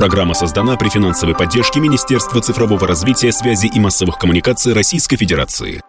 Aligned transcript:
Программа 0.00 0.32
создана 0.32 0.78
при 0.78 0.88
финансовой 0.88 1.36
поддержке 1.36 1.78
Министерства 1.78 2.40
цифрового 2.40 2.88
развития, 2.88 3.30
связи 3.32 3.66
и 3.66 3.78
массовых 3.78 4.16
коммуникаций 4.16 4.72
Российской 4.72 5.18
Федерации. 5.18 5.82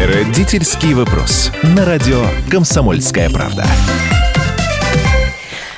Родительский 0.00 0.94
вопрос. 0.94 1.52
На 1.62 1.84
радио 1.84 2.24
«Комсомольская 2.50 3.28
правда». 3.28 3.66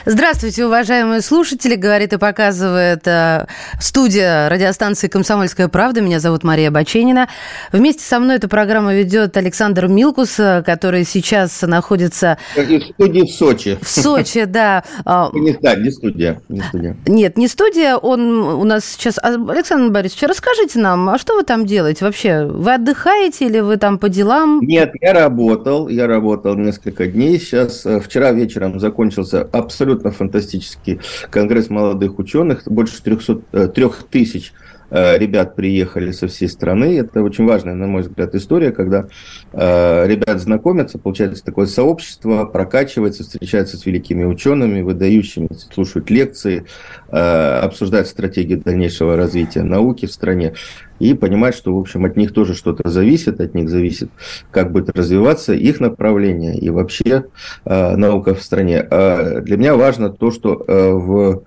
Здравствуйте, 0.05 0.67
уважаемые 0.67 1.21
слушатели. 1.21 1.77
Говорит 1.77 2.13
и 2.13 2.19
показывает 2.19 3.07
э, 3.07 3.47
студия 3.79 4.49
радиостанции 4.49 5.07
«Комсомольская 5.07 5.69
правда». 5.69 6.01
Меня 6.01 6.19
зовут 6.19 6.43
Мария 6.43 6.73
Баченина. 6.73 7.29
Вместе 7.71 8.03
со 8.03 8.19
мной 8.19 8.37
эту 8.37 8.49
программу 8.49 8.93
ведет 8.93 9.37
Александр 9.37 9.87
Милкус, 9.87 10.41
э, 10.41 10.65
который 10.67 11.05
сейчас 11.05 11.63
находится... 11.63 12.37
В 12.57 12.81
студии 12.81 13.21
в 13.21 13.31
Сочи. 13.31 13.79
В 13.81 13.89
Сочи, 13.89 14.45
да. 14.45 14.83
А, 15.05 15.31
не, 15.35 15.53
да, 15.53 15.77
не 15.77 15.93
студия, 15.93 16.41
не 16.49 16.63
студия. 16.63 16.97
Нет, 17.07 17.39
не 17.39 17.47
студия. 17.47 17.97
Он 17.97 18.43
у 18.43 18.65
нас 18.65 18.85
сейчас... 18.85 19.19
А, 19.23 19.35
Александр 19.35 19.93
Борисович, 19.93 20.25
расскажите 20.25 20.81
нам, 20.81 21.09
а 21.11 21.19
что 21.19 21.37
вы 21.37 21.45
там 21.45 21.65
делаете 21.65 22.05
вообще? 22.05 22.45
Вы 22.45 22.75
отдыхаете 22.75 23.47
или 23.47 23.61
вы 23.61 23.77
там 23.77 23.99
по 23.99 24.09
делам? 24.09 24.63
Нет, 24.63 24.95
я 25.01 25.13
работал. 25.13 25.87
Я 25.87 26.09
работал 26.09 26.57
несколько 26.57 27.07
дней. 27.07 27.39
Сейчас 27.39 27.87
э, 27.87 28.01
вчера 28.01 28.33
вечером 28.33 28.81
закончился 28.81 29.49
абсолютно 29.53 29.92
абсолютно 29.93 30.11
фантастический 30.11 31.01
конгресс 31.31 31.71
молодых 31.71 32.19
ученых, 32.19 32.63
больше 32.67 33.03
300, 33.03 33.69
3000 33.69 34.53
э, 34.53 34.53
э, 34.55 34.62
ребят 34.93 35.57
приехали 35.57 36.13
со 36.13 36.29
всей 36.29 36.49
страны. 36.49 36.99
Это 36.99 37.23
очень 37.23 37.47
важная, 37.47 37.75
на 37.75 37.87
мой 37.87 38.03
взгляд, 38.03 38.35
история, 38.35 38.73
когда 38.73 39.07
э, 39.53 40.07
ребят 40.07 40.39
знакомятся, 40.41 40.99
получается 40.99 41.45
такое 41.45 41.67
сообщество, 41.67 42.45
прокачивается, 42.45 43.23
встречаются 43.23 43.77
с 43.77 43.87
великими 43.87 44.25
учеными, 44.25 44.83
выдающими, 44.83 45.49
слушают 45.73 46.11
лекции, 46.11 46.65
обсуждают 47.09 48.09
стратегию 48.09 48.61
дальнейшего 48.61 49.17
развития 49.17 49.63
науки 49.63 50.07
в 50.07 50.13
стране 50.13 50.55
и 51.03 51.15
понимать, 51.15 51.57
что, 51.57 51.75
в 51.75 51.81
общем, 51.81 52.05
от 52.05 52.17
них 52.17 52.33
тоже 52.33 52.55
что-то 52.55 52.89
зависит, 52.89 53.41
от 53.41 53.55
них 53.55 53.69
зависит, 53.69 54.11
как 54.53 54.71
будет 54.71 54.97
развиваться 54.97 55.53
их 55.53 55.81
направление 55.81 56.57
и 56.57 56.71
вообще 56.71 57.25
э, 57.65 57.97
наука 57.97 58.35
в 58.35 58.43
стране. 58.43 58.81
А 58.81 59.41
для 59.41 59.57
меня 59.57 59.75
важно 59.75 60.11
то, 60.11 60.31
что 60.31 60.65
э, 60.67 60.91
в 60.93 61.43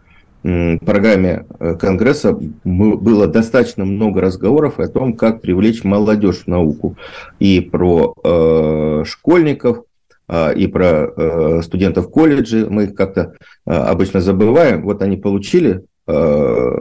программе 0.46 1.46
э, 1.60 1.76
Конгресса 1.76 2.38
было 2.64 3.28
достаточно 3.28 3.84
много 3.84 4.22
разговоров 4.22 4.80
о 4.80 4.88
том, 4.88 5.14
как 5.14 5.42
привлечь 5.42 5.84
молодежь 5.84 6.44
в 6.44 6.48
науку. 6.48 6.98
И 7.40 7.62
про 7.62 8.14
э, 8.24 9.04
школьников, 9.06 9.84
э, 10.28 10.56
и 10.56 10.68
про 10.68 11.08
э, 11.08 11.62
студентов 11.64 12.12
колледжа. 12.12 12.68
Мы 12.70 12.84
их 12.84 12.96
как-то 12.96 13.34
э, 13.66 13.72
обычно 13.72 14.22
забываем. 14.22 14.84
Вот 14.84 15.02
они 15.02 15.18
получили 15.18 15.84
э, 16.08 16.76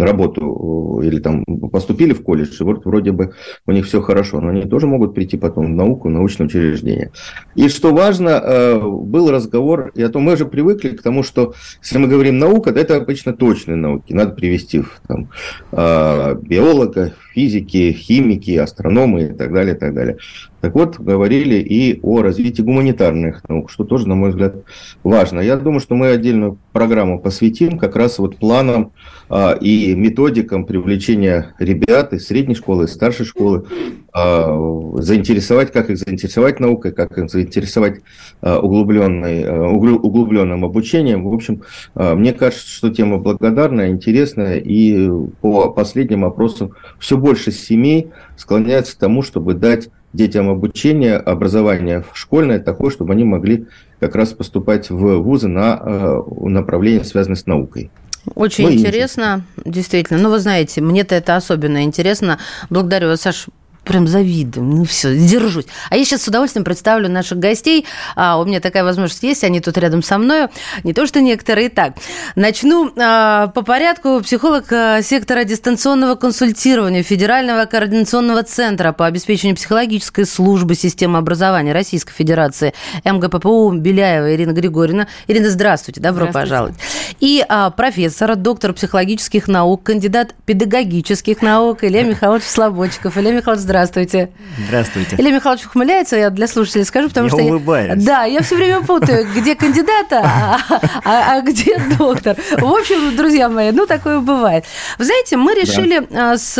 работу 0.00 1.00
или 1.02 1.18
там 1.18 1.44
поступили 1.70 2.12
в 2.12 2.22
колледж, 2.22 2.60
и 2.60 2.64
вот 2.64 2.84
вроде 2.84 3.12
бы 3.12 3.34
у 3.66 3.72
них 3.72 3.86
все 3.86 4.00
хорошо, 4.00 4.40
но 4.40 4.48
они 4.48 4.62
тоже 4.62 4.86
могут 4.86 5.14
прийти 5.14 5.36
потом 5.36 5.66
в 5.66 5.76
науку, 5.76 6.08
в 6.08 6.10
научное 6.10 6.46
учреждение. 6.46 7.10
И 7.54 7.68
что 7.68 7.92
важно, 7.92 8.28
э, 8.28 8.80
был 8.80 9.30
разговор, 9.30 9.92
и 9.94 10.02
о 10.02 10.08
том 10.08 10.22
мы 10.22 10.36
же 10.36 10.46
привыкли 10.46 10.90
к 10.90 11.02
тому, 11.02 11.22
что 11.22 11.54
если 11.82 11.98
мы 11.98 12.08
говорим 12.08 12.38
наука, 12.38 12.70
это 12.70 12.96
обычно 12.96 13.32
точные 13.32 13.76
науки, 13.76 14.12
надо 14.12 14.32
привести 14.32 14.82
там, 15.06 15.28
э, 15.72 16.36
биолога, 16.42 17.12
физики, 17.34 17.92
химики, 17.92 18.56
астрономы 18.56 19.22
и 19.24 19.32
так 19.32 19.52
далее, 19.52 19.74
и 19.74 19.78
так 19.78 19.94
далее. 19.94 20.18
Так 20.60 20.74
вот, 20.74 20.98
говорили 20.98 21.56
и 21.56 21.98
о 22.02 22.22
развитии 22.22 22.62
гуманитарных 22.62 23.48
наук, 23.48 23.70
что 23.70 23.84
тоже, 23.84 24.08
на 24.08 24.14
мой 24.14 24.30
взгляд, 24.30 24.56
важно. 25.02 25.40
Я 25.40 25.56
думаю, 25.56 25.80
что 25.80 25.94
мы 25.94 26.08
отдельную 26.08 26.58
программу 26.72 27.18
посвятим 27.18 27.78
как 27.78 27.96
раз 27.96 28.18
вот 28.18 28.36
планам 28.36 28.92
а, 29.28 29.52
и 29.52 29.94
методикам 29.94 30.64
привлечения 30.64 31.54
ребят 31.58 32.12
из 32.12 32.26
средней 32.26 32.54
школы, 32.54 32.84
из 32.84 32.92
старшей 32.92 33.26
школы, 33.26 33.66
заинтересовать, 34.14 35.72
как 35.72 35.88
их 35.88 35.98
заинтересовать 35.98 36.60
наукой, 36.60 36.92
как 36.92 37.16
их 37.16 37.30
заинтересовать 37.30 38.00
а, 38.42 38.58
углубленной, 38.58 39.44
а, 39.44 39.68
углубленным 39.68 40.64
обучением. 40.66 41.24
В 41.24 41.32
общем, 41.32 41.62
мне 41.94 42.34
кажется, 42.34 42.68
что 42.68 42.90
тема 42.90 43.18
благодарная, 43.18 43.88
интересная, 43.88 44.58
и 44.58 45.08
по 45.40 45.70
последним 45.70 46.26
опросам 46.26 46.72
все 46.98 47.16
больше 47.16 47.52
семей 47.52 48.10
склоняются 48.36 48.96
к 48.96 48.98
тому, 48.98 49.22
чтобы 49.22 49.54
дать 49.54 49.88
детям 50.12 50.50
обучение, 50.50 51.16
образование 51.16 52.04
школьное 52.12 52.60
такое, 52.60 52.90
чтобы 52.90 53.12
они 53.14 53.24
могли 53.24 53.66
как 53.98 54.14
раз 54.14 54.32
поступать 54.32 54.90
в 54.90 55.18
вузы 55.18 55.48
на 55.48 55.80
э, 55.80 56.22
направление, 56.42 57.04
связанное 57.04 57.36
с 57.36 57.46
наукой. 57.46 57.90
Очень 58.34 58.66
ну, 58.66 58.72
интересно, 58.74 59.44
действительно. 59.64 60.20
Ну, 60.20 60.30
вы 60.30 60.38
знаете, 60.38 60.80
мне-то 60.80 61.14
это 61.14 61.36
особенно 61.36 61.82
интересно. 61.82 62.38
Благодарю 62.70 63.08
вас, 63.08 63.22
Саш, 63.22 63.46
прям 63.84 64.06
завидую. 64.06 64.64
Ну 64.64 64.84
все, 64.84 65.14
держусь. 65.16 65.66
А 65.90 65.96
я 65.96 66.04
сейчас 66.04 66.22
с 66.22 66.28
удовольствием 66.28 66.64
представлю 66.64 67.08
наших 67.08 67.38
гостей. 67.38 67.86
А, 68.16 68.38
у 68.38 68.44
меня 68.44 68.60
такая 68.60 68.84
возможность 68.84 69.22
есть, 69.22 69.44
они 69.44 69.60
тут 69.60 69.76
рядом 69.78 70.02
со 70.02 70.18
мной. 70.18 70.48
Не 70.84 70.92
то, 70.92 71.06
что 71.06 71.20
некоторые 71.20 71.68
так. 71.68 71.94
Начну 72.36 72.92
а, 72.96 73.48
по 73.48 73.62
порядку. 73.62 74.20
Психолог 74.20 74.72
а, 74.72 75.02
сектора 75.02 75.44
дистанционного 75.44 76.14
консультирования 76.14 77.02
Федерального 77.02 77.64
координационного 77.66 78.42
центра 78.42 78.92
по 78.92 79.06
обеспечению 79.06 79.56
психологической 79.56 80.26
службы 80.26 80.74
системы 80.74 81.18
образования 81.18 81.72
Российской 81.72 82.12
Федерации 82.12 82.74
МГППУ 83.04 83.72
Беляева 83.72 84.34
Ирина 84.34 84.52
Григорьевна. 84.52 85.08
Ирина, 85.26 85.50
здравствуйте, 85.50 86.00
добро 86.00 86.26
здравствуйте. 86.26 86.50
пожаловать. 86.50 86.74
И 87.20 87.44
а, 87.48 87.70
профессор, 87.70 88.36
доктор 88.36 88.72
психологических 88.72 89.48
наук, 89.48 89.82
кандидат 89.82 90.34
педагогических 90.46 91.42
наук 91.42 91.84
Илья 91.84 92.04
Михайлович 92.04 92.44
Слободчиков. 92.44 93.16
Илья 93.18 93.32
Михайлович, 93.32 93.64
здравствуйте. 93.72 94.28
Здравствуйте. 94.66 95.16
Илья 95.16 95.30
Михайлович 95.30 95.64
ухмыляется, 95.64 96.16
я 96.16 96.28
для 96.28 96.46
слушателей 96.46 96.84
скажу, 96.84 97.08
потому 97.08 97.28
я 97.28 97.32
что... 97.32 97.42
улыбаюсь. 97.42 97.88
Я, 97.88 98.06
да, 98.06 98.24
я 98.24 98.42
все 98.42 98.56
время 98.56 98.82
путаю, 98.82 99.26
где 99.34 99.54
кандидата, 99.54 100.20
а, 100.22 100.58
а, 101.04 101.36
а 101.36 101.40
где 101.40 101.78
доктор. 101.98 102.36
В 102.58 102.64
общем, 102.66 103.16
друзья 103.16 103.48
мои, 103.48 103.70
ну, 103.70 103.86
такое 103.86 104.20
бывает. 104.20 104.64
Вы 104.98 105.06
знаете, 105.06 105.38
мы 105.38 105.54
решили 105.54 106.06
да. 106.10 106.36
с 106.36 106.52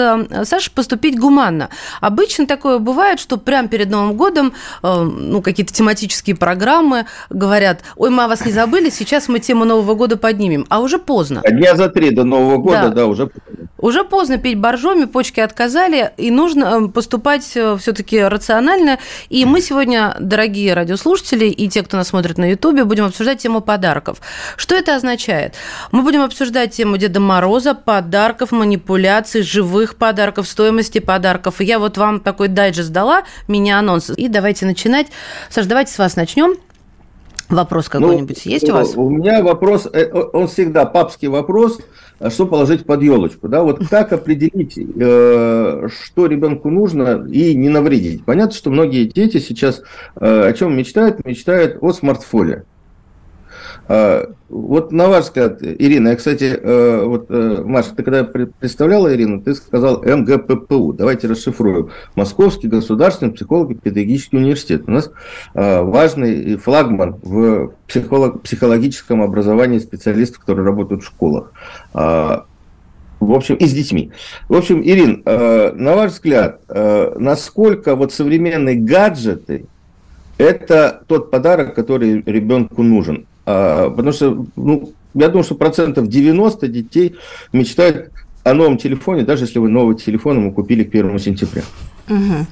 Сашей 0.44 0.72
поступить 0.72 1.18
гуманно. 1.18 1.68
Обычно 2.00 2.46
такое 2.46 2.78
бывает, 2.78 3.20
что 3.20 3.36
прямо 3.36 3.68
перед 3.68 3.90
Новым 3.90 4.16
годом, 4.16 4.54
э, 4.82 5.02
ну, 5.02 5.42
какие-то 5.42 5.72
тематические 5.74 6.34
программы 6.34 7.04
говорят, 7.28 7.80
ой, 7.96 8.08
мы 8.08 8.24
о 8.24 8.28
вас 8.28 8.46
не 8.46 8.52
забыли, 8.52 8.88
сейчас 8.88 9.28
мы 9.28 9.38
тему 9.38 9.66
Нового 9.66 9.94
года 9.94 10.16
поднимем. 10.16 10.64
А 10.70 10.80
уже 10.80 10.98
поздно. 10.98 11.42
Дня 11.46 11.76
за 11.76 11.90
три 11.90 12.10
до 12.10 12.24
Нового 12.24 12.56
года, 12.56 12.84
да, 12.84 12.88
да 12.88 13.06
уже 13.06 13.30
Уже 13.76 14.02
поздно 14.02 14.38
пить 14.38 14.58
боржоми, 14.58 15.04
почки 15.04 15.40
отказали, 15.40 16.12
и 16.16 16.30
нужно 16.30 16.88
поступать 17.02 17.50
э, 17.56 17.76
все-таки 17.78 18.22
рационально. 18.22 18.98
И 19.28 19.44
мы 19.44 19.60
сегодня, 19.60 20.14
дорогие 20.20 20.72
радиослушатели 20.72 21.46
и 21.46 21.68
те, 21.68 21.82
кто 21.82 21.96
нас 21.96 22.08
смотрит 22.08 22.38
на 22.38 22.48
Ютубе, 22.50 22.84
будем 22.84 23.06
обсуждать 23.06 23.40
тему 23.40 23.60
подарков. 23.60 24.20
Что 24.56 24.76
это 24.76 24.94
означает? 24.94 25.54
Мы 25.90 26.02
будем 26.02 26.22
обсуждать 26.22 26.70
тему 26.70 26.98
Деда 26.98 27.18
Мороза, 27.18 27.74
подарков, 27.74 28.52
манипуляций, 28.52 29.42
живых 29.42 29.96
подарков, 29.96 30.46
стоимости 30.46 31.00
подарков. 31.00 31.60
И 31.60 31.64
я 31.64 31.80
вот 31.80 31.98
вам 31.98 32.20
такой 32.20 32.46
дайджест 32.46 32.92
дала, 32.92 33.24
мини-анонс. 33.48 34.10
И 34.16 34.28
давайте 34.28 34.64
начинать. 34.64 35.08
Саш, 35.50 35.66
давайте 35.66 35.92
с 35.92 35.98
вас 35.98 36.14
начнем. 36.14 36.54
Вопрос 37.48 37.90
ну, 37.92 38.00
какой-нибудь 38.00 38.42
ну, 38.44 38.50
есть 38.52 38.70
у 38.70 38.74
вас? 38.74 38.94
У 38.94 39.10
меня 39.10 39.42
вопрос, 39.42 39.86
э, 39.92 40.08
он 40.32 40.46
всегда 40.46 40.86
папский 40.86 41.28
вопрос, 41.28 41.80
что 42.30 42.46
положить 42.46 42.84
под 42.84 43.02
елочку, 43.02 43.48
да? 43.48 43.62
Вот 43.62 43.86
как 43.88 44.12
определить, 44.12 44.78
э, 44.78 45.88
что 45.88 46.26
ребенку 46.26 46.70
нужно 46.70 47.26
и 47.28 47.54
не 47.54 47.68
навредить? 47.68 48.24
Понятно, 48.24 48.54
что 48.54 48.70
многие 48.70 49.04
дети 49.04 49.38
сейчас 49.38 49.82
э, 50.16 50.48
о 50.48 50.52
чем 50.52 50.76
мечтают? 50.76 51.24
Мечтают 51.24 51.78
о 51.80 51.92
смартфоне. 51.92 52.64
А, 53.88 54.32
вот 54.48 54.92
на 54.92 55.08
ваш 55.08 55.24
взгляд, 55.24 55.62
Ирина, 55.62 56.10
я, 56.10 56.16
кстати, 56.16 56.44
э, 56.44 57.04
вот, 57.04 57.26
э, 57.30 57.62
Маша, 57.64 57.94
ты 57.96 58.02
когда 58.02 58.22
представляла 58.22 59.14
Ирину, 59.14 59.40
ты 59.40 59.54
сказал 59.54 60.02
МГППУ. 60.02 60.92
Давайте 60.92 61.26
расшифруем. 61.26 61.90
Московский 62.14 62.68
государственный 62.68 63.32
психолого-педагогический 63.32 64.36
университет. 64.36 64.84
У 64.86 64.90
нас 64.90 65.10
а, 65.54 65.82
важный 65.82 66.56
флагман 66.56 67.16
в 67.22 67.72
психолог, 67.88 68.42
психологическом 68.42 69.22
образовании 69.22 69.78
специалистов, 69.78 70.40
которые 70.40 70.66
работают 70.66 71.02
в 71.02 71.06
школах 71.06 71.52
а, 71.94 72.44
в 73.20 73.32
общем, 73.32 73.54
и 73.54 73.66
с 73.66 73.72
детьми. 73.72 74.10
В 74.48 74.56
общем, 74.56 74.82
Ирин, 74.82 75.22
э, 75.24 75.72
на 75.72 75.94
ваш 75.94 76.12
взгляд, 76.12 76.60
насколько 76.68 77.94
вот 77.94 78.12
современные 78.12 78.74
гаджеты 78.74 79.66
это 80.38 81.02
тот 81.06 81.30
подарок, 81.30 81.74
который 81.74 82.22
ребенку 82.22 82.82
нужен? 82.82 83.26
А, 83.46 83.90
потому 83.90 84.12
что, 84.12 84.46
ну, 84.56 84.92
я 85.14 85.28
думаю, 85.28 85.44
что 85.44 85.54
процентов 85.54 86.08
90 86.08 86.68
детей 86.68 87.16
мечтают 87.52 88.10
о 88.44 88.54
новом 88.54 88.76
телефоне, 88.78 89.22
даже 89.22 89.44
если 89.44 89.58
вы 89.58 89.68
новый 89.68 89.96
телефон 89.96 90.38
ему 90.38 90.52
купили 90.52 90.84
к 90.84 90.88
1 90.88 91.18
сентября. 91.18 91.62
Угу. 92.08 92.46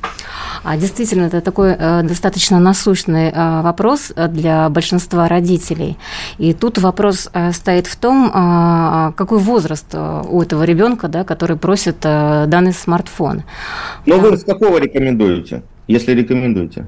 А 0.63 0.77
действительно, 0.77 1.25
это 1.25 1.41
такой 1.41 1.75
э, 1.79 2.03
достаточно 2.03 2.61
насущный 2.61 3.31
э, 3.31 3.63
вопрос 3.63 4.13
для 4.15 4.69
большинства 4.69 5.27
родителей. 5.27 5.97
И 6.39 6.53
тут 6.53 6.79
вопрос 6.79 7.31
э, 7.33 7.53
стоит 7.53 7.87
в 7.87 7.97
том, 7.97 8.31
э, 8.33 9.13
какой 9.17 9.39
возраст 9.39 9.87
э, 9.93 10.23
у 10.29 10.43
этого 10.43 10.65
ребенка, 10.65 11.09
да, 11.09 11.25
который 11.25 11.57
просит 11.57 11.97
э, 12.05 12.45
данный 12.47 12.73
смартфон. 12.73 13.43
Но 14.07 14.19
вы 14.19 14.37
с 14.37 14.45
какого 14.45 14.79
рекомендуете, 14.79 15.63
если 15.89 16.13
рекомендуете? 16.13 16.87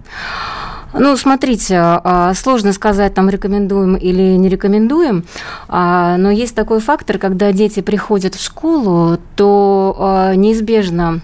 Ну, 0.95 1.17
смотрите, 1.17 1.77
а, 1.79 2.35
сложно 2.35 2.73
сказать, 2.73 3.15
там 3.15 3.31
рекомендуем 3.31 3.97
или 3.97 4.37
не 4.37 4.49
рекомендуем, 4.49 5.25
а, 5.69 6.17
но 6.19 6.31
есть 6.31 6.55
такой 6.55 6.81
фактор, 6.81 7.19
когда 7.19 7.53
дети 7.53 7.81
приходят 7.81 8.35
в 8.35 8.45
школу, 8.45 9.19
то 9.37 9.97
а, 9.99 10.35
неизбежно 10.35 11.23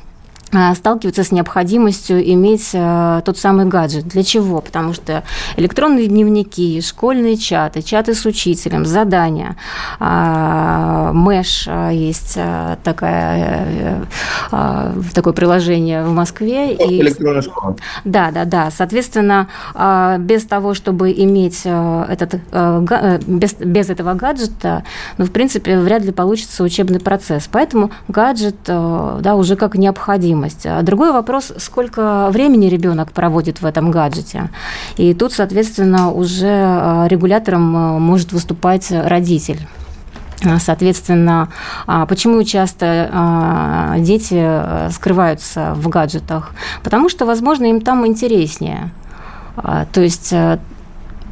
сталкиваются 0.75 1.25
с 1.25 1.33
необходимостью 1.33 2.23
иметь 2.33 2.71
а, 2.75 3.21
тот 3.23 3.39
самый 3.39 3.67
гаджет. 3.67 4.09
Для 4.09 4.23
чего? 4.23 4.61
Потому 4.61 4.95
что 4.95 5.23
электронные 5.57 6.07
дневники, 6.07 6.81
школьные 6.81 7.37
чаты, 7.37 7.83
чаты 7.83 8.15
с 8.15 8.25
учителем, 8.25 8.87
задания, 8.87 9.57
а, 10.01 11.13
Мэш 11.13 11.69
есть 11.93 12.39
такая, 12.83 14.07
такое 15.15 15.33
приложение 15.33 16.05
в 16.05 16.13
Москве. 16.13 16.75
Электронная 16.75 17.43
школа. 17.43 17.77
Да, 18.05 18.31
да, 18.31 18.45
да. 18.45 18.71
Соответственно, 18.71 19.49
без 20.19 20.45
того, 20.45 20.75
чтобы 20.75 21.13
иметь 21.13 21.63
этот, 21.65 22.41
без, 23.27 23.55
без 23.55 23.91
этого 23.91 24.15
гаджета, 24.15 24.85
ну, 25.19 25.25
в 25.25 25.31
принципе, 25.31 25.79
вряд 25.79 26.03
ли 26.05 26.13
получится 26.13 26.63
учебный 26.65 27.01
процесс. 27.01 27.49
Поэтому 27.51 27.91
гаджет, 28.09 28.57
да, 28.67 29.35
уже 29.35 29.57
как 29.57 29.75
необходим 29.75 30.38
необходимость. 30.39 30.67
А 30.67 30.83
другой 30.83 31.13
вопрос, 31.13 31.53
сколько 31.59 32.29
времени 32.31 32.67
ребенок 32.67 33.13
проводит 33.13 33.61
в 33.61 33.67
этом 33.67 33.91
гаджете. 33.91 34.51
И 34.97 35.15
тут, 35.15 35.33
соответственно, 35.33 36.13
уже 36.13 36.47
а, 36.49 37.07
регулятором 37.09 37.77
а, 37.77 37.99
может 37.99 38.33
выступать 38.33 38.91
родитель. 38.91 39.67
А, 40.45 40.59
соответственно, 40.59 41.49
почему 42.09 42.45
часто 42.45 43.95
дети 43.99 44.93
скрываются 44.93 45.75
в 45.75 45.89
гаджетах? 45.89 46.53
Потому 46.85 47.09
что, 47.09 47.27
возможно, 47.27 47.67
им 47.67 47.81
там 47.81 48.07
интереснее. 48.07 48.91
То 49.93 50.01
есть 50.01 50.33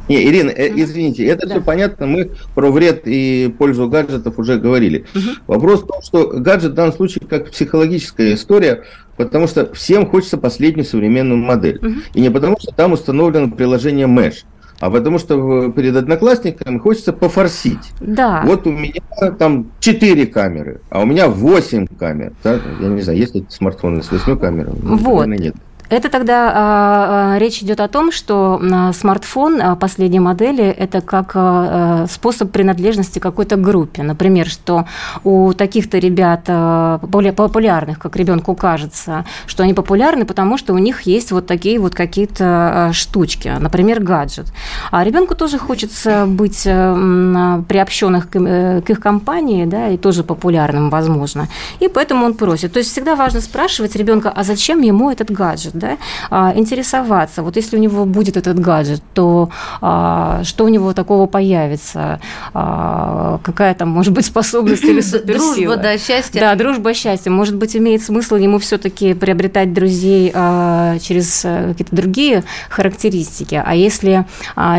не, 0.09 0.23
Ирина, 0.25 0.49
э, 0.49 0.71
извините, 0.75 1.25
это 1.25 1.47
да. 1.47 1.55
все 1.55 1.63
понятно, 1.63 2.07
мы 2.07 2.31
про 2.55 2.71
вред 2.71 3.01
и 3.05 3.53
пользу 3.57 3.89
гаджетов 3.89 4.39
уже 4.39 4.57
говорили. 4.57 5.05
Угу. 5.13 5.29
Вопрос 5.47 5.83
в 5.83 5.87
том, 5.87 6.01
что 6.01 6.27
гаджет 6.27 6.71
в 6.71 6.75
данном 6.75 6.93
случае 6.93 7.27
как 7.27 7.51
психологическая 7.51 8.33
история, 8.33 8.83
потому 9.17 9.47
что 9.47 9.73
всем 9.73 10.07
хочется 10.07 10.37
последнюю 10.37 10.85
современную 10.85 11.37
модель. 11.37 11.77
Угу. 11.77 11.95
И 12.13 12.21
не 12.21 12.29
потому, 12.29 12.57
что 12.59 12.71
там 12.71 12.93
установлено 12.93 13.51
приложение 13.51 14.07
Mesh, 14.07 14.45
а 14.79 14.89
потому 14.91 15.17
что 15.17 15.71
перед 15.71 15.95
одноклассниками 15.95 16.77
хочется 16.77 17.11
пофорсить. 17.11 17.91
Да. 17.99 18.43
Вот 18.45 18.67
у 18.67 18.71
меня 18.71 19.01
там 19.39 19.71
4 19.79 20.27
камеры, 20.27 20.81
а 20.89 21.01
у 21.01 21.05
меня 21.05 21.27
8 21.27 21.87
камер. 21.87 22.33
Да? 22.43 22.59
Я 22.79 22.87
не 22.87 23.01
знаю, 23.01 23.17
есть 23.17 23.35
ли 23.35 23.45
смартфоны 23.49 24.03
с 24.03 24.11
8 24.11 24.37
камерами? 24.37 24.77
Вот. 24.81 25.25
Наверное, 25.25 25.37
нет. 25.37 25.55
Это 25.89 26.09
тогда 26.09 26.51
а, 26.53 27.37
речь 27.37 27.61
идет 27.61 27.79
о 27.79 27.87
том, 27.87 28.11
что 28.11 28.59
а, 28.61 28.93
смартфон 28.93 29.77
последней 29.77 30.19
модели 30.19 30.65
это 30.65 31.01
как 31.01 31.31
а, 31.35 32.05
способ 32.09 32.51
принадлежности 32.51 33.19
какой-то 33.19 33.55
группе. 33.55 34.03
Например, 34.03 34.47
что 34.47 34.85
у 35.23 35.53
таких-то 35.53 35.97
ребят 35.97 36.45
а, 36.47 36.99
более 36.99 37.33
популярных, 37.33 37.99
как 37.99 38.15
ребенку 38.15 38.55
кажется, 38.55 39.25
что 39.45 39.63
они 39.63 39.73
популярны, 39.73 40.25
потому 40.25 40.57
что 40.57 40.73
у 40.73 40.77
них 40.77 41.01
есть 41.01 41.31
вот 41.31 41.47
такие 41.47 41.79
вот 41.79 41.95
какие-то 41.95 42.91
штучки, 42.93 43.51
например, 43.59 44.01
гаджет. 44.01 44.47
А 44.91 45.03
ребенку 45.03 45.35
тоже 45.35 45.57
хочется 45.57 46.25
быть 46.25 46.63
приобщенных 46.63 48.27
э, 48.33 48.81
к 48.81 48.89
их 48.89 48.99
компании, 48.99 49.65
да, 49.65 49.89
и 49.89 49.97
тоже 49.97 50.23
популярным, 50.23 50.89
возможно. 50.89 51.47
И 51.79 51.87
поэтому 51.87 52.25
он 52.25 52.33
просит. 52.33 52.73
То 52.73 52.79
есть 52.79 52.91
всегда 52.91 53.15
важно 53.15 53.41
спрашивать 53.41 53.95
ребенка, 53.95 54.31
а 54.35 54.43
зачем 54.43 54.81
ему 54.81 55.11
этот 55.11 55.31
гаджет? 55.31 55.76
Да, 55.77 55.97
а, 56.29 56.53
интересоваться. 56.55 57.43
Вот 57.43 57.55
если 57.55 57.77
у 57.77 57.79
него 57.79 58.05
будет 58.05 58.37
этот 58.37 58.59
гаджет, 58.59 59.01
то 59.13 59.49
а, 59.81 60.41
что 60.43 60.65
у 60.65 60.67
него 60.67 60.93
такого 60.93 61.27
появится? 61.27 62.19
А, 62.53 63.39
какая 63.43 63.73
там 63.73 63.89
может 63.89 64.13
быть 64.13 64.25
способность 64.25 64.83
или 64.83 65.01
суперсила? 65.01 65.75
Дружба, 65.75 65.77
да, 65.77 65.97
счастье. 65.97 66.41
Да, 66.41 66.55
дружба, 66.55 66.93
счастье. 66.93 67.31
Может 67.31 67.55
быть, 67.55 67.75
имеет 67.75 68.03
смысл 68.03 68.35
ему 68.35 68.59
все-таки 68.59 69.13
приобретать 69.13 69.73
друзей 69.73 70.31
через 70.31 71.45
э, 71.45 71.69
какие-то 71.69 71.95
другие 71.95 72.43
характеристики. 72.69 73.61
А 73.63 73.75
если 73.75 74.25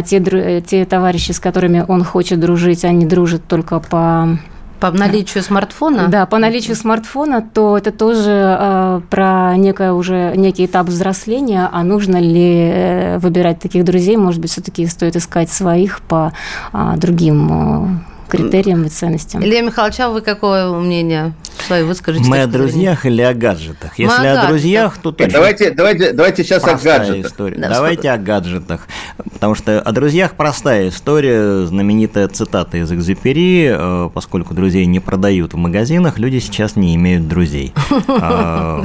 те, 0.06 0.62
те 0.66 0.84
товарищи, 0.84 1.32
с 1.32 1.40
которыми 1.40 1.84
он 1.86 2.04
хочет 2.04 2.40
дружить, 2.40 2.84
они 2.84 3.06
дружат 3.06 3.42
только 3.46 3.80
по 3.80 4.38
по 4.80 4.90
наличию 4.90 5.42
смартфона? 5.42 6.08
Да, 6.08 6.26
по 6.26 6.38
наличию 6.38 6.76
смартфона, 6.76 7.42
то 7.42 7.76
это 7.76 7.92
тоже 7.92 8.56
э, 8.58 9.00
про 9.10 9.56
некое 9.56 9.92
уже 9.92 10.34
некий 10.36 10.66
этап 10.66 10.86
взросления, 10.86 11.68
а 11.72 11.82
нужно 11.82 12.16
ли 12.16 12.70
э, 12.72 13.18
выбирать 13.18 13.60
таких 13.60 13.84
друзей, 13.84 14.16
может 14.16 14.40
быть, 14.40 14.50
все-таки 14.50 14.86
стоит 14.86 15.16
искать 15.16 15.50
своих 15.50 16.00
по 16.00 16.32
э, 16.72 16.92
другим 16.96 18.02
э, 18.04 18.17
критериям 18.28 18.84
и 18.84 18.88
ценностям. 18.88 19.42
Илья 19.42 19.62
Михайлович, 19.62 20.00
а 20.00 20.10
вы 20.10 20.20
какое 20.20 20.70
мнение 20.72 21.32
свое 21.66 21.84
выскажите? 21.84 22.28
Мы 22.28 22.42
о 22.42 22.46
друзьях 22.46 23.06
или 23.06 23.22
о 23.22 23.34
гаджетах? 23.34 23.98
Если 23.98 24.26
о, 24.26 24.42
о 24.42 24.46
друзьях, 24.46 24.98
то... 24.98 25.14
Нет, 25.18 25.32
давайте, 25.32 25.70
давайте, 25.70 26.12
давайте 26.12 26.44
сейчас 26.44 26.64
о 26.64 26.74
гаджетах. 26.74 27.26
История. 27.26 27.56
Да, 27.56 27.68
давайте 27.68 28.08
сколько... 28.08 28.14
о 28.14 28.18
гаджетах. 28.18 28.88
Потому 29.32 29.54
что 29.54 29.80
о 29.80 29.92
друзьях 29.92 30.32
простая 30.34 30.88
история, 30.88 31.66
знаменитая 31.66 32.28
цитата 32.28 32.78
из 32.78 32.92
Экзюпери, 32.92 33.70
э, 33.70 34.10
поскольку 34.12 34.54
друзей 34.54 34.86
не 34.86 35.00
продают 35.00 35.54
в 35.54 35.56
магазинах, 35.56 36.18
люди 36.18 36.38
сейчас 36.38 36.76
не 36.76 36.94
имеют 36.94 37.28
друзей. 37.28 37.72
Э, 38.20 38.84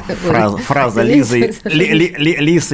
фраза 0.67 1.01
Лизы 1.01 1.55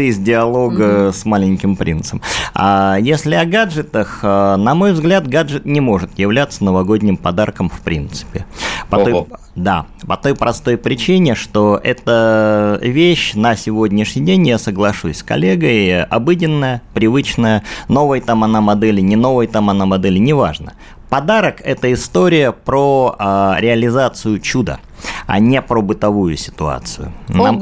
из 0.09 0.17
диалога 0.17 1.11
с 1.11 1.25
маленьким 1.25 1.75
принцем. 1.75 2.21
А 2.53 2.97
если 2.99 3.35
о 3.35 3.45
гаджетах, 3.45 4.19
э, 4.23 4.55
на 4.57 4.75
мой 4.75 4.93
взгляд, 4.93 5.27
гаджет 5.27 5.65
не 5.65 5.79
может 5.79 6.17
являться 6.17 6.58
является 6.59 6.63
новогодним 6.63 7.17
подарком 7.17 7.69
в 7.69 7.81
принципе. 7.81 8.45
По 8.89 9.03
той, 9.03 9.25
да, 9.55 9.85
по 10.07 10.17
той 10.17 10.35
простой 10.35 10.77
причине, 10.77 11.35
что 11.35 11.79
эта 11.83 12.79
вещь 12.81 13.33
на 13.35 13.55
сегодняшний 13.55 14.23
день, 14.23 14.47
я 14.47 14.57
соглашусь 14.57 15.17
с 15.17 15.23
коллегой, 15.23 16.03
обыденная, 16.03 16.81
привычная, 16.93 17.63
новой 17.87 18.21
там 18.21 18.43
она 18.43 18.61
модели, 18.61 19.01
не 19.01 19.15
новой 19.15 19.47
там 19.47 19.69
она 19.69 19.85
модели, 19.85 20.19
неважно. 20.19 20.73
Подарок– 21.09 21.61
это 21.65 21.91
история 21.91 22.51
про 22.51 23.15
э, 23.17 23.55
реализацию 23.59 24.39
чуда, 24.39 24.79
а 25.25 25.39
не 25.39 25.59
про 25.61 25.81
бытовую 25.81 26.37
ситуацию. 26.37 27.11
Нам... 27.29 27.59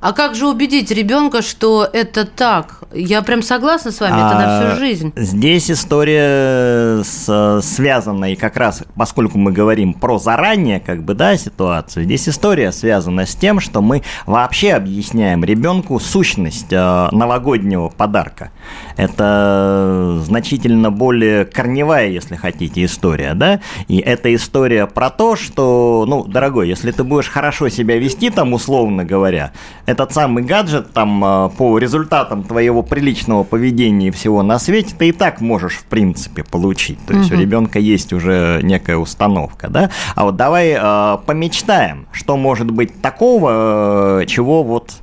А 0.00 0.12
как 0.12 0.34
же 0.34 0.46
убедить 0.46 0.90
ребенка, 0.90 1.42
что 1.42 1.88
это 1.90 2.26
так? 2.26 2.84
Я 2.92 3.22
прям 3.22 3.42
согласна 3.42 3.90
с 3.90 4.00
вами, 4.00 4.14
а, 4.16 4.28
это 4.28 4.38
на 4.38 4.58
всю 4.58 4.76
а, 4.76 4.78
жизнь. 4.78 5.12
Здесь 5.16 5.70
история 5.70 7.02
с, 7.02 7.60
связана, 7.62 8.32
и 8.32 8.36
как 8.36 8.56
раз, 8.56 8.84
поскольку 8.94 9.38
мы 9.38 9.52
говорим 9.52 9.94
про 9.94 10.18
заранее, 10.18 10.80
как 10.80 11.02
бы, 11.02 11.14
да, 11.14 11.36
ситуацию, 11.36 12.04
здесь 12.04 12.28
история 12.28 12.72
связана 12.72 13.26
с 13.26 13.34
тем, 13.34 13.60
что 13.60 13.80
мы 13.80 14.02
вообще 14.26 14.72
объясняем 14.72 15.44
ребенку 15.44 15.98
сущность 15.98 16.72
э, 16.72 17.08
новогоднего 17.12 17.88
подарка. 17.88 18.50
Это 18.96 20.20
значительно 20.24 20.90
более 20.90 21.44
корневая, 21.44 22.08
если 22.08 22.36
хотите, 22.36 22.84
история, 22.84 23.34
да? 23.34 23.60
И 23.88 23.98
это 23.98 24.34
история 24.34 24.86
про 24.86 25.10
то, 25.10 25.36
что, 25.36 26.04
ну, 26.06 26.24
дорогой, 26.24 26.68
если 26.68 26.90
ты 26.92 27.04
будешь 27.04 27.28
хорошо 27.28 27.68
себя 27.68 27.98
вести, 27.98 28.30
там, 28.30 28.52
условно 28.52 29.04
говоря, 29.04 29.52
этот 29.86 30.12
самый 30.12 30.42
гаджет 30.42 30.92
там 30.92 31.24
э, 31.24 31.48
по 31.56 31.78
результатам 31.78 32.42
твоего 32.42 32.82
приличного 32.82 33.44
поведения 33.44 34.08
и 34.08 34.10
всего 34.10 34.42
на 34.42 34.58
свете 34.58 34.94
ты 34.98 35.08
и 35.08 35.12
так 35.12 35.40
можешь 35.40 35.74
в 35.74 35.84
принципе 35.84 36.42
получить. 36.42 36.98
То 37.06 37.14
есть 37.14 37.30
угу. 37.30 37.38
у 37.38 37.40
ребенка 37.40 37.78
есть 37.78 38.12
уже 38.12 38.60
некая 38.62 38.96
установка, 38.96 39.68
да? 39.68 39.90
А 40.16 40.24
вот 40.24 40.36
давай 40.36 40.76
э, 40.76 41.18
помечтаем, 41.24 42.06
что 42.10 42.36
может 42.36 42.70
быть 42.70 43.00
такого, 43.00 44.22
э, 44.22 44.26
чего 44.26 44.64
вот 44.64 44.94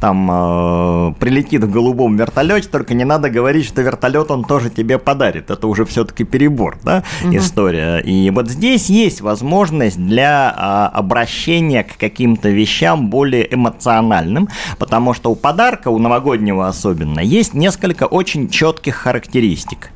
там 0.00 0.30
э, 0.30 1.14
прилетит 1.20 1.64
в 1.64 1.70
голубом 1.70 2.16
вертолете, 2.16 2.68
только 2.68 2.94
не 2.94 3.04
надо 3.04 3.28
говорить, 3.28 3.66
что 3.66 3.82
вертолет 3.82 4.30
он 4.30 4.44
тоже 4.44 4.70
тебе 4.70 4.98
подарит. 4.98 5.50
Это 5.50 5.66
уже 5.66 5.84
все-таки 5.84 6.24
перебор, 6.24 6.78
да, 6.82 7.04
угу. 7.22 7.36
история. 7.36 7.98
И 7.98 8.30
вот 8.30 8.48
здесь 8.48 8.88
есть 8.88 9.20
возможность 9.20 9.98
для 9.98 10.54
э, 10.56 10.96
обращения 10.96 11.84
к 11.84 11.98
каким-то 11.98 12.48
вещам 12.48 13.08
более 13.10 13.54
эмоциональным 13.54 14.29
уникальным, 14.30 14.48
потому 14.78 15.14
что 15.14 15.30
у 15.30 15.34
подарка, 15.34 15.88
у 15.88 15.98
новогоднего 15.98 16.68
особенно, 16.68 17.20
есть 17.20 17.54
несколько 17.54 18.04
очень 18.04 18.48
четких 18.48 18.94
характеристик. 18.94 19.90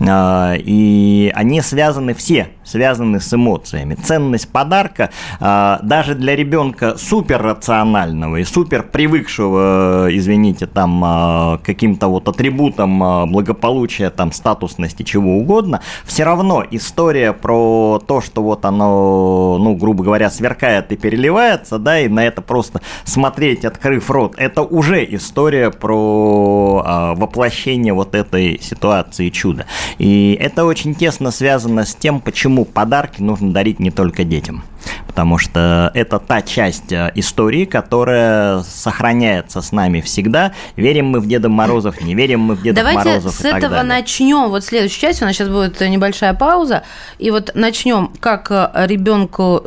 А, 0.00 0.54
и 0.56 1.32
они 1.34 1.60
связаны 1.62 2.14
все 2.14 2.48
связаны 2.66 3.20
с 3.20 3.32
эмоциями. 3.32 3.94
Ценность 3.94 4.50
подарка 4.50 5.10
э, 5.40 5.78
даже 5.82 6.14
для 6.14 6.36
ребенка 6.36 6.96
супер 6.98 7.40
рационального 7.40 8.36
и 8.36 8.44
супер 8.44 8.82
привыкшего, 8.82 10.08
извините, 10.10 10.66
там 10.66 11.02
э, 11.04 11.58
каким-то 11.64 12.08
вот 12.08 12.28
атрибутом 12.28 13.30
благополучия, 13.30 14.10
там 14.10 14.32
статусности, 14.32 15.04
чего 15.04 15.38
угодно, 15.38 15.80
все 16.04 16.24
равно 16.24 16.64
история 16.70 17.32
про 17.32 18.02
то, 18.04 18.20
что 18.20 18.42
вот 18.42 18.64
оно, 18.64 19.58
ну, 19.58 19.76
грубо 19.76 20.02
говоря, 20.02 20.28
сверкает 20.28 20.90
и 20.90 20.96
переливается, 20.96 21.78
да, 21.78 22.00
и 22.00 22.08
на 22.08 22.26
это 22.26 22.42
просто 22.42 22.80
смотреть, 23.04 23.64
открыв 23.64 24.10
рот, 24.10 24.34
это 24.36 24.62
уже 24.62 25.04
история 25.14 25.70
про 25.70 27.14
воплощение 27.16 27.92
вот 27.92 28.14
этой 28.14 28.58
ситуации 28.60 29.28
чуда. 29.28 29.55
И 29.98 30.36
это 30.40 30.64
очень 30.64 30.94
тесно 30.94 31.30
связано 31.30 31.84
с 31.84 31.94
тем, 31.94 32.20
почему 32.20 32.64
подарки 32.64 33.22
нужно 33.22 33.52
дарить 33.52 33.80
не 33.80 33.90
только 33.90 34.24
детям 34.24 34.64
потому 35.06 35.38
что 35.38 35.90
это 35.94 36.18
та 36.18 36.42
часть 36.42 36.92
э, 36.92 37.10
истории, 37.14 37.64
которая 37.64 38.62
сохраняется 38.62 39.62
с 39.62 39.72
нами 39.72 40.00
всегда. 40.00 40.52
Верим 40.76 41.06
мы 41.06 41.20
в 41.20 41.26
Деда 41.26 41.48
Морозов, 41.48 42.00
не 42.02 42.14
верим 42.14 42.40
мы 42.40 42.54
в 42.54 42.62
Деда 42.62 42.82
Давайте 42.82 43.08
Морозов. 43.08 43.34
с 43.34 43.44
этого 43.44 43.82
начнем. 43.82 44.48
Вот 44.50 44.64
следующая 44.64 45.00
часть, 45.00 45.22
у 45.22 45.24
нас 45.24 45.34
сейчас 45.34 45.48
будет 45.48 45.80
небольшая 45.80 46.34
пауза. 46.34 46.82
И 47.18 47.30
вот 47.30 47.52
начнем, 47.54 48.12
как 48.20 48.50
э, 48.50 48.70
ребенку 48.86 49.62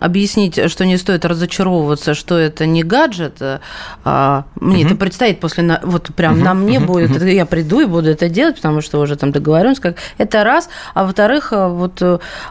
объяснить, 0.00 0.70
что 0.70 0.84
не 0.84 0.96
стоит 0.96 1.24
разочаровываться, 1.24 2.14
что 2.14 2.38
это 2.38 2.66
не 2.66 2.82
гаджет. 2.82 3.36
Э, 3.40 3.58
а, 4.04 4.44
мне 4.60 4.84
это 4.84 4.94
предстоит 4.94 5.40
после, 5.40 5.80
вот 5.82 6.14
прям 6.14 6.40
на 6.40 6.54
мне 6.54 6.80
будет, 6.80 7.20
я 7.22 7.46
приду 7.46 7.80
и 7.80 7.86
буду 7.86 8.10
это 8.10 8.28
делать, 8.28 8.56
потому 8.56 8.80
что 8.80 9.00
уже 9.00 9.16
там 9.16 9.32
договоренность, 9.32 9.80
как 9.80 9.96
это 10.18 10.44
раз. 10.44 10.68
А 10.94 11.04
во-вторых, 11.04 11.52
вот 11.52 12.00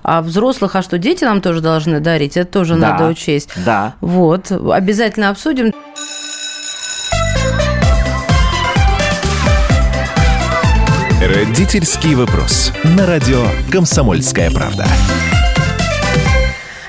а 0.04 0.22
взрослых, 0.22 0.76
а 0.76 0.82
что 0.82 0.98
дети 0.98 1.24
нам 1.24 1.42
тоже 1.42 1.62
должны 1.62 2.00
дарить, 2.04 2.38
это 2.38 2.52
тоже 2.52 2.76
да, 2.76 2.92
надо 2.92 3.08
учесть. 3.08 3.50
Да. 3.66 3.96
Вот, 4.02 4.52
обязательно 4.52 5.30
обсудим. 5.30 5.72
Родительский 11.22 12.16
вопрос. 12.16 12.74
На 12.84 13.06
радио 13.06 13.46
«Комсомольская 13.72 14.52
правда». 14.52 14.86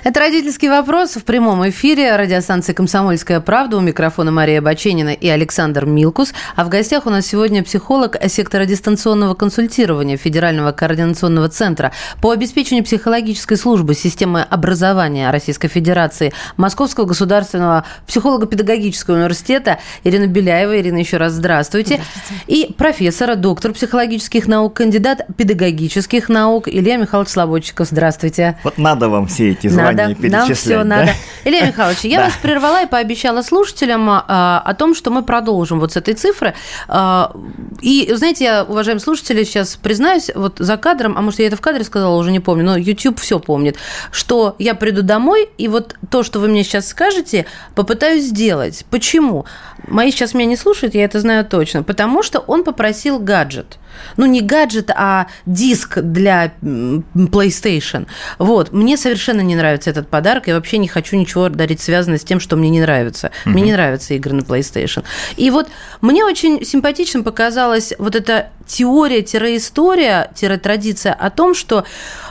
Это 0.05 0.21
«Родительский 0.21 0.69
вопрос» 0.69 1.17
в 1.17 1.25
прямом 1.25 1.67
эфире 1.71 2.15
радиостанции 2.17 2.75
«Комсомольская 2.75 3.41
правда». 3.41 3.79
У 3.79 3.81
микрофона 3.81 4.31
Мария 4.31 4.61
Баченина 4.61 5.15
и 5.15 5.29
Александр 5.29 5.87
Милкус. 5.87 6.35
А 6.57 6.67
в 6.67 6.69
гостях 6.69 7.07
у 7.07 7.11
нас 7.11 7.27
сегодня 7.27 7.65
психолог 7.65 8.19
сектора 8.29 8.67
дистанционного 8.67 9.33
консультирования 9.33 10.19
Федерального 10.19 10.73
координационного 10.73 11.49
центра 11.49 11.91
по 12.21 12.33
обеспечению 12.33 12.85
психологической 12.85 13.57
службы 13.57 13.95
системы 13.95 14.43
образования 14.43 15.31
Российской 15.31 15.69
Федерации 15.69 16.35
Московского 16.59 17.07
государственного 17.07 17.87
психолого-педагогического 18.07 19.15
университета 19.15 19.79
Ирина 20.05 20.27
Беляева. 20.27 20.79
Ирина, 20.79 20.99
еще 20.99 21.17
раз 21.17 21.33
здравствуйте. 21.33 21.95
здравствуйте. 21.95 22.45
И 22.47 22.75
профессора, 22.75 23.37
доктор 23.37 23.73
психологических 23.73 24.49
наук, 24.49 24.75
кандидат 24.75 25.23
педагогических 25.39 26.29
наук 26.29 26.69
Илья 26.69 26.99
Михайлович 26.99 27.31
Слободчиков. 27.31 27.89
Здравствуйте. 27.89 28.59
Вот 28.65 28.77
надо 28.77 29.09
вам 29.09 29.29
все 29.29 29.53
эти 29.53 29.69
звания 29.69 29.94
надо, 29.95 30.29
нам 30.29 30.55
все 30.55 30.79
да? 30.79 30.85
надо. 30.85 31.13
Илья 31.45 31.67
Михайлович, 31.67 32.01
я 32.01 32.21
вас 32.25 32.35
прервала 32.41 32.83
и 32.83 32.87
пообещала 32.87 33.43
слушателям 33.43 34.09
а, 34.09 34.63
о 34.65 34.75
том, 34.75 34.95
что 34.95 35.11
мы 35.11 35.23
продолжим 35.23 35.81
вот 35.81 35.93
с 35.93 35.97
этой 35.97 36.15
цифры. 36.15 36.55
А, 36.89 37.35
и, 37.81 38.13
знаете, 38.15 38.45
я, 38.45 38.65
уважаемые 38.65 39.03
слушатели, 39.03 39.45
сейчас 39.45 39.77
признаюсь, 39.77 40.31
вот 40.35 40.57
за 40.59 40.77
кадром, 40.77 41.17
а 41.17 41.21
может, 41.21 41.41
я 41.41 41.47
это 41.47 41.57
в 41.57 41.61
кадре 41.61 41.85
сказала, 41.85 42.17
уже 42.17 42.31
не 42.31 42.41
помню, 42.41 42.65
но 42.65 42.77
YouTube 42.77 43.21
все 43.21 43.39
помнит, 43.39 43.77
что 44.11 44.57
я 44.59 44.75
приду 44.75 45.03
домой, 45.03 45.49
и 45.59 45.69
вот 45.69 45.97
то, 46.11 46.23
что 46.23 46.41
вы 46.41 46.49
мне 46.49 46.65
сейчас 46.65 46.89
скажете, 46.89 47.47
попытаюсь 47.75 48.25
сделать. 48.25 48.85
Почему? 48.91 49.45
Мои 49.87 50.11
сейчас 50.11 50.35
меня 50.35 50.47
не 50.47 50.57
слушают, 50.57 50.95
я 50.95 51.05
это 51.05 51.21
знаю 51.21 51.45
точно. 51.45 51.83
Потому 51.83 52.23
что 52.23 52.39
он 52.41 52.65
попросил 52.65 53.19
гаджет 53.19 53.79
ну 54.17 54.27
не 54.27 54.41
гаджет, 54.41 54.91
а 54.95 55.27
диск 55.47 55.99
для 55.99 56.55
PlayStation. 56.63 58.07
Вот, 58.39 58.73
мне 58.73 58.97
совершенно 58.97 59.41
не 59.41 59.57
нравится 59.57 59.84
этот 59.91 60.09
подарок, 60.09 60.47
я 60.47 60.55
вообще 60.55 60.79
не 60.79 60.89
хочу 60.89 61.17
ничего 61.17 61.49
дарить 61.49 61.81
связанное 61.81 62.19
с 62.19 62.25
тем, 62.25 62.41
что 62.41 62.57
мне 62.57 62.71
не 62.71 62.81
нравится. 62.81 63.31
Угу. 63.45 63.53
Мне 63.53 63.63
не 63.63 63.73
нравятся 63.73 64.15
игры 64.15 64.35
на 64.35 64.41
PlayStation. 64.41 65.05
И 65.37 65.51
вот 65.51 65.69
мне 66.01 66.25
очень 66.25 66.65
симпатичным 66.65 67.25
показалась 67.25 67.93
вот 67.99 68.15
эта 68.15 68.51
теория-история-традиция 68.67 71.13
о 71.13 71.29
том, 71.31 71.55
что 71.55 71.85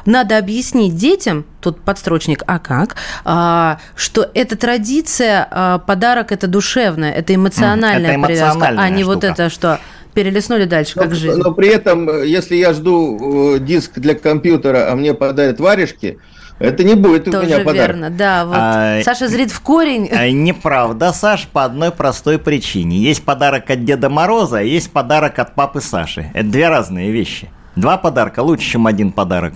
надо 0.05 0.37
объяснить 0.37 0.95
детям, 0.95 1.45
тут 1.61 1.81
подстрочник 1.81 2.43
«а 2.47 2.59
как?», 2.59 2.95
а, 3.23 3.79
что 3.95 4.29
эта 4.33 4.57
традиция, 4.57 5.47
а, 5.49 5.79
подарок– 5.79 6.31
это 6.33 6.47
душевное, 6.47 7.11
это 7.11 7.35
эмоциональная 7.35 8.17
это 8.17 8.27
привязка, 8.27 8.73
а 8.77 8.89
не 8.89 9.03
штука. 9.03 9.15
вот 9.15 9.23
это, 9.23 9.49
что 9.49 9.79
перелистнули 10.13 10.65
дальше, 10.65 10.95
как 10.95 11.09
но, 11.09 11.15
жизнь. 11.15 11.41
Но 11.43 11.53
при 11.53 11.69
этом, 11.69 12.23
если 12.23 12.55
я 12.55 12.73
жду 12.73 13.55
э, 13.55 13.59
диск 13.59 13.93
для 13.95 14.15
компьютера, 14.15 14.91
а 14.91 14.95
мне 14.95 15.13
подарят 15.13 15.59
варежки, 15.59 16.19
это 16.59 16.83
не 16.83 16.95
будет 16.95 17.25
Тоже 17.25 17.37
у 17.37 17.41
меня 17.43 17.59
подарок. 17.59 17.75
верно, 17.75 18.09
да. 18.09 18.45
Вот. 18.45 18.55
А, 18.57 19.01
Саша 19.03 19.27
зрит 19.27 19.51
в 19.51 19.59
корень. 19.61 20.09
А, 20.11 20.29
неправда, 20.29 21.11
Саш, 21.13 21.47
по 21.47 21.63
одной 21.63 21.91
простой 21.91 22.37
причине. 22.39 22.97
Есть 22.97 23.23
подарок 23.23 23.69
от 23.69 23.83
Деда 23.85 24.09
Мороза, 24.09 24.59
а 24.59 24.61
есть 24.61 24.91
подарок 24.91 25.39
от 25.39 25.55
папы 25.55 25.81
Саши. 25.81 26.31
Это 26.33 26.47
две 26.47 26.69
разные 26.69 27.11
вещи. 27.11 27.49
Два 27.75 27.97
подарка 27.97 28.41
лучше, 28.41 28.71
чем 28.71 28.85
один 28.85 29.11
подарок. 29.11 29.55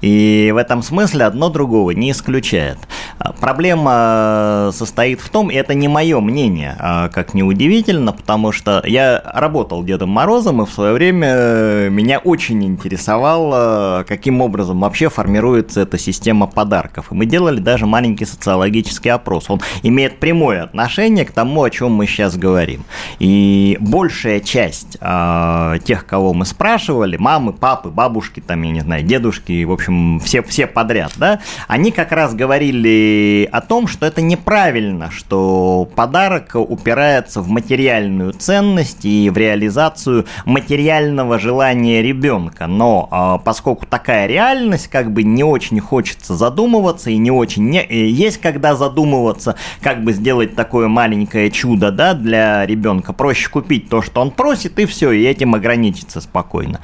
И 0.00 0.50
в 0.54 0.56
этом 0.56 0.82
смысле 0.82 1.24
одно 1.24 1.48
другого 1.48 1.90
не 1.90 2.12
исключает. 2.12 2.78
А, 3.18 3.32
проблема 3.32 4.70
состоит 4.72 5.20
в 5.20 5.28
том, 5.30 5.50
и 5.50 5.54
это 5.54 5.74
не 5.74 5.88
мое 5.88 6.20
мнение, 6.20 6.76
а, 6.78 7.08
как 7.08 7.34
ни 7.34 7.42
удивительно, 7.42 8.12
потому 8.12 8.52
что 8.52 8.82
я 8.86 9.20
работал 9.34 9.82
Дедом 9.82 10.10
Морозом, 10.10 10.62
и 10.62 10.66
в 10.66 10.70
свое 10.70 10.92
время 10.92 11.28
э, 11.28 11.88
меня 11.90 12.18
очень 12.18 12.64
интересовало, 12.64 14.04
каким 14.06 14.40
образом 14.40 14.80
вообще 14.80 15.08
формируется 15.08 15.80
эта 15.80 15.98
система 15.98 16.46
подарков. 16.46 17.06
И 17.10 17.14
мы 17.14 17.26
делали 17.26 17.58
даже 17.58 17.86
маленький 17.86 18.26
социологический 18.26 19.10
опрос. 19.10 19.50
Он 19.50 19.60
имеет 19.82 20.20
прямое 20.20 20.62
отношение 20.62 21.24
к 21.24 21.32
тому, 21.32 21.64
о 21.64 21.70
чем 21.70 21.92
мы 21.92 22.06
сейчас 22.06 22.36
говорим. 22.36 22.84
И 23.18 23.76
большая 23.80 24.38
часть 24.40 24.98
э, 25.00 25.78
тех, 25.84 26.06
кого 26.06 26.32
мы 26.32 26.44
спрашивали, 26.44 27.16
мамы, 27.16 27.55
папы, 27.56 27.88
бабушки, 27.88 28.40
там, 28.40 28.62
я 28.62 28.70
не 28.70 28.80
знаю, 28.80 29.02
дедушки, 29.02 29.64
в 29.64 29.72
общем, 29.72 30.20
все, 30.20 30.42
все 30.42 30.66
подряд, 30.66 31.12
да, 31.16 31.40
они 31.68 31.90
как 31.90 32.12
раз 32.12 32.34
говорили 32.34 33.48
о 33.50 33.60
том, 33.60 33.88
что 33.88 34.06
это 34.06 34.22
неправильно, 34.22 35.10
что 35.10 35.88
подарок 35.94 36.50
упирается 36.54 37.40
в 37.40 37.48
материальную 37.48 38.32
ценность 38.32 39.04
и 39.04 39.30
в 39.30 39.36
реализацию 39.36 40.26
материального 40.44 41.38
желания 41.38 42.02
ребенка. 42.02 42.66
Но 42.66 43.08
а, 43.10 43.38
поскольку 43.38 43.86
такая 43.86 44.26
реальность, 44.26 44.88
как 44.88 45.10
бы 45.12 45.22
не 45.22 45.44
очень 45.44 45.80
хочется 45.80 46.34
задумываться 46.34 47.10
и 47.10 47.16
не 47.16 47.30
очень 47.30 47.68
не, 47.68 47.86
есть 47.88 48.38
когда 48.40 48.76
задумываться, 48.76 49.56
как 49.80 50.04
бы 50.04 50.12
сделать 50.12 50.54
такое 50.54 50.88
маленькое 50.88 51.50
чудо, 51.50 51.90
да, 51.90 52.14
для 52.14 52.66
ребенка. 52.66 53.12
Проще 53.12 53.48
купить 53.48 53.88
то, 53.88 54.02
что 54.02 54.20
он 54.20 54.30
просит, 54.30 54.78
и 54.78 54.86
все, 54.86 55.12
и 55.12 55.24
этим 55.24 55.54
ограничиться 55.54 56.20
спокойно. 56.20 56.80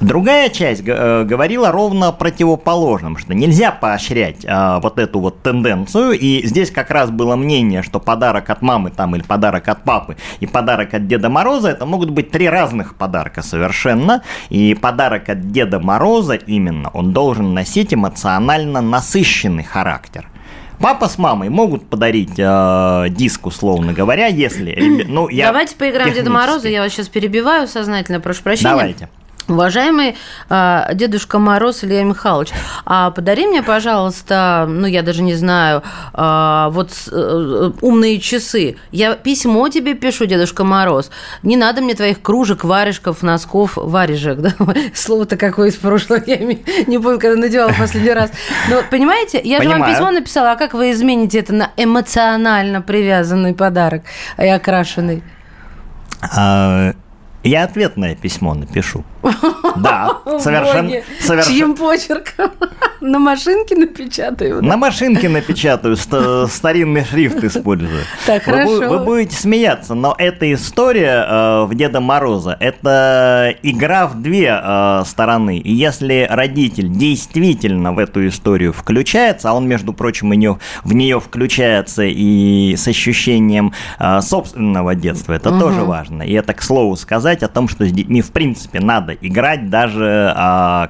Другая 0.00 0.48
часть 0.48 0.84
э, 0.86 1.24
говорила 1.24 1.72
ровно 1.72 2.12
противоположном, 2.12 3.16
что 3.16 3.34
нельзя 3.34 3.72
поощрять 3.72 4.44
э, 4.44 4.78
вот 4.80 4.96
эту 5.00 5.18
вот 5.18 5.42
тенденцию, 5.42 6.12
и 6.12 6.46
здесь 6.46 6.70
как 6.70 6.90
раз 6.90 7.10
было 7.10 7.34
мнение, 7.34 7.82
что 7.82 7.98
подарок 7.98 8.48
от 8.48 8.62
мамы 8.62 8.90
там 8.90 9.16
или 9.16 9.22
подарок 9.22 9.66
от 9.66 9.82
папы 9.82 10.16
и 10.38 10.46
подарок 10.46 10.94
от 10.94 11.08
Деда 11.08 11.28
Мороза 11.28 11.70
это 11.70 11.84
могут 11.84 12.10
быть 12.10 12.30
три 12.30 12.48
разных 12.48 12.94
подарка 12.94 13.42
совершенно, 13.42 14.22
и 14.50 14.74
подарок 14.74 15.28
от 15.30 15.50
Деда 15.50 15.80
Мороза 15.80 16.34
именно 16.34 16.90
он 16.90 17.12
должен 17.12 17.52
носить 17.52 17.92
эмоционально 17.92 18.80
насыщенный 18.80 19.64
характер. 19.64 20.28
Папа 20.78 21.08
с 21.08 21.18
мамой 21.18 21.48
могут 21.48 21.88
подарить 21.90 22.38
э, 22.38 23.06
диск, 23.10 23.46
условно 23.46 23.92
говоря, 23.92 24.26
если... 24.26 24.78
Ну, 25.08 25.28
я 25.28 25.46
Давайте 25.46 25.74
поиграем 25.74 26.12
в 26.12 26.14
Деда 26.14 26.30
Мороза, 26.30 26.68
я 26.68 26.82
вас 26.82 26.92
сейчас 26.92 27.08
перебиваю 27.08 27.66
сознательно, 27.66 28.20
прошу 28.20 28.44
прощения. 28.44 28.70
Давайте. 28.70 29.08
Уважаемый 29.48 30.14
э, 30.50 30.90
Дедушка 30.92 31.38
Мороз 31.38 31.82
Илья 31.82 32.04
Михайлович, 32.04 32.50
а 32.84 33.10
подари 33.10 33.46
мне, 33.46 33.62
пожалуйста, 33.62 34.66
ну, 34.68 34.86
я 34.86 35.00
даже 35.02 35.22
не 35.22 35.34
знаю, 35.34 35.82
э, 36.12 36.68
вот 36.70 36.90
э, 37.10 37.70
умные 37.80 38.20
часы. 38.20 38.76
Я 38.92 39.14
письмо 39.14 39.70
тебе 39.70 39.94
пишу, 39.94 40.26
Дедушка 40.26 40.64
Мороз. 40.64 41.10
Не 41.42 41.56
надо 41.56 41.80
мне 41.80 41.94
твоих 41.94 42.20
кружек, 42.20 42.62
варежков, 42.62 43.22
носков, 43.22 43.72
варежек, 43.76 44.38
да? 44.40 44.52
Слово-то 44.94 45.38
какое 45.38 45.70
из 45.70 45.76
прошлого, 45.76 46.22
я 46.26 46.36
не 46.36 46.98
помню, 46.98 47.18
когда 47.18 47.40
надевала 47.40 47.72
последний 47.78 48.12
раз. 48.12 48.30
Но, 48.68 48.82
понимаете, 48.90 49.40
я 49.42 49.58
Понимаю. 49.58 49.78
же 49.78 49.82
вам 49.82 49.94
письмо 49.94 50.10
написала, 50.10 50.52
а 50.52 50.56
как 50.56 50.74
вы 50.74 50.90
измените 50.90 51.38
это 51.38 51.54
на 51.54 51.70
эмоционально 51.78 52.82
привязанный 52.82 53.54
подарок 53.54 54.02
и 54.36 54.46
окрашенный? 54.46 55.22
А 56.20 56.92
я 57.44 57.64
ответное 57.64 58.14
письмо 58.14 58.54
напишу. 58.54 59.04
Да, 59.76 60.18
совершенно, 60.38 60.90
совершенно. 61.20 61.56
Чьим 61.56 61.76
почерком? 61.76 62.50
На 63.00 63.18
машинке 63.18 63.76
напечатаю. 63.76 64.62
На 64.62 64.76
машинке 64.76 65.28
напечатаю, 65.28 65.96
старинный 65.96 67.04
шрифт 67.04 67.42
использую. 67.44 68.02
Так, 68.26 68.42
хорошо. 68.42 68.88
Вы 68.88 68.98
будете 68.98 69.36
смеяться, 69.36 69.94
но 69.94 70.14
эта 70.18 70.52
история 70.52 71.24
э, 71.28 71.64
в 71.64 71.74
Деда 71.74 72.00
Мороза, 72.00 72.56
это 72.60 73.54
игра 73.62 74.06
в 74.06 74.20
две 74.20 74.60
э, 74.62 75.02
стороны. 75.06 75.58
И 75.58 75.72
если 75.72 76.26
родитель 76.28 76.90
действительно 76.90 77.92
в 77.92 77.98
эту 77.98 78.26
историю 78.26 78.72
включается, 78.72 79.50
а 79.50 79.54
он, 79.54 79.66
между 79.66 79.92
прочим, 79.92 80.30
в 80.30 80.94
нее 80.94 81.20
включается 81.20 82.02
и 82.04 82.74
с 82.76 82.86
ощущением 82.88 83.72
э, 83.98 84.20
собственного 84.20 84.94
детства, 84.94 85.32
это 85.32 85.58
тоже 85.58 85.82
важно. 85.84 86.22
И 86.22 86.32
это, 86.32 86.52
к 86.52 86.62
слову, 86.62 86.96
сказать 86.96 87.42
о 87.42 87.48
том, 87.48 87.68
что 87.68 87.86
с 87.86 87.92
детьми, 87.92 88.20
в 88.20 88.30
принципе, 88.30 88.80
надо 88.80 89.07
играть, 89.14 89.70
даже 89.70 90.34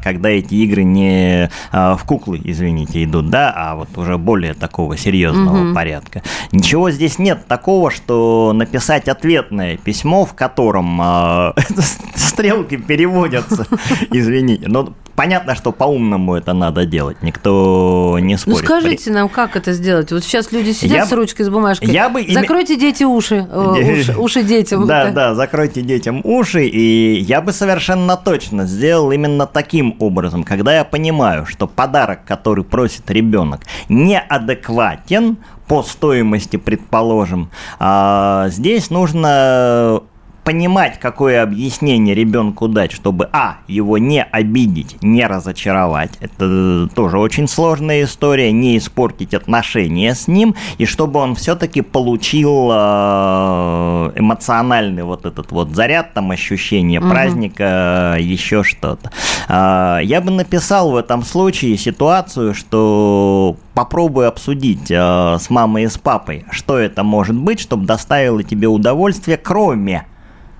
когда 0.02 0.28
эти 0.28 0.54
игры 0.54 0.84
не 0.84 1.50
в 1.72 2.00
куклы, 2.06 2.40
извините, 2.44 3.04
идут, 3.04 3.30
да, 3.30 3.52
а 3.54 3.76
вот 3.76 3.96
уже 3.96 4.18
более 4.18 4.54
такого 4.54 4.96
серьезного 4.96 5.68
угу. 5.68 5.74
порядка. 5.74 6.22
Ничего 6.52 6.90
здесь 6.90 7.18
нет 7.18 7.46
такого, 7.46 7.90
что 7.90 8.52
написать 8.54 9.08
ответное 9.08 9.76
письмо, 9.76 10.24
в 10.24 10.34
котором 10.34 11.00
э, 11.00 11.52
стрелки 12.14 12.76
переводятся, 12.76 13.66
извините, 14.10 14.68
но 14.68 14.92
понятно, 15.14 15.54
что 15.54 15.72
по-умному 15.72 16.34
это 16.34 16.52
надо 16.52 16.86
делать, 16.86 17.22
никто 17.22 17.97
не 18.20 18.34
ну, 18.34 18.38
спорит. 18.38 18.60
Ну 18.60 18.66
скажите 18.66 19.10
нам, 19.10 19.28
как 19.28 19.56
это 19.56 19.72
сделать? 19.72 20.12
Вот 20.12 20.24
сейчас 20.24 20.52
люди 20.52 20.72
сидят 20.72 20.98
я, 20.98 21.06
с 21.06 21.12
ручкой, 21.12 21.44
с 21.44 21.48
бумажкой. 21.48 21.90
Я 21.90 22.08
бы 22.08 22.24
Закройте 22.28 22.76
дети 22.76 23.04
уши, 23.04 23.46
уши, 23.52 24.14
уши 24.16 24.42
детям. 24.42 24.86
Да, 24.86 25.10
да, 25.12 25.34
закройте 25.34 25.82
детям 25.82 26.20
уши, 26.24 26.66
и 26.66 27.20
я 27.20 27.40
бы 27.40 27.52
совершенно 27.52 28.16
точно 28.16 28.66
сделал 28.66 29.10
именно 29.12 29.46
таким 29.46 29.96
образом, 29.98 30.44
когда 30.44 30.74
я 30.74 30.84
понимаю, 30.84 31.46
что 31.46 31.66
подарок, 31.66 32.24
который 32.24 32.64
просит 32.64 33.10
ребенок, 33.10 33.60
неадекватен 33.88 35.38
по 35.66 35.82
стоимости, 35.82 36.56
предположим, 36.56 37.50
а 37.78 38.48
здесь 38.48 38.90
нужно 38.90 40.02
понимать, 40.48 40.98
какое 40.98 41.42
объяснение 41.42 42.14
ребенку 42.14 42.68
дать, 42.68 42.90
чтобы, 42.90 43.28
а, 43.32 43.58
его 43.68 43.98
не 43.98 44.22
обидеть, 44.22 44.96
не 45.02 45.26
разочаровать, 45.26 46.12
это 46.20 46.88
тоже 46.94 47.18
очень 47.18 47.46
сложная 47.46 48.04
история, 48.04 48.50
не 48.50 48.78
испортить 48.78 49.34
отношения 49.34 50.14
с 50.14 50.26
ним, 50.26 50.54
и 50.78 50.86
чтобы 50.86 51.20
он 51.20 51.34
все-таки 51.34 51.82
получил 51.82 52.70
э, 52.72 54.12
эмоциональный 54.16 55.02
вот 55.02 55.26
этот 55.26 55.52
вот 55.52 55.72
заряд, 55.76 56.14
там, 56.14 56.30
ощущение 56.30 57.00
угу. 57.00 57.10
праздника, 57.10 58.16
еще 58.18 58.64
что-то. 58.64 59.12
А, 59.48 59.98
я 59.98 60.22
бы 60.22 60.30
написал 60.30 60.92
в 60.92 60.96
этом 60.96 61.24
случае 61.24 61.76
ситуацию, 61.76 62.54
что 62.54 63.58
попробуй 63.74 64.26
обсудить 64.26 64.90
э, 64.90 65.36
с 65.38 65.50
мамой 65.50 65.82
и 65.82 65.88
с 65.88 65.98
папой, 65.98 66.46
что 66.50 66.78
это 66.78 67.04
может 67.04 67.36
быть, 67.36 67.60
чтобы 67.60 67.84
доставило 67.84 68.42
тебе 68.42 68.66
удовольствие, 68.66 69.36
кроме 69.36 70.06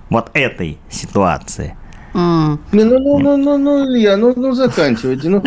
вот 0.09 0.31
этой 0.33 0.77
ситуации? 0.89 1.75
Mm. 2.13 2.57
Ну, 2.71 2.83
ну, 2.99 3.19
ну, 3.19 3.37
ну, 3.37 3.57
ну, 3.57 3.85
Илья, 3.85 4.17
ну, 4.17 4.33
ну 4.35 4.53
заканчивайте. 4.53 5.29
Ну, 5.29 5.43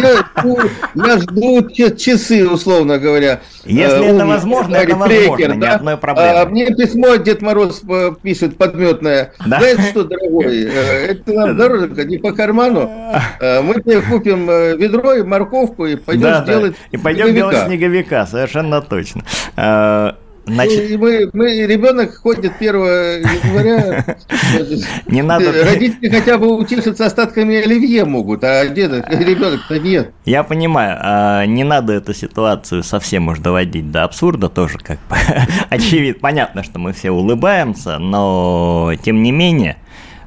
я, 0.00 0.24
ну, 0.44 0.58
я 0.94 1.18
жду 1.18 1.68
часы, 1.70 2.48
условно 2.48 2.98
говоря. 2.98 3.40
Если 3.64 4.04
э, 4.04 4.14
это 4.14 4.24
возможно, 4.24 4.76
это 4.76 4.94
возможно, 4.94 5.36
трекер, 5.36 5.56
ни 5.56 5.60
да? 5.60 5.74
одной 5.74 5.96
проблемы. 5.96 6.28
А, 6.28 6.46
мне 6.46 6.66
письмо 6.66 7.16
Дед 7.16 7.42
Мороз 7.42 7.82
э, 7.88 8.12
пишет 8.22 8.56
подметное. 8.56 9.32
Да? 9.44 9.58
Знаете 9.58 9.82
что, 9.90 10.04
дорогой, 10.04 10.62
э, 10.62 11.06
это 11.10 11.32
нам 11.32 11.56
дорого, 11.56 12.04
не 12.04 12.18
по 12.18 12.32
карману. 12.32 12.90
Э, 13.40 13.60
мы 13.62 13.74
тебе 13.74 14.00
купим 14.00 14.46
ведро 14.46 15.14
и 15.14 15.22
морковку 15.22 15.86
и 15.86 15.96
пойдем 15.96 16.22
да, 16.22 16.44
делать 16.44 16.72
да. 16.72 16.78
И 16.92 16.96
пойдем 16.96 17.26
снеговика. 17.26 17.50
делать 17.50 17.66
снеговика, 17.66 18.26
совершенно 18.26 18.82
точно. 18.82 19.22
Значит... 20.48 20.90
Ну, 20.90 20.98
мы, 20.98 21.30
мы, 21.32 21.66
ребенок 21.66 22.16
ходит 22.16 22.52
1 22.58 22.74
января. 22.74 24.04
Не 25.06 25.22
надо... 25.22 25.52
Родители 25.64 26.08
хотя 26.08 26.38
бы 26.38 26.56
утешиться 26.56 27.06
остатками 27.06 27.56
оливье 27.56 28.04
могут, 28.04 28.44
а 28.44 28.64
ребенок-то 28.64 29.78
нет. 29.78 30.12
Я 30.24 30.42
понимаю, 30.42 30.98
а 31.00 31.46
не 31.46 31.64
надо 31.64 31.94
эту 31.94 32.14
ситуацию 32.14 32.82
совсем 32.82 33.28
уж 33.28 33.38
доводить 33.38 33.90
до 33.90 34.04
абсурда, 34.04 34.48
тоже 34.48 34.78
как 34.78 34.98
бы 35.08 35.16
очевидно. 35.70 36.20
Понятно, 36.20 36.62
что 36.62 36.78
мы 36.78 36.92
все 36.92 37.10
улыбаемся, 37.10 37.98
но 37.98 38.92
тем 39.02 39.22
не 39.22 39.32
менее 39.32 39.76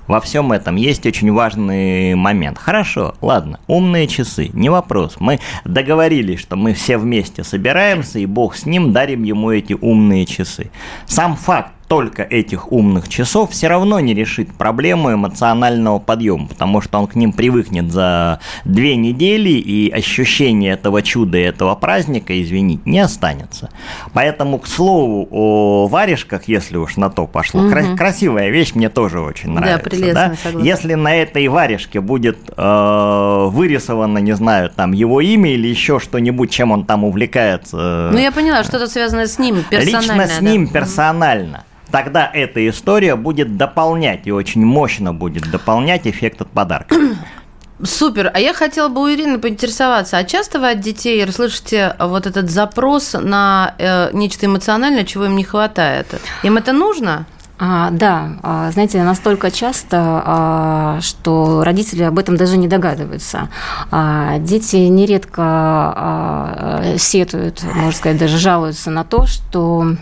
во 0.08 0.20
всем 0.22 0.52
этом 0.52 0.76
есть 0.76 1.06
очень 1.06 1.32
важный 1.32 2.16
момент. 2.16 2.58
Хорошо, 2.58 3.16
ладно, 3.22 3.60
умные 3.68 4.08
часы, 4.08 4.50
не 4.54 4.70
вопрос. 4.70 5.18
Мы 5.20 5.40
договорились, 5.66 6.40
что 6.40 6.56
мы 6.56 6.74
все 6.74 6.98
вместе 6.98 7.44
собираемся, 7.44 8.20
и 8.20 8.26
Бог 8.26 8.56
с 8.56 8.66
ним 8.66 8.94
дарим 8.94 9.24
ему 9.24 9.52
эти 9.52 9.74
умные 9.74 10.26
часы. 10.26 10.72
Сам 11.06 11.36
факт 11.36 11.72
только 11.92 12.24
этих 12.24 12.72
умных 12.72 13.10
часов 13.10 13.52
все 13.52 13.68
равно 13.68 14.00
не 14.00 14.14
решит 14.14 14.54
проблему 14.54 15.14
эмоционального 15.14 16.00
подъема, 16.00 16.48
потому 16.48 16.80
что 16.80 16.98
он 16.98 17.06
к 17.06 17.16
ним 17.16 17.34
привыкнет 17.34 17.92
за 17.92 18.40
две 18.64 18.96
недели, 18.96 19.50
и 19.50 19.92
ощущение 19.92 20.72
этого 20.72 21.02
чуда 21.02 21.38
и 21.38 21.42
этого 21.42 21.76
праздника, 21.76 22.42
извините, 22.42 22.84
не 22.86 23.00
останется. 23.00 23.72
Поэтому, 24.14 24.58
к 24.60 24.68
слову, 24.68 25.28
о 25.32 25.88
варежках, 25.88 26.48
если 26.48 26.78
уж 26.78 26.96
на 26.96 27.10
то 27.10 27.28
пошло, 27.28 27.64
угу. 27.64 27.72
кра- 27.72 27.98
красивая 27.98 28.52
вещь, 28.52 28.74
мне 28.74 28.88
тоже 28.88 29.20
очень 29.20 29.50
нравится. 29.50 29.84
Да, 29.84 29.90
прелестно, 29.90 30.38
да? 30.46 30.60
Если 30.62 30.94
на 30.94 31.14
этой 31.14 31.46
варежке 31.50 32.00
будет 32.00 32.38
э, 32.56 33.48
вырисовано, 33.50 34.20
не 34.20 34.34
знаю, 34.38 34.70
там 34.74 34.94
его 34.94 35.20
имя 35.20 35.52
или 35.52 35.68
еще 35.68 36.00
что-нибудь, 36.00 36.52
чем 36.52 36.72
он 36.72 36.86
там 36.86 37.04
увлекается. 37.04 38.12
Ну, 38.14 38.18
я 38.18 38.32
поняла, 38.32 38.64
что-то 38.64 38.88
связанное 38.88 39.28
с 39.28 39.38
ним, 39.38 39.66
персонально. 39.70 40.22
Лично 40.22 40.28
с 40.28 40.42
ним, 40.42 40.68
да? 40.68 40.72
персонально 40.72 41.66
тогда 41.92 42.30
эта 42.34 42.68
история 42.68 43.16
будет 43.16 43.58
дополнять, 43.58 44.26
и 44.26 44.32
очень 44.32 44.66
мощно 44.66 45.14
будет 45.14 45.50
дополнять 45.52 46.08
эффект 46.08 46.42
от 46.42 46.50
подарка. 46.50 46.96
Супер. 47.84 48.30
А 48.34 48.40
я 48.40 48.54
хотела 48.54 48.90
бы 48.90 49.02
у 49.02 49.10
Ирины 49.10 49.40
поинтересоваться, 49.40 50.18
а 50.18 50.24
часто 50.24 50.60
вы 50.60 50.72
от 50.72 50.82
детей 50.82 51.26
слышите 51.32 51.96
вот 52.00 52.28
этот 52.28 52.50
запрос 52.52 53.16
на 53.20 53.74
э, 53.80 54.10
нечто 54.14 54.46
эмоциональное, 54.46 55.04
чего 55.04 55.26
им 55.26 55.36
не 55.36 55.44
хватает? 55.44 56.08
Им 56.44 56.58
это 56.58 56.74
нужно? 56.74 57.26
А, 57.64 57.92
да, 57.92 58.40
а, 58.42 58.72
знаете, 58.72 59.04
настолько 59.04 59.52
часто, 59.52 59.98
а, 60.26 61.00
что 61.02 61.64
родители 61.64 62.02
об 62.02 62.18
этом 62.18 62.36
даже 62.36 62.58
не 62.58 62.68
догадываются. 62.68 63.50
А, 63.92 64.40
дети 64.40 64.78
нередко 64.78 65.44
а, 65.46 66.96
сетуют, 66.98 67.64
можно 67.64 67.92
сказать, 67.92 68.18
даже 68.18 68.40
жалуются 68.40 68.90
на 68.90 69.04
то, 69.04 69.28
что 69.28 69.96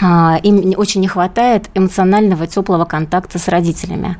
им 0.00 0.72
очень 0.76 1.00
не 1.00 1.08
хватает 1.08 1.68
эмоционального 1.74 2.46
теплого 2.46 2.84
контакта 2.84 3.38
с 3.38 3.48
родителями. 3.48 4.16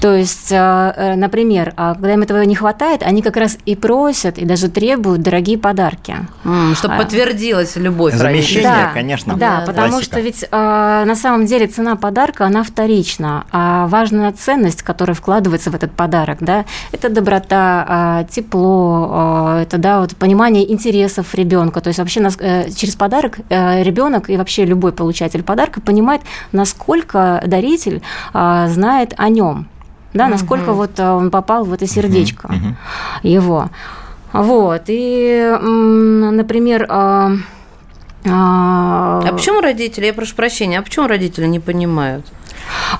То 0.00 0.14
есть, 0.14 0.50
а, 0.52 0.92
э, 0.96 1.14
например, 1.14 1.72
а, 1.76 1.94
когда 1.94 2.14
им 2.14 2.22
этого 2.22 2.42
не 2.42 2.54
хватает, 2.54 3.02
они 3.02 3.22
как 3.22 3.36
раз 3.36 3.58
и 3.64 3.76
просят, 3.76 4.38
и 4.38 4.44
даже 4.44 4.68
требуют 4.68 5.22
дорогие 5.22 5.58
подарки. 5.58 6.16
чтобы 6.74 6.96
подтвердилась 6.98 7.76
любовь. 7.76 8.14
Замещение, 8.14 8.62
да, 8.62 8.90
конечно. 8.92 9.34
Да, 9.36 9.60
да 9.60 9.66
потому 9.66 10.02
что 10.02 10.20
ведь 10.20 10.46
на 10.50 11.16
самом 11.16 11.46
деле 11.46 11.66
цена 11.66 11.96
подарка, 11.96 12.46
она 12.46 12.62
вторична, 12.62 13.44
а 13.52 13.86
важная 13.86 14.32
ценность, 14.32 14.82
которая 14.82 15.14
вкладывается 15.14 15.70
в 15.70 15.74
этот 15.74 15.92
подарок, 15.92 16.38
да, 16.40 16.64
это 16.92 17.08
доброта, 17.08 18.26
тепло, 18.30 19.58
это, 19.60 19.78
да, 19.78 20.00
вот 20.00 20.16
понимание 20.16 20.70
интересов 20.70 21.34
ребенка. 21.34 21.80
То 21.80 21.88
есть 21.88 21.98
вообще 21.98 22.20
э, 22.40 22.70
через 22.70 22.96
подарок 22.96 23.38
э, 23.48 23.82
ребенок 23.82 24.30
и 24.30 24.36
вообще 24.36 24.64
любой 24.64 24.92
получатель 24.92 25.42
подарка 25.42 25.80
понимает, 25.80 26.22
насколько 26.52 27.42
даритель 27.46 28.02
а, 28.32 28.68
знает 28.68 29.14
о 29.16 29.28
нем, 29.28 29.68
да, 30.16 30.28
насколько 30.28 30.70
угу. 30.70 30.78
вот 30.78 30.98
а, 30.98 31.14
он 31.14 31.30
попал 31.30 31.64
в 31.64 31.72
это 31.72 31.86
сердечко 31.86 32.46
угу. 32.46 32.76
его. 33.22 33.70
Вот, 34.32 34.82
и, 34.88 35.56
например, 35.62 36.86
а, 36.88 37.32
а, 38.28 39.22
а 39.24 39.32
почему 39.32 39.60
родители, 39.60 40.06
я 40.06 40.12
прошу 40.12 40.34
прощения, 40.34 40.78
а 40.78 40.82
почему 40.82 41.06
родители 41.06 41.46
не 41.46 41.60
понимают? 41.60 42.26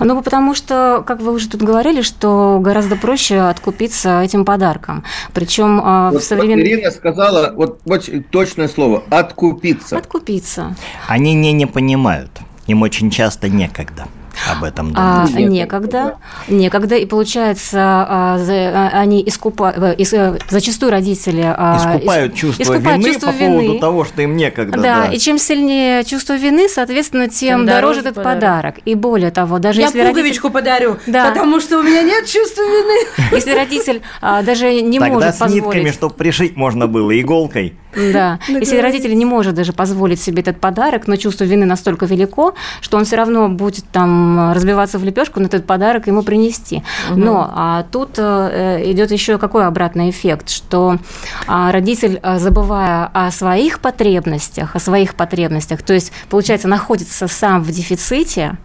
Ну, 0.00 0.22
потому 0.22 0.54
что, 0.54 1.02
как 1.06 1.20
вы 1.20 1.32
уже 1.32 1.48
тут 1.48 1.62
говорили, 1.62 2.02
что 2.02 2.58
гораздо 2.60 2.96
проще 2.96 3.40
откупиться 3.40 4.22
этим 4.22 4.44
подарком. 4.44 5.04
Причем 5.32 5.80
а, 5.82 6.10
вот 6.10 6.22
в 6.22 6.24
современном... 6.24 6.64
Ирина 6.64 6.90
сказала 6.90 7.52
вот 7.54 7.80
очень 7.84 8.22
точное 8.22 8.68
слово– 8.68 9.02
откупиться. 9.10 9.98
Откупиться. 9.98 10.76
Они 11.08 11.34
не, 11.34 11.52
не 11.52 11.66
понимают. 11.66 12.30
Им 12.66 12.82
очень 12.82 13.10
часто 13.10 13.48
некогда. 13.48 14.06
Об 14.50 14.64
этом 14.64 14.92
думать? 14.92 15.30
А, 15.34 15.40
некогда. 15.40 16.16
Некогда. 16.48 16.96
И 16.96 17.06
получается, 17.06 17.78
а, 17.80 18.38
а, 18.38 18.90
они 18.92 19.22
искупают, 19.26 19.78
э, 19.78 20.38
зачастую 20.48 20.90
родители... 20.90 21.42
Искупают 21.42 22.34
чувство 22.34 22.62
искупают 22.62 22.98
вины 22.98 23.12
чувство 23.12 23.32
по 23.32 23.36
вины. 23.36 23.60
поводу 23.60 23.78
того, 23.78 24.04
что 24.04 24.22
им 24.22 24.36
некогда. 24.36 24.78
Да, 24.78 24.82
да, 24.82 25.12
и 25.12 25.18
чем 25.18 25.38
сильнее 25.38 26.04
чувство 26.04 26.36
вины, 26.36 26.68
соответственно, 26.68 27.28
тем, 27.28 27.58
тем 27.58 27.66
дороже 27.66 28.00
этот 28.00 28.14
подарок. 28.14 28.34
подарок. 28.34 28.78
И 28.84 28.94
более 28.94 29.30
того, 29.30 29.58
даже 29.58 29.80
Я 29.80 29.86
если 29.86 30.06
пуговичку 30.06 30.48
родитель... 30.48 30.52
подарю, 30.52 30.96
да. 31.06 31.30
потому 31.30 31.60
что 31.60 31.78
у 31.78 31.82
меня 31.82 32.02
нет 32.02 32.26
чувства 32.26 32.62
вины. 32.62 33.06
Если 33.32 33.52
родитель 33.52 34.02
даже 34.20 34.80
не 34.82 34.98
Тогда 34.98 35.14
может 35.14 35.34
с 35.34 35.38
позволить... 35.38 35.64
нитками, 35.64 35.90
чтобы 35.90 36.14
пришить 36.14 36.56
можно 36.56 36.86
было, 36.86 37.18
иголкой. 37.18 37.76
Да. 37.96 38.38
Если 38.48 38.78
родитель 38.78 39.16
не 39.16 39.24
может 39.24 39.54
даже 39.54 39.72
позволить 39.72 40.20
себе 40.20 40.42
этот 40.42 40.60
подарок, 40.60 41.06
но 41.06 41.16
чувство 41.16 41.44
вины 41.44 41.66
настолько 41.66 42.06
велико, 42.06 42.54
что 42.80 42.96
он 42.96 43.04
все 43.04 43.16
равно 43.16 43.48
будет 43.48 43.84
там 43.90 44.52
разбиваться 44.52 44.98
в 44.98 45.04
лепешку 45.04 45.40
на 45.40 45.46
этот 45.46 45.66
подарок 45.66 46.06
ему 46.06 46.22
принести. 46.22 46.82
Угу. 47.10 47.18
Но 47.18 47.50
а, 47.54 47.84
тут 47.90 48.18
а, 48.18 48.80
идет 48.84 49.10
еще 49.10 49.38
какой 49.38 49.66
обратный 49.66 50.10
эффект, 50.10 50.50
что 50.50 50.98
а, 51.46 51.72
родитель, 51.72 52.20
забывая 52.36 53.10
о 53.12 53.30
своих 53.30 53.80
потребностях, 53.80 54.76
о 54.76 54.78
своих 54.78 55.14
потребностях, 55.14 55.82
то 55.82 55.94
есть, 55.94 56.12
получается, 56.28 56.68
находится 56.68 57.28
сам 57.28 57.62
в 57.62 57.70
дефиците, 57.70 58.56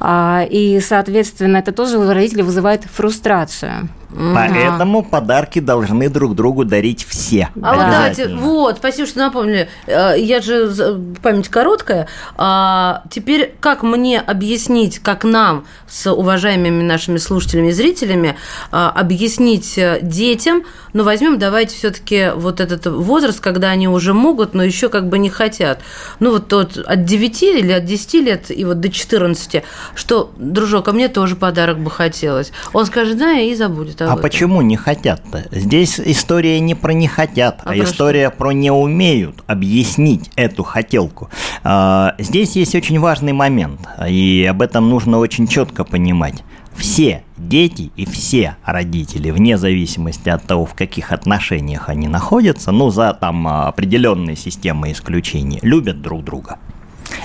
а, 0.00 0.44
и, 0.48 0.80
соответственно, 0.80 1.58
это 1.58 1.72
тоже 1.72 1.98
у 1.98 2.08
родителей 2.08 2.42
вызывает 2.42 2.84
фрустрацию. 2.84 3.88
Поэтому 4.08 5.02
подарки 5.02 5.58
должны 5.58 6.08
друг 6.08 6.34
другу 6.34 6.64
дарить 6.64 7.04
все. 7.04 7.50
А 7.62 7.74
вот 7.74 7.90
давайте, 7.90 8.28
вот, 8.28 8.78
спасибо, 8.78 9.08
что 9.08 9.18
напомнили. 9.18 9.68
Э, 9.86 10.14
я 10.16 10.40
же 10.40 11.00
память 11.22 11.48
короткая. 11.48 12.08
А 12.36 13.02
теперь 13.10 13.54
как 13.60 13.82
мне 13.82 14.20
объяснить, 14.20 15.00
как 15.00 15.24
нам 15.24 15.66
с 15.88 16.10
уважаемыми 16.10 16.82
нашими 16.82 17.18
слушателями 17.18 17.68
и 17.68 17.72
зрителями 17.72 18.36
а, 18.70 18.90
объяснить 18.90 19.76
э, 19.76 19.98
детям, 20.02 20.62
ну 20.92 21.04
возьмем, 21.04 21.38
давайте 21.38 21.76
все-таки 21.76 22.32
вот 22.34 22.60
этот 22.60 22.86
возраст, 22.86 23.40
когда 23.40 23.70
они 23.70 23.88
уже 23.88 24.14
могут, 24.14 24.54
но 24.54 24.62
еще 24.62 24.88
как 24.88 25.08
бы 25.08 25.18
не 25.18 25.30
хотят. 25.30 25.80
Ну 26.20 26.30
вот 26.30 26.48
тот 26.48 26.78
от 26.78 27.04
9 27.04 27.42
или 27.42 27.72
от 27.72 27.84
10 27.84 28.14
лет 28.14 28.50
и 28.50 28.64
вот 28.64 28.80
до 28.80 28.88
14, 28.88 29.62
что, 29.94 30.32
дружок, 30.36 30.88
а 30.88 30.92
мне 30.92 31.08
тоже 31.08 31.36
подарок 31.36 31.78
бы 31.78 31.90
хотелось. 31.90 32.52
Он 32.72 32.86
скажет, 32.86 33.18
да, 33.18 33.32
и 33.32 33.54
забудет 33.54 33.95
а 34.00 34.16
почему 34.16 34.62
не 34.62 34.76
хотят-то? 34.76 35.46
Здесь 35.50 36.00
история 36.00 36.60
не 36.60 36.74
про 36.74 36.92
не 36.92 37.08
хотят, 37.08 37.60
а, 37.64 37.70
а 37.70 37.78
история 37.78 38.30
про 38.30 38.52
не 38.52 38.70
умеют 38.70 39.42
объяснить 39.46 40.30
эту 40.36 40.62
хотелку. 40.62 41.30
А, 41.62 42.14
здесь 42.18 42.56
есть 42.56 42.74
очень 42.74 42.98
важный 42.98 43.32
момент, 43.32 43.80
и 44.08 44.46
об 44.48 44.62
этом 44.62 44.88
нужно 44.88 45.18
очень 45.18 45.46
четко 45.46 45.84
понимать. 45.84 46.42
Все 46.74 47.22
дети 47.38 47.90
и 47.96 48.04
все 48.04 48.56
родители, 48.64 49.30
вне 49.30 49.56
зависимости 49.56 50.28
от 50.28 50.44
того, 50.44 50.66
в 50.66 50.74
каких 50.74 51.12
отношениях 51.12 51.88
они 51.88 52.06
находятся, 52.06 52.70
ну, 52.70 52.90
за 52.90 53.14
там 53.14 53.48
определенные 53.48 54.36
системы 54.36 54.92
исключений, 54.92 55.58
любят 55.62 56.02
друг 56.02 56.22
друга. 56.22 56.58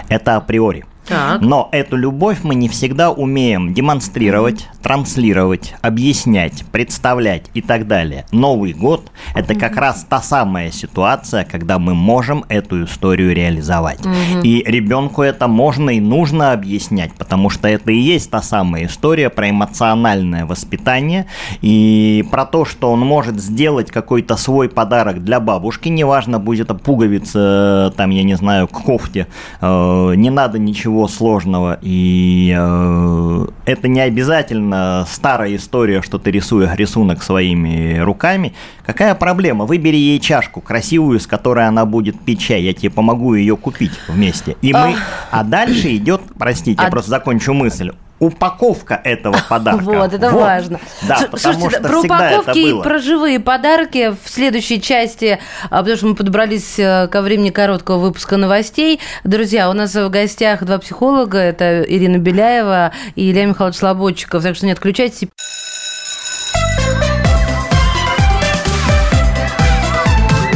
Это 0.08 0.38
априори. 0.38 0.86
Так. 1.12 1.42
Но 1.42 1.68
эту 1.74 1.98
любовь 1.98 2.40
мы 2.44 2.56
не 2.56 2.70
всегда 2.70 3.12
умеем 3.12 3.74
демонстрировать, 3.74 4.70
транслировать, 4.82 5.76
объяснять, 5.82 6.64
представлять 6.72 7.48
и 7.54 7.62
так 7.62 7.86
далее. 7.86 8.26
Новый 8.32 8.72
год– 8.72 9.12
это 9.36 9.56
как 9.56 9.76
раз 9.76 10.06
та 10.08 10.22
самая 10.22 10.72
ситуация, 10.72 11.44
когда 11.44 11.80
мы 11.80 11.96
можем 11.96 12.46
эту 12.48 12.86
историю 12.86 13.36
реализовать. 13.36 14.00
И 14.44 14.64
ребенку 14.66 15.22
это 15.22 15.50
можно 15.50 15.90
и 15.90 16.00
нужно 16.00 16.54
объяснять, 16.54 17.12
потому 17.14 17.50
что 17.50 17.68
это 17.68 17.92
и 17.92 17.98
есть 17.98 18.32
та 18.32 18.42
самая 18.42 18.86
история 18.86 19.30
про 19.30 19.50
эмоциональное 19.50 20.46
воспитание 20.46 21.26
и 21.62 22.26
про 22.32 22.46
то, 22.46 22.64
что 22.64 22.90
он 22.90 23.02
может 23.02 23.42
сделать 23.42 23.92
какой-то 23.92 24.38
свой 24.38 24.70
подарок 24.70 25.26
для 25.26 25.42
бабушки, 25.42 25.90
неважно, 25.90 26.40
будет 26.40 26.72
это 26.72 26.76
пуговица, 26.76 27.94
там, 27.98 28.12
я 28.12 28.24
не 28.24 28.36
знаю, 28.36 28.68
к 28.68 28.82
кофте, 28.84 29.28
э, 29.60 30.14
не 30.16 30.30
надо 30.30 30.58
ничего 30.58 31.01
ничего 31.02 31.08
сложного, 31.08 31.80
и 31.82 32.56
э, 32.58 33.48
это 33.66 33.88
не 33.88 34.02
обязательно 34.02 35.06
старая 35.10 35.56
история, 35.56 36.02
что 36.02 36.18
ты 36.18 36.32
рисуешь 36.32 36.70
рисунок 36.76 37.24
своими 37.24 38.00
руками. 38.00 38.54
Какая 38.86 39.16
проблема? 39.16 39.66
Выбери 39.66 39.96
ей 39.96 40.20
чашку 40.20 40.62
красивую, 40.62 41.20
с 41.20 41.28
которой 41.28 41.68
она 41.68 41.86
будет 41.86 42.20
пить 42.20 42.42
чай, 42.42 42.62
я 42.62 42.74
тебе 42.74 42.90
помогу 42.90 43.34
ее 43.34 43.58
купить 43.58 43.94
вместе. 44.08 44.56
И 44.62 44.74
мы, 44.74 44.96
а 45.32 45.44
дальше 45.44 45.96
идет, 45.96 46.22
простите, 46.38 46.82
а... 46.82 46.86
я 46.86 46.92
просто 46.92 47.10
закончу 47.10 47.54
мысль 47.54 47.92
упаковка 48.22 49.02
этого 49.04 49.38
подарка. 49.50 49.84
Вот, 49.84 50.14
это 50.14 50.30
вот. 50.30 50.42
важно. 50.42 50.80
Да, 51.02 51.18
Слушайте, 51.36 51.70
что 51.72 51.82
про 51.82 52.00
упаковки 52.00 52.58
и 52.60 52.82
про 52.82 53.00
живые 53.00 53.40
подарки 53.40 54.16
в 54.24 54.30
следующей 54.30 54.80
части, 54.80 55.40
а, 55.70 55.80
потому 55.80 55.98
что 55.98 56.08
мы 56.08 56.16
подобрались 56.16 56.80
э, 56.80 57.08
ко 57.12 57.22
времени 57.22 57.50
короткого 57.50 57.98
выпуска 57.98 58.38
новостей. 58.38 59.00
Друзья, 59.24 59.70
у 59.70 59.74
нас 59.74 59.96
в 59.96 60.10
гостях 60.10 60.64
два 60.64 60.78
психолога, 60.78 61.40
это 61.40 61.82
Ирина 61.82 62.18
Беляева 62.18 62.92
и 63.16 63.32
Илья 63.32 63.46
Михайлович 63.46 63.78
Слободчиков, 63.78 64.44
так 64.44 64.56
что 64.56 64.68
не 64.68 64.72
отключайтесь. 64.72 65.28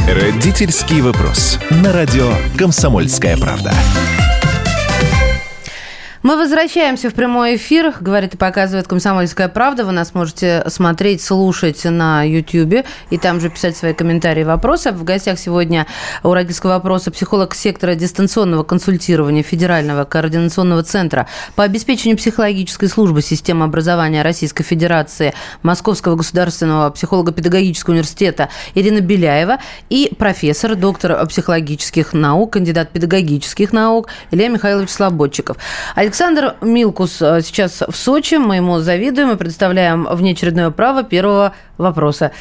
Родительский 0.07 1.01
вопрос. 1.01 1.57
На 1.71 1.91
радио 1.91 2.31
«Комсомольская 2.57 3.35
правда». 3.37 3.73
Мы 6.25 6.37
возвращаемся 6.37 7.11
в 7.11 7.13
прямой 7.13 7.55
эфир, 7.55 7.93
говорит 8.01 8.33
и 8.33 8.37
показывает 8.37 8.87
«Комсомольская 8.87 9.47
правда». 9.47 9.85
Вы 9.85 9.91
нас 9.91 10.15
можете 10.15 10.63
смотреть, 10.69 11.21
слушать 11.21 11.85
на 11.85 12.23
YouTube 12.23 12.83
и 13.11 13.19
там 13.19 13.39
же 13.39 13.51
писать 13.51 13.77
свои 13.77 13.93
комментарии 13.93 14.41
и 14.41 14.43
вопросы. 14.43 14.91
В 14.91 15.03
гостях 15.03 15.37
сегодня 15.37 15.85
у 16.23 16.33
родительского 16.33 16.71
вопроса 16.71 17.11
психолог 17.11 17.53
сектора 17.53 17.93
дистанционного 17.93 18.63
консультирования 18.63 19.43
Федерального 19.43 20.03
координационного 20.03 20.81
центра 20.81 21.27
по 21.55 21.63
обеспечению 21.63 22.17
психологической 22.17 22.89
службы 22.89 23.21
системы 23.21 23.65
образования 23.65 24.23
Российской 24.23 24.63
Федерации 24.63 25.35
Московского 25.61 26.15
государственного 26.15 26.89
психолого-педагогического 26.89 27.91
университета 27.93 28.49
Ирина 28.73 29.01
Беляева 29.01 29.59
и 29.91 30.11
профессор, 30.17 30.73
доктор 30.73 31.23
психологических 31.27 32.13
наук, 32.13 32.53
кандидат 32.53 32.89
педагогических 32.89 33.71
наук 33.71 34.07
Илья 34.31 34.47
Михайлович 34.47 34.89
Слободчиков. 34.89 35.57
Александр 35.93 36.14
Милкус 36.61 37.21
э, 37.21 37.41
сейчас 37.41 37.83
в 37.85 37.93
Сочи. 37.93 38.35
Мы 38.35 38.55
ему 38.55 38.79
завидуем 38.79 39.31
и 39.31 39.35
представляем 39.35 40.07
внеочередное 40.09 40.71
право 40.71 41.03
первого 41.03 41.53
вопроса. 41.77 42.31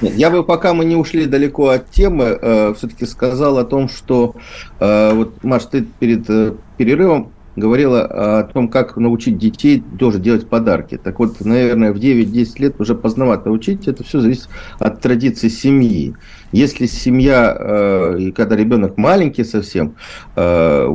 я 0.00 0.28
бы, 0.28 0.42
пока 0.42 0.74
мы 0.74 0.84
не 0.84 0.96
ушли 0.96 1.26
далеко 1.26 1.68
от 1.68 1.88
темы, 1.88 2.36
э, 2.40 2.74
все-таки 2.76 3.06
сказал 3.06 3.58
о 3.58 3.64
том, 3.64 3.88
что 3.88 4.34
э, 4.80 5.12
вот, 5.14 5.44
Маш, 5.44 5.66
ты 5.66 5.82
перед 5.82 6.28
э, 6.28 6.54
перерывом 6.78 7.30
говорила 7.54 8.40
о 8.40 8.42
том, 8.42 8.68
как 8.68 8.96
научить 8.96 9.38
детей 9.38 9.84
тоже 10.00 10.18
делать 10.18 10.48
подарки. 10.48 10.98
Так 10.98 11.20
вот, 11.20 11.40
наверное, 11.40 11.92
в 11.92 11.98
9-10 11.98 12.48
лет 12.58 12.80
уже 12.80 12.96
поздновато 12.96 13.52
учить. 13.52 13.86
Это 13.86 14.02
все 14.02 14.18
зависит 14.18 14.48
от 14.80 15.00
традиции 15.00 15.48
семьи. 15.48 16.16
Если 16.50 16.86
семья, 16.86 17.56
э, 17.56 18.32
когда 18.34 18.56
ребенок 18.56 18.96
маленький 18.96 19.44
совсем, 19.44 19.94
э, 20.34 20.86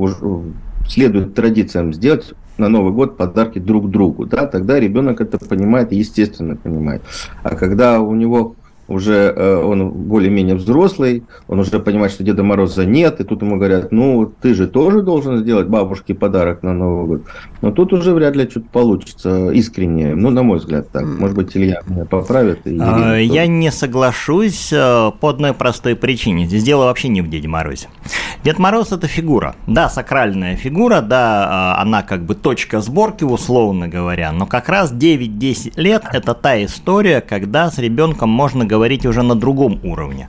следует 0.91 1.33
традициям 1.33 1.93
сделать 1.93 2.33
на 2.57 2.67
Новый 2.67 2.93
год 2.93 3.17
подарки 3.17 3.59
друг 3.59 3.89
другу, 3.89 4.25
да, 4.25 4.45
тогда 4.45 4.79
ребенок 4.79 5.21
это 5.21 5.39
понимает, 5.39 5.91
естественно 5.91 6.55
понимает. 6.55 7.01
А 7.43 7.55
когда 7.55 8.01
у 8.01 8.13
него 8.13 8.55
уже 8.91 9.33
э, 9.35 9.55
он 9.55 9.89
более-менее 9.89 10.55
взрослый, 10.55 11.23
он 11.47 11.59
уже 11.59 11.79
понимает, 11.79 12.11
что 12.11 12.23
Деда 12.23 12.43
Мороза 12.43 12.85
нет, 12.85 13.19
и 13.19 13.23
тут 13.23 13.41
ему 13.41 13.57
говорят, 13.57 13.91
ну, 13.91 14.31
ты 14.41 14.53
же 14.53 14.67
тоже 14.67 15.01
должен 15.01 15.37
сделать 15.37 15.67
бабушке 15.67 16.13
подарок 16.13 16.63
на 16.63 16.73
Новый 16.73 17.07
год. 17.07 17.21
Но 17.61 17.71
тут 17.71 17.93
уже 17.93 18.13
вряд 18.13 18.35
ли 18.35 18.49
что-то 18.49 18.67
получится 18.71 19.51
искренне, 19.51 20.15
ну, 20.15 20.29
на 20.29 20.43
мой 20.43 20.59
взгляд, 20.59 20.89
так. 20.91 21.05
Может 21.05 21.35
быть, 21.35 21.55
Илья 21.55 21.81
меня 21.87 22.05
поправит. 22.05 22.65
И 22.65 22.77
а, 22.79 23.15
Я 23.17 23.47
не 23.47 23.71
соглашусь 23.71 24.71
э, 24.73 25.11
по 25.19 25.29
одной 25.29 25.53
простой 25.53 25.95
причине. 25.95 26.45
Здесь 26.45 26.63
дело 26.63 26.85
вообще 26.85 27.07
не 27.07 27.21
в 27.21 27.29
Деде 27.29 27.47
Морозе. 27.47 27.87
Дед 28.43 28.59
Мороз– 28.59 28.91
это 28.91 29.07
фигура. 29.07 29.55
Да, 29.67 29.89
сакральная 29.89 30.55
фигура, 30.55 31.01
да, 31.01 31.75
а, 31.77 31.81
она 31.81 32.01
как 32.01 32.25
бы 32.25 32.35
точка 32.35 32.81
сборки, 32.81 33.23
условно 33.23 33.87
говоря, 33.87 34.31
но 34.31 34.45
как 34.45 34.67
раз 34.69 34.91
9-10 34.91 35.73
лет– 35.75 36.03
это 36.11 36.33
та 36.33 36.63
история, 36.63 37.21
когда 37.21 37.69
с 37.69 37.77
ребенком 37.77 38.29
можно 38.29 38.65
говорить 38.65 38.80
говорить 38.81 39.05
уже 39.05 39.21
на 39.21 39.35
другом 39.35 39.79
уровне. 39.83 40.27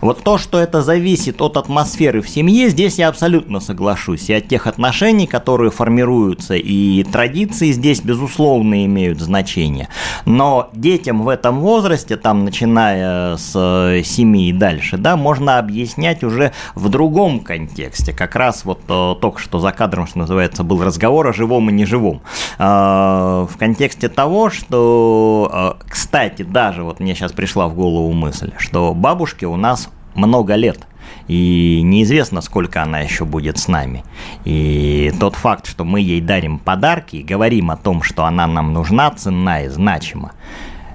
Вот 0.00 0.22
то, 0.22 0.38
что 0.38 0.58
это 0.58 0.80
зависит 0.80 1.42
от 1.42 1.56
атмосферы 1.58 2.22
в 2.22 2.28
семье, 2.28 2.70
здесь 2.70 2.98
я 2.98 3.08
абсолютно 3.08 3.60
соглашусь. 3.60 4.30
И 4.30 4.32
от 4.32 4.48
тех 4.48 4.66
отношений, 4.66 5.26
которые 5.26 5.70
формируются, 5.70 6.54
и 6.54 7.04
традиции 7.04 7.70
здесь, 7.72 8.00
безусловно, 8.00 8.84
имеют 8.86 9.20
значение. 9.20 9.88
Но 10.24 10.70
детям 10.72 11.22
в 11.22 11.28
этом 11.28 11.60
возрасте, 11.60 12.16
там, 12.16 12.44
начиная 12.44 13.36
с 13.36 14.02
7 14.02 14.36
и 14.38 14.52
дальше, 14.52 14.96
да, 14.96 15.16
можно 15.16 15.58
объяснять 15.58 16.24
уже 16.24 16.52
в 16.74 16.88
другом 16.88 17.40
контексте. 17.40 18.12
Как 18.12 18.36
раз 18.36 18.64
вот 18.64 18.80
э, 18.88 19.14
только 19.20 19.38
что 19.38 19.58
за 19.58 19.72
кадром, 19.72 20.06
что 20.06 20.18
называется, 20.18 20.64
был 20.64 20.82
разговор 20.82 21.28
о 21.28 21.32
живом 21.32 21.68
и 21.68 21.72
неживом. 21.72 22.22
Э, 22.58 23.46
в 23.50 23.56
контексте 23.58 24.08
того, 24.08 24.48
что, 24.48 25.76
э, 25.80 25.84
кстати, 25.88 26.42
даже 26.42 26.84
вот 26.84 27.00
мне 27.00 27.14
сейчас 27.14 27.32
пришла 27.32 27.68
в 27.68 27.74
голову 27.74 28.12
мысль, 28.12 28.52
что 28.56 28.94
бабушке 28.94 29.46
у 29.46 29.56
нас 29.56 29.89
много 30.14 30.54
лет. 30.54 30.86
И 31.28 31.80
неизвестно, 31.82 32.40
сколько 32.40 32.82
она 32.82 33.00
еще 33.00 33.24
будет 33.24 33.58
с 33.58 33.68
нами. 33.68 34.04
И 34.44 35.12
тот 35.20 35.36
факт, 35.36 35.66
что 35.66 35.84
мы 35.84 36.00
ей 36.00 36.20
дарим 36.20 36.58
подарки 36.58 37.16
и 37.16 37.22
говорим 37.22 37.70
о 37.70 37.76
том, 37.76 38.02
что 38.02 38.24
она 38.24 38.46
нам 38.46 38.72
нужна, 38.72 39.10
ценна 39.10 39.64
и 39.64 39.68
значима, 39.68 40.32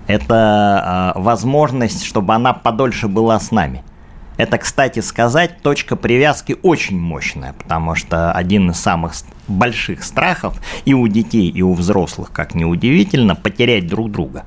это 0.07 1.13
э, 1.15 1.19
возможность, 1.19 2.03
чтобы 2.03 2.33
она 2.33 2.53
подольше 2.53 3.07
была 3.07 3.39
с 3.39 3.51
нами. 3.51 3.83
Это, 4.37 4.57
кстати 4.57 4.99
сказать, 4.99 5.61
точка 5.61 5.95
привязки 5.95 6.57
очень 6.61 6.99
мощная, 6.99 7.53
потому 7.53 7.95
что 7.95 8.33
один 8.33 8.71
из 8.71 8.77
самых 8.77 9.13
больших 9.47 10.03
страхов 10.03 10.59
и 10.83 10.93
у 10.93 11.07
детей, 11.07 11.49
и 11.49 11.61
у 11.61 11.73
взрослых, 11.73 12.31
как 12.31 12.53
ни 12.53 12.65
удивительно, 12.65 13.35
потерять 13.35 13.87
друг 13.87 14.11
друга. 14.11 14.43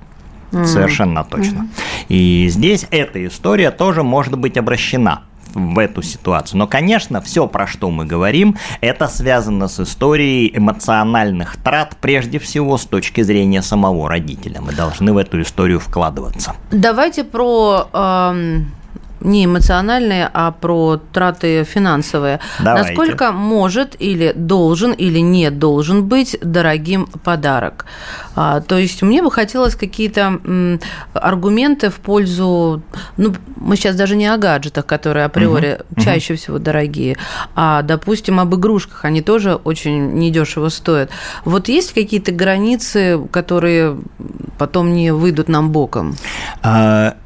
Mm. 0.53 0.65
Совершенно 0.65 1.25
точно. 1.25 1.59
Mm. 1.59 1.69
И 2.09 2.49
здесь 2.49 2.87
эта 2.91 3.27
история 3.27 3.71
тоже 3.71 4.03
может 4.03 4.37
быть 4.39 4.57
обращена 4.57 5.23
в 5.55 5.79
эту 5.79 6.03
ситуацию. 6.03 6.59
Но, 6.59 6.67
конечно, 6.67 7.21
все, 7.21 7.47
про 7.47 7.67
что 7.67 7.91
мы 7.91 8.05
говорим, 8.05 8.57
это 8.81 9.09
связано 9.09 9.69
с 9.69 9.81
историей 9.81 10.57
эмоциональных 10.57 11.57
трат, 11.57 11.97
прежде 12.01 12.39
всего 12.39 12.79
с 12.79 12.85
точки 12.85 13.23
зрения 13.23 13.63
самого 13.63 14.09
родителя. 14.09 14.61
Мы 14.61 14.73
должны 14.73 15.13
в 15.13 15.17
эту 15.17 15.41
историю 15.41 15.81
вкладываться. 15.81 16.55
Давайте 16.71 17.25
про 17.25 17.89
эм, 17.93 18.73
не 19.21 19.45
эмоциональные, 19.45 20.31
а 20.33 20.51
про 20.53 21.01
траты 21.13 21.65
финансовые. 21.65 22.41
Давайте. 22.61 22.89
Насколько 22.89 23.33
может 23.33 23.97
или 23.99 24.33
должен 24.35 24.93
или 24.93 25.19
не 25.19 25.51
должен 25.51 26.07
быть 26.07 26.37
дорогим 26.43 27.07
подарок? 27.25 27.87
А, 28.37 28.61
то 28.61 28.79
есть 28.79 29.03
мне 29.03 29.23
бы 29.23 29.31
хотелось 29.31 29.75
какие-то 29.75 30.39
м, 30.45 30.81
аргументы 31.13 31.91
в 31.91 31.97
пользу, 31.97 32.83
ну, 33.17 33.35
мы 33.57 33.77
сейчас 33.77 33.97
даже 33.97 34.17
не 34.17 34.27
о 34.27 34.37
гаджетах, 34.37 34.87
которые 34.87 35.25
априори 35.25 35.81
угу. 35.91 36.01
чаще 36.01 36.35
угу. 36.35 36.41
всего 36.41 36.59
дорогие, 36.59 37.17
а, 37.55 37.83
допустим, 37.83 38.41
об 38.41 38.55
игрушках, 38.55 39.05
они 39.05 39.23
тоже 39.23 39.55
очень 39.55 40.15
недешево 40.15 40.69
стоят. 40.69 41.11
Вот 41.45 41.69
есть 41.69 41.93
какие-то 41.93 42.33
границы, 42.33 43.21
которые 43.31 43.99
потом 44.59 44.93
не 44.93 45.13
выйдут 45.13 45.49
нам 45.49 45.71
боком? 45.71 46.17
А 46.63 47.17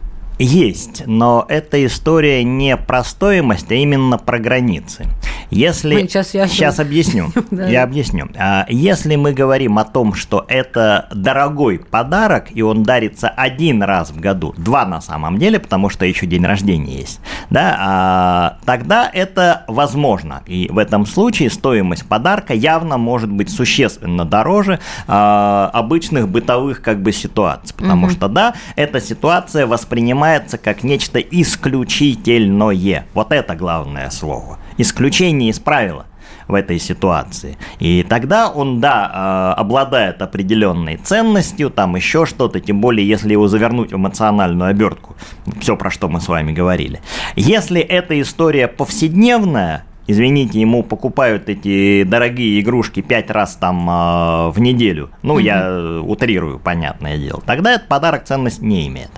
есть, 0.43 1.05
но 1.07 1.47
эта 1.49 1.85
история 1.87 2.43
не 2.45 2.77
про 2.77 3.05
стоимость, 3.05 3.71
а 3.71 3.75
именно 3.75 4.19
про 4.19 4.39
границы. 4.39 5.07
Если... 5.51 6.01
Сейчас, 6.01 6.35
я... 6.35 6.49
Сейчас 6.49 6.81
объясню. 6.81 7.31
Я 7.51 7.83
объясню. 7.83 8.29
А, 8.39 8.65
если 8.69 9.17
мы 9.17 9.33
говорим 9.33 9.79
о 9.79 9.85
том, 9.85 10.15
что 10.15 10.45
это 10.49 11.09
дорогой 11.15 11.79
подарок, 11.79 12.47
и 12.51 12.63
он 12.63 12.83
дарится 12.83 13.29
один 13.29 13.83
раз 13.83 14.11
в 14.11 14.19
году, 14.19 14.55
два 14.57 14.87
на 14.87 15.01
самом 15.01 15.39
деле, 15.39 15.61
потому 15.61 15.91
что 15.91 16.07
еще 16.07 16.27
день 16.27 16.45
рождения 16.45 16.97
есть, 17.01 17.21
да, 17.51 17.77
а, 17.79 18.59
тогда 18.65 19.11
это 19.13 19.65
возможно. 19.69 20.43
И 20.47 20.69
в 20.73 20.79
этом 20.79 21.05
случае 21.05 21.51
стоимость 21.51 22.07
подарка 22.07 22.55
явно 22.55 22.97
может 22.97 23.31
быть 23.31 23.51
существенно 23.51 24.25
дороже 24.25 24.81
а, 25.07 25.71
обычных 25.75 26.29
бытовых 26.29 26.81
как 26.81 27.03
бы 27.03 27.13
ситуаций. 27.13 27.75
Потому 27.77 28.07
угу. 28.07 28.13
что, 28.13 28.29
да, 28.29 28.55
эта 28.75 29.01
ситуация 29.01 29.67
воспринимается 29.67 30.32
как 30.41 30.83
нечто 30.83 31.19
исключительное. 31.21 33.07
Вот 33.15 33.33
это 33.33 33.55
главное 33.55 34.11
слово 34.11 34.59
исключение 34.79 35.51
из 35.51 35.59
правила 35.59 36.07
в 36.49 36.55
этой 36.55 36.79
ситуации. 36.79 37.57
И 37.79 38.05
тогда 38.09 38.51
он, 38.51 38.81
да, 38.81 39.11
а, 39.13 39.55
обладает 39.55 40.21
определенной 40.23 40.97
ценностью, 40.97 41.71
там 41.71 41.97
еще 41.97 42.27
что-то, 42.27 42.61
тем 42.61 42.81
более, 42.81 43.07
если 43.07 43.33
его 43.33 43.49
завернуть 43.49 43.93
в 43.93 43.97
эмоциональную 43.97 44.71
обертку, 44.71 45.17
все, 45.61 45.77
про 45.77 45.91
что 45.91 46.09
мы 46.09 46.21
с 46.21 46.29
вами 46.29 46.53
говорили. 46.53 47.01
Если 47.37 47.81
эта 47.81 48.21
история 48.21 48.69
повседневная, 48.69 49.85
извините, 50.07 50.61
ему 50.61 50.83
покупают 50.83 51.49
эти 51.49 52.03
дорогие 52.03 52.61
игрушки 52.61 53.01
пять 53.01 53.31
раз 53.31 53.57
там 53.57 53.89
э, 53.89 54.51
в 54.51 54.61
неделю, 54.61 55.11
ну, 55.23 55.39
mm-hmm. 55.39 55.43
я 55.43 56.03
утрирую, 56.03 56.59
понятное 56.59 57.19
дело, 57.19 57.41
тогда 57.47 57.75
этот 57.75 57.89
подарок 57.89 58.25
ценность 58.25 58.61
не 58.61 58.89
имеет. 58.89 59.11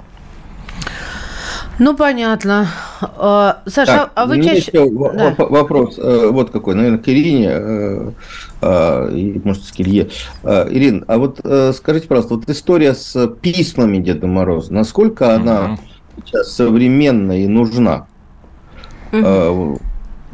Ну, 1.78 1.96
понятно. 1.96 2.68
А, 3.00 3.62
Саша, 3.66 3.92
так, 3.92 4.12
а 4.14 4.26
вы 4.26 4.42
чаще... 4.42 4.70
Да. 4.72 5.34
Вопрос 5.38 5.98
э, 5.98 6.28
вот 6.30 6.50
какой, 6.50 6.74
наверное, 6.74 6.98
к 6.98 7.08
Ирине, 7.08 7.50
э, 7.50 8.10
а, 8.60 9.10
может, 9.44 9.70
к 9.72 9.80
Илье. 9.80 10.08
А, 10.42 10.68
Ирин, 10.70 11.04
а 11.08 11.18
вот 11.18 11.40
э, 11.42 11.72
скажите, 11.74 12.06
пожалуйста, 12.06 12.36
вот 12.36 12.48
история 12.48 12.94
с 12.94 13.26
письмами 13.40 13.98
Деда 13.98 14.26
Мороза, 14.26 14.72
насколько 14.72 15.34
она 15.34 15.78
сейчас 16.24 16.52
современна 16.52 17.42
и 17.42 17.46
нужна? 17.46 18.06
Угу. 19.12 19.80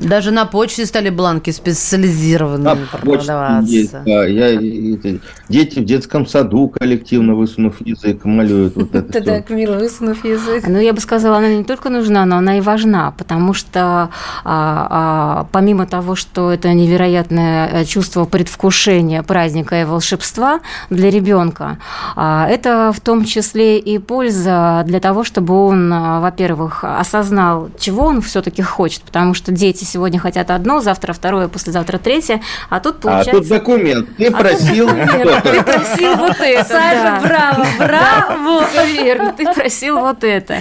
Даже 0.01 0.31
на 0.31 0.47
почте 0.47 0.87
стали 0.87 1.11
бланки 1.11 1.51
специализированные 1.51 2.75
на 2.75 2.99
продаваться. 2.99 3.71
Есть, 3.71 3.93
да, 3.93 4.25
я, 4.25 4.51
это, 4.51 5.21
дети 5.49 5.79
в 5.79 5.85
детском 5.85 6.27
саду 6.27 6.69
коллективно 6.69 7.35
высунув 7.35 7.81
язык 7.87 8.25
малюют 8.25 8.77
вот 8.77 8.95
это 8.95 9.13
Ты 9.13 9.21
так 9.21 9.51
мило 9.51 9.77
высунув 9.77 10.25
язык. 10.25 10.65
Ну, 10.67 10.79
я 10.79 10.93
бы 10.93 11.01
сказала, 11.01 11.39
она 11.39 11.49
не 11.49 11.65
только 11.65 11.91
нужна, 11.91 12.25
но 12.25 12.37
она 12.37 12.59
и 12.59 12.61
важна, 12.61 13.13
потому 13.17 13.53
что 13.55 13.81
а, 13.81 14.11
а, 14.45 15.47
помимо 15.53 15.87
того, 15.87 16.15
что 16.15 16.51
это 16.53 16.73
невероятное 16.73 17.69
э, 17.69 17.85
чувство 17.85 18.25
предвкушения 18.25 19.23
праздника 19.23 19.81
и 19.81 19.85
волшебства 19.85 20.61
для 20.89 21.11
ребенка, 21.11 21.79
а, 22.17 22.49
это 22.49 22.93
в 22.95 23.01
том 23.01 23.25
числе 23.25 23.79
и 23.79 23.99
польза 23.99 24.83
для 24.87 25.01
того, 25.01 25.25
чтобы 25.25 25.55
он, 25.55 25.91
во-первых, 25.91 26.85
осознал, 26.85 27.71
чего 27.79 28.05
он 28.05 28.23
все-таки 28.23 28.63
хочет, 28.63 29.03
потому 29.03 29.35
что 29.35 29.53
дети 29.53 29.85
сегодня 29.91 30.19
хотят 30.19 30.51
одно, 30.51 30.81
завтра 30.81 31.13
второе, 31.13 31.49
послезавтра 31.49 31.99
третье, 31.99 32.41
а 32.69 32.81
тут 32.81 33.01
получается... 33.01 33.31
А 33.31 33.41
тут 33.41 33.49
документ, 33.49 34.17
ты 34.17 34.27
а 34.27 34.31
просил 34.31 34.89
Ты 34.89 35.63
просил 35.63 36.17
вот 36.17 36.41
это, 36.41 36.65
Саша, 36.65 37.21
браво, 37.23 37.67
браво! 37.79 38.65
Верно, 38.87 39.33
ты 39.37 39.53
просил 39.53 39.99
вот 39.99 40.25
это. 40.25 40.61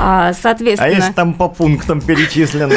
А, 0.00 0.32
соответственно... 0.32 0.90
А 0.90 0.94
если 0.94 1.12
там 1.12 1.34
по 1.34 1.48
пунктам 1.48 2.00
перечислено? 2.00 2.74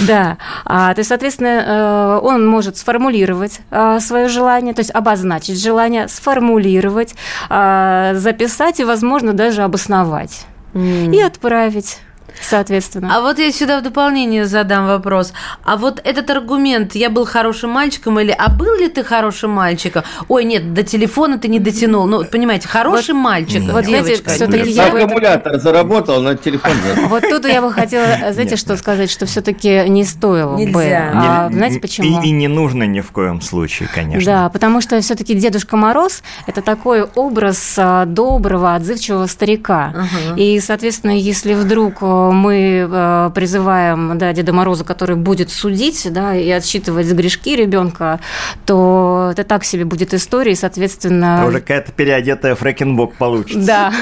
Да. 0.00 0.38
А, 0.64 0.94
то 0.94 1.00
есть, 1.00 1.08
соответственно, 1.08 1.64
э, 1.66 2.26
он 2.26 2.46
может 2.46 2.76
сформулировать 2.76 3.60
а, 3.70 4.00
свое 4.00 4.28
желание, 4.28 4.74
то 4.74 4.80
есть 4.80 4.90
обозначить 4.92 5.60
желание, 5.60 6.08
сформулировать, 6.08 7.14
а, 7.48 8.14
записать 8.14 8.80
и, 8.80 8.84
возможно, 8.84 9.32
даже 9.32 9.62
обосновать. 9.62 10.46
Mm. 10.74 11.14
И 11.14 11.20
отправить 11.20 11.98
соответственно. 12.40 13.16
А 13.16 13.20
вот 13.20 13.38
я 13.38 13.52
сюда 13.52 13.80
в 13.80 13.82
дополнение 13.82 14.46
задам 14.46 14.86
вопрос. 14.86 15.32
А 15.64 15.76
вот 15.76 16.00
этот 16.04 16.30
аргумент, 16.30 16.94
я 16.94 17.10
был 17.10 17.24
хорошим 17.24 17.70
мальчиком 17.70 18.18
или, 18.20 18.34
а 18.36 18.50
был 18.50 18.76
ли 18.76 18.88
ты 18.88 19.04
хорошим 19.04 19.50
мальчиком? 19.50 20.04
Ой, 20.28 20.44
нет, 20.44 20.74
до 20.74 20.82
телефона 20.82 21.38
ты 21.38 21.48
не 21.48 21.58
дотянул. 21.58 22.06
Ну, 22.06 22.24
понимаете, 22.24 22.68
хороший 22.68 23.14
вот, 23.14 23.20
мальчик, 23.20 23.62
вот, 23.70 23.84
девочка. 23.84 24.30
Знаете, 24.30 24.70
я 24.70 24.86
аккумулятор 24.86 25.54
это... 25.54 25.60
заработал, 25.60 26.22
на 26.22 26.36
телефон 26.36 26.72
Вот 27.08 27.22
тут 27.28 27.46
я 27.46 27.62
бы 27.62 27.72
хотела, 27.72 28.06
знаете, 28.32 28.56
что 28.56 28.76
сказать, 28.76 29.10
что 29.10 29.26
все-таки 29.26 29.88
не 29.88 30.04
стоило 30.04 30.56
бы. 30.56 30.84
А, 30.92 31.48
знаете 31.50 31.80
почему? 31.80 32.22
И, 32.22 32.28
и 32.28 32.30
не 32.30 32.48
нужно 32.48 32.84
ни 32.84 33.00
в 33.00 33.10
коем 33.12 33.40
случае, 33.40 33.88
конечно. 33.92 34.24
Да, 34.24 34.48
потому 34.48 34.80
что 34.80 35.00
все-таки 35.00 35.34
Дедушка 35.34 35.76
Мороз– 35.76 36.22
это 36.46 36.62
такой 36.62 37.02
образ 37.02 37.74
а, 37.78 38.04
доброго, 38.06 38.74
отзывчивого 38.74 39.26
старика. 39.26 39.94
И, 40.36 40.60
соответственно, 40.60 41.16
если 41.16 41.54
вдруг 41.54 42.02
мы 42.32 42.88
э, 42.90 43.30
призываем 43.34 44.18
да, 44.18 44.32
Деда 44.32 44.52
Мороза, 44.52 44.84
который 44.84 45.16
будет 45.16 45.50
судить 45.50 46.06
да, 46.10 46.34
и 46.34 46.48
отсчитывать 46.50 47.06
грешки 47.12 47.56
ребенка, 47.56 48.20
то 48.66 49.30
это 49.32 49.44
так 49.44 49.64
себе 49.64 49.84
будет 49.84 50.14
история, 50.14 50.52
и, 50.52 50.56
соответственно... 50.56 51.38
Это 51.40 51.48
уже 51.48 51.60
какая-то 51.60 51.92
переодетая 51.92 52.54
фрэкенбок 52.54 53.14
получится. 53.14 53.66
Да, 53.66 53.92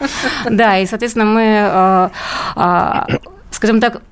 да, 0.50 0.78
и, 0.78 0.86
соответственно, 0.86 1.26
мы 1.26 1.42
э, 1.42 2.08
э, 2.56 3.16
скажем 3.54 3.80
так, 3.80 4.02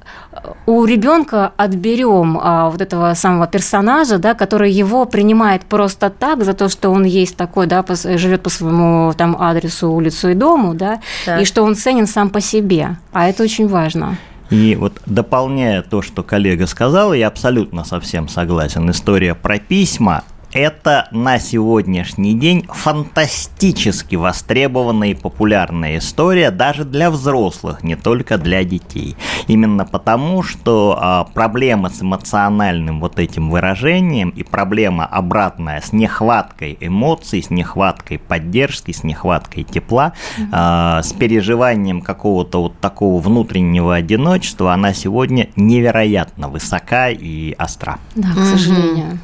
у 0.66 0.85
ребенка 0.85 1.52
отберем 1.57 2.38
а, 2.40 2.70
вот 2.70 2.81
этого 2.81 3.14
самого 3.14 3.46
персонажа, 3.46 4.18
да, 4.18 4.35
который 4.35 4.70
его 4.70 5.05
принимает 5.05 5.62
просто 5.62 6.11
так 6.11 6.44
за 6.44 6.55
то, 6.55 6.68
что 6.68 6.90
он 6.90 7.05
есть 7.05 7.37
такой, 7.37 7.66
да, 7.66 7.83
по, 7.83 7.94
живет 7.94 8.42
по 8.42 8.50
своему 8.50 9.12
там 9.16 9.37
адресу, 9.38 9.90
улицу 9.90 10.31
и 10.31 10.35
дому, 10.35 10.74
да, 10.74 11.00
так. 11.26 11.40
и 11.40 11.44
что 11.44 11.62
он 11.62 11.74
ценен 11.74 12.07
сам 12.07 12.31
по 12.31 12.40
себе. 12.40 12.96
А 13.12 13.28
это 13.28 13.42
очень 13.42 13.68
важно. 13.68 14.16
И 14.50 14.76
вот 14.76 15.00
дополняя 15.07 15.81
то, 15.81 16.02
что 16.02 16.22
коллега 16.22 16.66
сказал, 16.66 17.14
я 17.14 17.28
абсолютно 17.28 17.85
совсем 17.85 18.28
согласен. 18.28 18.90
История 18.90 19.35
про 19.35 19.59
письма 19.59 20.24
это 20.53 21.09
на 21.11 21.38
сегодняшний 21.38 22.35
день 22.35 22.67
фантастически 22.69 24.17
востребованная 24.17 25.09
и 25.09 25.15
популярная 25.15 25.99
история 25.99 26.51
даже 26.51 26.85
для 26.85 27.11
взрослых, 27.11 27.83
не 27.83 27.97
только 27.97 28.38
для 28.38 28.65
детей. 28.65 29.17
Именно 29.47 29.85
потому, 29.85 30.43
что 30.43 30.99
а, 31.01 31.25
проблема 31.25 31.91
с 31.91 32.03
эмоциональным 32.03 33.01
вот 33.01 33.19
этим 33.19 33.51
выражением 33.51 34.31
и 34.31 34.43
проблема 34.43 35.07
обратная 35.07 35.81
с 35.81 35.93
нехваткой 35.93 36.77
эмоций, 36.81 37.43
с 37.43 37.51
нехваткой 37.51 38.19
поддержки, 38.19 38.93
с 38.93 39.05
нехваткой 39.05 39.65
тепла, 39.65 40.12
mm-hmm. 40.38 40.49
а, 40.53 41.03
с 41.03 41.12
переживанием 41.12 42.03
какого-то 42.03 42.62
вот 42.62 42.79
такого 42.79 43.21
внутреннего 43.21 43.95
одиночества, 43.95 44.73
она 44.73 44.93
сегодня 44.93 45.49
невероятно 45.57 46.49
высока 46.49 47.09
и 47.11 47.55
остра. 47.59 47.99
Да, 48.15 48.29
к 48.33 48.45
сожалению. 48.45 49.19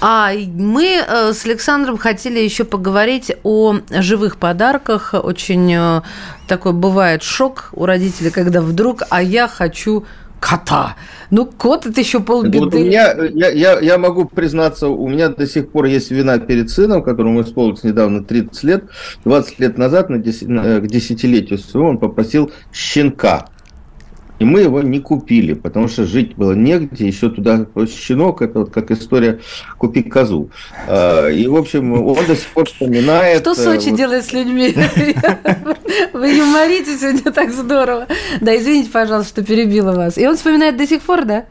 А 0.00 0.32
мы 0.34 1.04
э, 1.06 1.32
с 1.32 1.44
Александром 1.44 1.96
хотели 1.96 2.40
еще 2.40 2.64
поговорить 2.64 3.32
о 3.42 3.76
живых 3.90 4.36
подарках. 4.36 5.14
Очень 5.14 5.72
э, 5.74 6.02
такой 6.48 6.72
бывает 6.72 7.22
шок 7.22 7.70
у 7.72 7.86
родителей, 7.86 8.30
когда 8.30 8.60
вдруг, 8.60 9.02
а 9.10 9.22
я 9.22 9.48
хочу 9.48 10.04
кота. 10.42 10.96
Ну, 11.30 11.46
кот 11.46 11.86
это 11.86 12.00
еще 12.00 12.20
полбеды. 12.20 12.58
Вот 12.58 12.74
у 12.74 12.78
меня, 12.78 13.14
я, 13.32 13.48
я, 13.50 13.78
я 13.78 13.96
могу 13.96 14.24
признаться, 14.24 14.88
у 14.88 15.08
меня 15.08 15.28
до 15.28 15.46
сих 15.46 15.70
пор 15.70 15.84
есть 15.84 16.10
вина 16.10 16.38
перед 16.38 16.68
сыном, 16.68 17.02
которому 17.02 17.42
исполнилось 17.42 17.84
недавно 17.84 18.24
30 18.24 18.62
лет. 18.64 18.84
20 19.24 19.60
лет 19.60 19.78
назад, 19.78 20.10
на 20.10 20.18
10, 20.18 20.46
к 20.48 20.86
десятилетию 20.88 21.58
своего, 21.58 21.90
он 21.90 21.98
попросил 21.98 22.50
щенка. 22.72 23.46
И 24.42 24.44
мы 24.44 24.62
его 24.62 24.82
не 24.82 24.98
купили, 24.98 25.52
потому 25.52 25.86
что 25.86 26.04
жить 26.04 26.34
было 26.34 26.50
негде. 26.50 27.06
Еще 27.06 27.30
туда 27.30 27.64
щенок, 27.88 28.42
это 28.42 28.58
вот 28.58 28.70
как 28.70 28.90
история 28.90 29.38
«Купи 29.78 30.02
козу». 30.02 30.50
А, 30.88 31.28
и, 31.28 31.46
в 31.46 31.54
общем, 31.54 31.92
он 31.92 32.26
до 32.26 32.34
сих 32.34 32.48
пор 32.48 32.66
вспоминает... 32.66 33.42
Что 33.42 33.54
Сочи 33.54 33.90
вот... 33.90 33.96
делает 33.96 34.24
с 34.24 34.32
людьми? 34.32 34.74
Вы 36.12 36.32
юморите 36.32 36.98
сегодня 36.98 37.30
так 37.30 37.52
здорово. 37.52 38.08
Да, 38.40 38.56
извините, 38.56 38.90
пожалуйста, 38.90 39.30
что 39.30 39.44
перебила 39.44 39.92
вас. 39.92 40.18
И 40.18 40.26
он 40.26 40.34
вспоминает 40.34 40.76
до 40.76 40.88
сих 40.88 41.02
пор, 41.02 41.24
да? 41.24 41.44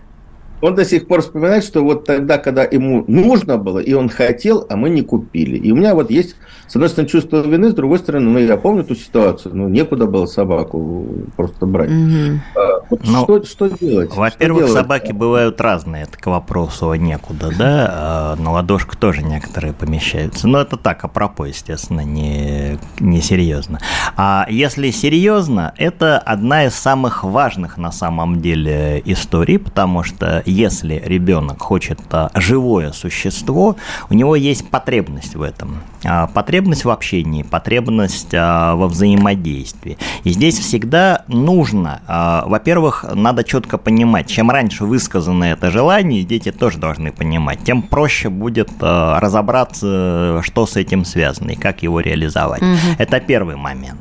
Он 0.62 0.76
до 0.76 0.86
сих 0.86 1.08
пор 1.08 1.22
вспоминает, 1.22 1.64
что 1.64 1.82
вот 1.82 2.06
тогда, 2.06 2.38
когда 2.38 2.64
ему 2.64 3.04
нужно 3.08 3.58
было, 3.58 3.80
и 3.80 3.94
он 3.94 4.10
хотел, 4.10 4.66
а 4.70 4.76
мы 4.76 4.90
не 4.90 5.02
купили. 5.02 5.58
И 5.58 5.72
у 5.72 5.76
меня 5.76 5.96
вот 5.96 6.12
есть, 6.12 6.36
с 6.68 6.76
одной 6.76 6.90
стороны, 6.90 7.10
чувство 7.10 7.42
вины, 7.42 7.72
с 7.72 7.74
другой 7.74 8.00
стороны, 8.00 8.30
ну, 8.30 8.40
я 8.40 8.58
помню 8.58 8.84
эту 8.84 8.96
ситуацию, 8.96 9.56
ну, 9.56 9.68
некуда 9.68 10.06
было 10.06 10.26
собаку 10.26 11.06
просто 11.36 11.66
брать. 11.66 11.90
Угу. 11.90 12.40
А, 12.56 12.86
вот 12.90 13.02
ну, 13.04 13.24
что, 13.24 13.44
что 13.44 13.70
делать? 13.70 14.16
Во-первых, 14.16 14.66
что 14.66 14.74
собаки 14.74 15.12
бывают 15.12 15.60
разные, 15.60 16.04
это 16.04 16.18
к 16.18 16.26
вопросу 16.28 16.94
некуда, 16.94 17.52
да, 17.58 17.90
а 17.92 18.36
на 18.36 18.52
ладошку 18.52 18.96
тоже 18.98 19.24
некоторые 19.24 19.74
помещаются. 19.74 20.48
Но 20.48 20.62
это 20.62 20.78
так, 20.78 21.04
апропо, 21.04 21.46
естественно, 21.46 22.02
не, 22.02 22.78
не 23.00 23.22
серьезно. 23.22 23.80
А 24.16 24.46
если 24.50 24.92
серьезно, 24.92 25.74
это 25.78 26.20
одна 26.20 26.66
из 26.66 26.76
самых 26.76 27.24
важных 27.24 27.78
на 27.78 27.92
самом 27.92 28.42
деле 28.42 29.02
историй, 29.06 29.58
потому 29.58 30.04
что 30.04 30.44
если 30.52 31.02
ребенок 31.06 31.62
хочет 31.62 32.00
а, 32.12 32.30
живое 32.36 32.92
существо, 32.92 33.76
у 34.10 34.14
него 34.14 34.36
есть 34.36 34.70
потребность 34.70 35.36
в 35.36 35.42
этом. 35.42 35.82
А, 36.04 36.28
потребность 36.28 36.86
в 36.86 36.90
общении, 36.90 37.44
потребность 37.44 38.34
а, 38.34 38.76
во 38.76 38.88
взаимодействии. 38.88 39.98
И 40.24 40.32
здесь 40.32 40.60
всегда 40.60 41.24
нужно, 41.28 42.02
во-первых, 42.46 43.06
надо 43.14 43.44
четко 43.44 43.78
понимать, 43.78 44.28
чем 44.28 44.52
раньше 44.52 44.86
высказано 44.86 45.46
это 45.46 45.72
желание, 45.72 46.24
дети 46.24 46.52
тоже 46.52 46.78
должны 46.78 47.12
понимать, 47.12 47.64
тем 47.64 47.82
проще 47.82 48.30
будет 48.30 48.70
разобраться, 48.80 50.42
что 50.44 50.66
с 50.66 50.76
этим 50.76 51.06
связано 51.06 51.52
и 51.52 51.56
как 51.56 51.84
его 51.84 52.00
реализовать. 52.00 52.62
Угу. 52.62 52.78
Это 52.98 53.20
первый 53.20 53.56
момент. 53.56 54.00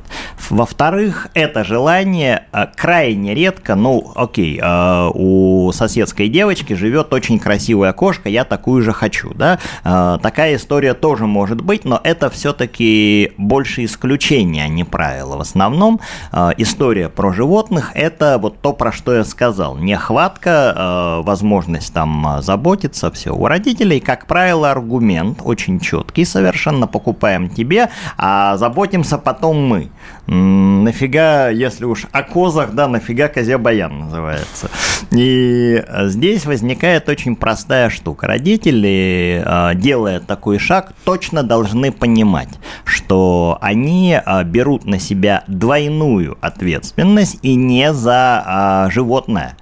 Во-вторых, 0.49 1.29
это 1.35 1.65
желание 1.65 2.45
крайне 2.77 3.35
редко, 3.35 3.75
ну, 3.75 4.13
окей, 4.15 4.61
у 4.63 5.71
соседской 5.73 6.29
девушки 6.29 6.40
девочки 6.41 6.73
живет 6.73 7.13
очень 7.13 7.39
красивая 7.39 7.93
кошка, 7.93 8.31
я 8.31 8.45
такую 8.45 8.81
же 8.81 8.95
хочу, 8.95 9.35
да. 9.35 9.59
А, 9.85 10.17
такая 10.17 10.57
история 10.57 10.95
тоже 10.95 11.27
может 11.27 11.61
быть, 11.61 11.85
но 11.85 12.01
это 12.03 12.31
все-таки 12.31 13.35
больше 13.37 13.85
исключение, 13.85 14.65
а 14.65 14.69
не 14.69 14.85
правило. 14.85 15.37
В 15.37 15.43
основном 15.43 16.01
а, 16.33 16.55
история 16.57 17.11
про 17.11 17.35
животных– 17.35 17.91
это 17.95 18.39
вот 18.39 18.63
то, 18.63 18.73
про 18.73 18.91
что 18.91 19.17
я 19.17 19.25
сказал. 19.25 19.77
Нехватка, 19.77 20.73
а, 20.75 21.21
возможность 21.23 21.93
там 21.93 22.39
заботиться, 22.41 23.11
все. 23.11 23.35
У 23.35 23.47
родителей, 23.47 24.01
как 24.01 24.25
правило, 24.25 24.71
аргумент 24.71 25.41
очень 25.45 25.79
четкий 25.79 26.25
совершенно. 26.25 26.87
Покупаем 26.87 27.51
тебе, 27.51 27.91
а 28.17 28.57
заботимся 28.57 29.19
потом 29.19 29.63
мы. 29.63 29.91
Нафига, 30.27 31.51
если 31.51 31.85
уж 31.85 32.07
о 32.13 32.23
козах, 32.23 32.73
да, 32.73 32.89
нафига 32.89 33.29
козе 33.29 33.59
баян 33.59 33.99
называется. 33.99 34.71
И 35.11 35.85
здесь 36.05 36.30
здесь 36.31 36.47
возникает 36.47 37.09
очень 37.09 37.35
простая 37.35 37.91
штука. 37.91 38.29
Родители, 38.29 39.43
а, 39.45 39.75
делая 39.75 40.21
такой 40.21 40.59
шаг, 40.59 40.93
точно 41.05 41.43
должны 41.43 41.91
понимать, 41.91 42.49
что 42.85 43.59
они 43.61 44.15
а, 44.15 44.45
берут 44.45 44.85
на 44.85 45.01
себя 45.01 45.43
двойную 45.49 46.39
ответственность 46.41 47.39
и 47.43 47.57
не 47.57 47.93
за 47.93 48.43
а, 48.47 48.91
животное. 48.91 49.57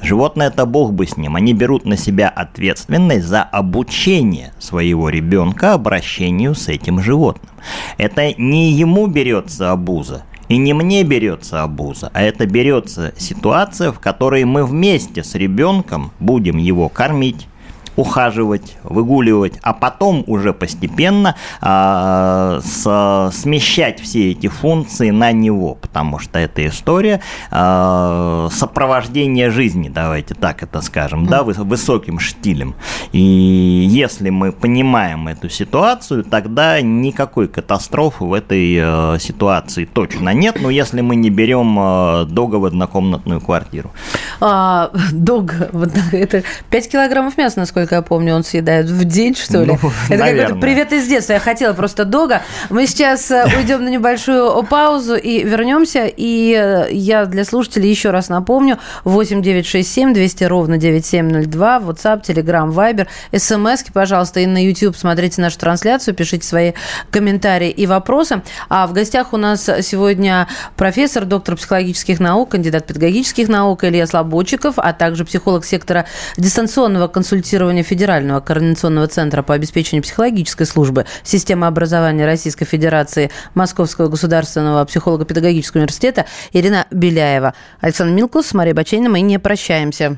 Животное 0.00 0.48
это 0.48 0.64
бог 0.64 0.92
бы 0.92 1.06
с 1.06 1.16
ним. 1.16 1.36
Они 1.36 1.54
берут 1.54 1.84
на 1.84 1.96
себя 1.96 2.28
ответственность 2.28 3.26
за 3.26 3.42
обучение 3.42 4.52
своего 4.58 5.08
ребенка 5.08 5.74
обращению 5.74 6.54
с 6.54 6.68
этим 6.68 7.00
животным. 7.00 7.52
Это 7.98 8.32
не 8.34 8.72
ему 8.72 9.06
берется 9.06 9.70
обуза, 9.70 10.24
и 10.48 10.56
не 10.56 10.74
мне 10.74 11.02
берется 11.02 11.62
обуза, 11.62 12.10
а 12.12 12.22
это 12.22 12.46
берется 12.46 13.12
ситуация, 13.16 13.92
в 13.92 14.00
которой 14.00 14.44
мы 14.44 14.64
вместе 14.64 15.24
с 15.24 15.34
ребенком 15.34 16.12
будем 16.18 16.56
его 16.58 16.88
кормить, 16.88 17.46
ухаживать, 17.96 18.76
выгуливать, 18.82 19.58
а 19.62 19.72
потом 19.72 20.24
уже 20.26 20.52
постепенно 20.52 21.36
э, 21.60 22.60
с, 22.64 23.30
смещать 23.32 24.00
все 24.00 24.32
эти 24.32 24.46
функции 24.46 25.10
на 25.10 25.32
него, 25.32 25.74
потому 25.74 26.18
что 26.18 26.38
это 26.38 26.66
история 26.66 27.20
э, 27.50 28.48
сопровождения 28.50 29.50
жизни, 29.50 29.88
давайте 29.88 30.34
так 30.34 30.62
это 30.62 30.80
скажем, 30.80 31.26
да, 31.26 31.42
высоким 31.42 32.18
штилем. 32.18 32.74
И 33.12 33.18
если 33.20 34.30
мы 34.30 34.52
понимаем 34.52 35.28
эту 35.28 35.48
ситуацию, 35.48 36.24
тогда 36.24 36.80
никакой 36.80 37.48
катастрофы 37.48 38.24
в 38.24 38.32
этой 38.32 38.78
э, 38.80 39.18
ситуации 39.18 39.84
точно 39.84 40.30
нет, 40.30 40.58
но 40.60 40.70
если 40.70 41.00
мы 41.02 41.16
не 41.16 41.30
берем 41.30 41.78
э, 41.78 42.24
дога 42.26 42.56
в 42.56 42.64
однокомнатную 42.64 43.40
квартиру. 43.40 43.90
А, 44.40 44.90
дог, 45.12 45.52
это 46.12 46.42
5 46.70 46.90
килограммов 46.90 47.36
мяса, 47.36 47.58
насколько 47.58 47.81
насколько 47.82 47.96
я 47.96 48.02
помню, 48.02 48.34
он 48.34 48.44
съедает 48.44 48.86
в 48.86 49.04
день, 49.04 49.34
что 49.34 49.62
ли. 49.62 49.78
Ну, 49.82 49.90
Это 50.08 50.24
какой-то 50.24 50.54
привет 50.56 50.92
из 50.92 51.08
детства. 51.08 51.34
Я 51.34 51.40
хотела 51.40 51.72
просто 51.72 52.04
дога. 52.04 52.42
Мы 52.70 52.86
сейчас 52.86 53.30
э, 53.30 53.44
уйдем 53.58 53.84
на 53.84 53.88
небольшую 53.88 54.62
паузу 54.64 55.16
и 55.16 55.42
вернемся. 55.42 56.06
И 56.06 56.54
э, 56.56 56.92
я 56.92 57.26
для 57.26 57.44
слушателей 57.44 57.90
еще 57.90 58.10
раз 58.10 58.28
напомню. 58.28 58.78
8 59.04 59.42
9 59.42 59.66
6 59.66 59.92
7 59.92 60.14
200 60.14 60.44
ровно 60.44 60.78
9702. 60.78 61.78
WhatsApp, 61.78 62.22
Telegram, 62.22 62.70
Viber. 62.72 63.08
смс 63.36 63.82
пожалуйста, 63.92 64.40
и 64.40 64.46
на 64.46 64.64
YouTube 64.64 64.96
смотрите 64.96 65.40
нашу 65.40 65.58
трансляцию, 65.58 66.14
пишите 66.14 66.46
свои 66.46 66.72
комментарии 67.10 67.70
и 67.70 67.86
вопросы. 67.86 68.42
А 68.68 68.86
в 68.86 68.92
гостях 68.92 69.32
у 69.32 69.36
нас 69.36 69.68
сегодня 69.82 70.46
профессор, 70.76 71.24
доктор 71.24 71.56
психологических 71.56 72.20
наук, 72.20 72.50
кандидат 72.50 72.86
педагогических 72.86 73.48
наук 73.48 73.84
Илья 73.84 74.06
Слободчиков, 74.06 74.74
а 74.76 74.92
также 74.92 75.24
психолог 75.24 75.64
сектора 75.64 76.06
дистанционного 76.36 77.08
консультирования 77.08 77.71
функционирования 77.72 77.82
Федерального 77.82 78.40
координационного 78.40 79.06
центра 79.06 79.42
по 79.42 79.54
обеспечению 79.54 80.02
психологической 80.02 80.66
службы 80.66 81.06
системы 81.22 81.66
образования 81.66 82.26
Российской 82.26 82.64
Федерации 82.64 83.30
Московского 83.54 84.08
государственного 84.08 84.84
психолого-педагогического 84.84 85.80
университета 85.80 86.26
Ирина 86.52 86.86
Беляева. 86.90 87.54
Александр 87.80 88.14
Милкус, 88.14 88.52
Мария 88.54 88.74
Баченина. 88.74 89.08
Мы 89.08 89.20
не 89.20 89.38
прощаемся. 89.38 90.16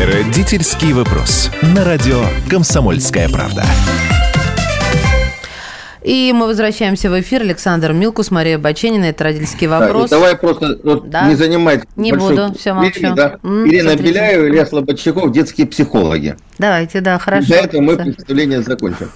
Родительский 0.00 0.92
вопрос. 0.92 1.50
На 1.62 1.84
радио 1.84 2.24
«Комсомольская 2.48 3.28
правда». 3.28 3.64
И 6.02 6.32
мы 6.34 6.46
возвращаемся 6.46 7.10
в 7.10 7.20
эфир. 7.20 7.42
Александр 7.42 7.92
Милкус, 7.92 8.30
Мария 8.30 8.58
Баченина. 8.58 9.04
Это 9.04 9.24
родительский 9.24 9.66
вопрос. 9.66 10.10
Да, 10.10 10.16
давай 10.16 10.36
просто 10.36 10.78
вот, 10.82 11.08
да? 11.08 11.28
не 11.28 11.34
занимать 11.36 11.84
Не 11.96 12.12
буду, 12.12 12.52
все 12.58 12.74
молчу. 12.74 13.14
Да. 13.14 13.38
М-м, 13.42 13.68
Ирина 13.68 13.90
смотрите. 13.90 14.10
Беляева, 14.12 14.48
Илья 14.48 14.66
Слободчаков, 14.66 15.32
детские 15.32 15.66
психологи. 15.66 16.36
Давайте, 16.58 17.00
да, 17.00 17.18
хорошо. 17.18 17.48
До 17.48 17.54
этого 17.54 17.80
мы 17.80 17.96
представление 17.96 18.62
закончим. 18.62 19.10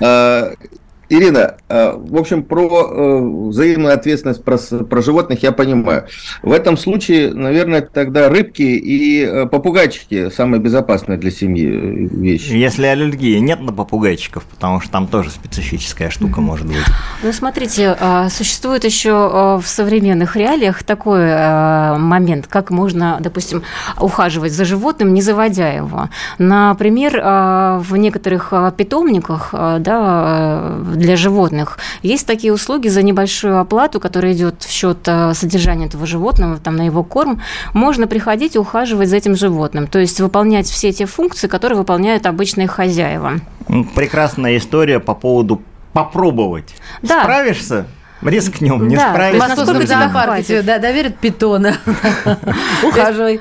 А, 1.12 1.14
Ирина, 1.14 1.54
э, 1.68 1.92
в 1.96 2.16
общем, 2.16 2.42
про 2.42 2.68
э, 2.68 3.48
взаимную 3.48 3.94
ответственность 3.94 4.42
про, 4.42 4.56
про 4.58 5.02
животных 5.02 5.42
я 5.42 5.52
понимаю. 5.52 6.06
В 6.42 6.52
этом 6.52 6.76
случае, 6.76 7.32
наверное, 7.32 7.82
тогда 7.82 8.28
рыбки 8.28 8.62
и 8.62 9.24
э, 9.24 9.46
попугайчики 9.46 10.30
самые 10.30 10.60
безопасные 10.60 11.18
для 11.18 11.30
семьи 11.30 11.66
вещи. 11.66 12.52
Если 12.52 12.86
аллергии 12.86 13.38
нет 13.38 13.60
на 13.60 13.72
попугайчиков, 13.72 14.44
потому 14.44 14.80
что 14.80 14.90
там 14.90 15.06
тоже 15.06 15.30
специфическая 15.30 16.10
штука 16.10 16.40
может 16.40 16.66
быть. 16.66 16.76
Ну, 17.22 17.32
смотрите, 17.32 17.96
существует 18.30 18.84
еще 18.84 19.58
в 19.62 19.64
современных 19.66 20.36
реалиях 20.36 20.82
такой 20.82 21.34
момент, 21.98 22.46
как 22.46 22.70
можно, 22.70 23.18
допустим, 23.20 23.62
ухаживать 24.00 24.52
за 24.52 24.64
животным, 24.64 25.14
не 25.14 25.22
заводя 25.22 25.68
его. 25.68 26.08
Например, 26.38 27.20
в 27.80 27.96
некоторых 27.96 28.52
питомниках, 28.76 29.50
да, 29.52 30.78
для 31.02 31.16
животных. 31.16 31.78
Есть 32.02 32.26
такие 32.26 32.52
услуги 32.52 32.88
за 32.88 33.02
небольшую 33.02 33.58
оплату, 33.58 34.00
которая 34.00 34.32
идет 34.32 34.62
в 34.62 34.70
счет 34.70 34.98
э, 35.06 35.34
содержания 35.34 35.86
этого 35.86 36.06
животного, 36.06 36.58
там, 36.58 36.76
на 36.76 36.82
его 36.82 37.04
корм. 37.04 37.42
Можно 37.74 38.06
приходить 38.06 38.54
и 38.56 38.58
ухаживать 38.58 39.08
за 39.08 39.16
этим 39.16 39.36
животным. 39.36 39.86
То 39.86 39.98
есть 39.98 40.20
выполнять 40.20 40.66
все 40.66 40.92
те 40.92 41.06
функции, 41.06 41.48
которые 41.48 41.78
выполняют 41.78 42.26
обычные 42.26 42.68
хозяева. 42.68 43.40
Прекрасная 43.94 44.56
история 44.56 45.00
по 45.00 45.14
поводу 45.14 45.62
попробовать. 45.92 46.74
Да. 47.02 47.22
Справишься? 47.22 47.86
Рискнем, 48.22 48.86
не 48.86 48.96
да, 48.96 49.10
справишься. 49.10 49.48
Московский 49.48 49.86
зоопарк 49.86 50.44
тебе 50.44 50.62
доверит 50.62 51.18
питона. 51.18 51.74
Ухаживай. 52.84 53.40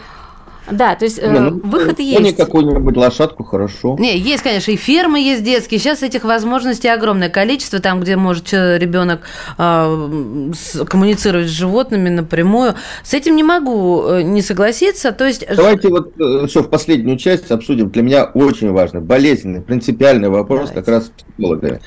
Да, 0.72 0.96
то 0.96 1.06
есть 1.06 1.22
не, 1.22 1.28
ну, 1.28 1.60
выход 1.64 2.00
есть. 2.00 2.22
Не 2.22 2.34
какую-нибудь 2.34 2.96
лошадку, 2.96 3.44
хорошо. 3.44 3.96
Не, 4.00 4.18
есть, 4.18 4.44
конечно, 4.44 4.72
и 4.72 4.76
фермы 4.76 5.20
есть 5.20 5.44
детские. 5.44 5.80
Сейчас 5.80 6.04
этих 6.04 6.24
возможностей 6.24 6.88
огромное 6.88 7.30
количество, 7.30 7.80
там, 7.80 8.00
где 8.02 8.16
может 8.16 8.52
ребенок 8.54 9.22
э, 9.58 10.52
коммуницировать 10.88 11.48
с 11.48 11.52
животными 11.52 12.10
напрямую. 12.10 12.76
С 13.04 13.14
этим 13.14 13.36
не 13.36 13.44
могу 13.44 14.04
э, 14.04 14.22
не 14.22 14.42
согласиться. 14.42 15.12
То 15.12 15.26
есть... 15.26 15.46
Давайте 15.54 15.90
вот 15.90 16.16
еще 16.18 16.60
э, 16.60 16.64
в 16.64 16.70
последнюю 16.70 17.18
часть 17.18 17.52
обсудим. 17.52 17.90
Для 17.90 18.02
меня 18.04 18.26
очень 18.26 18.72
важный, 18.72 19.02
болезненный, 19.02 19.62
принципиальный 19.62 20.30
вопрос 20.30 20.70
Давайте. 20.70 20.80
как 20.80 20.88
раз 20.88 21.12
психолога. 21.36 21.80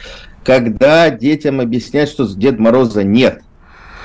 Когда 0.45 1.09
детям 1.11 1.61
объяснять, 1.61 2.09
что 2.11 2.27
Дед 2.27 2.59
Мороза 2.59 3.03
нет– 3.03 3.43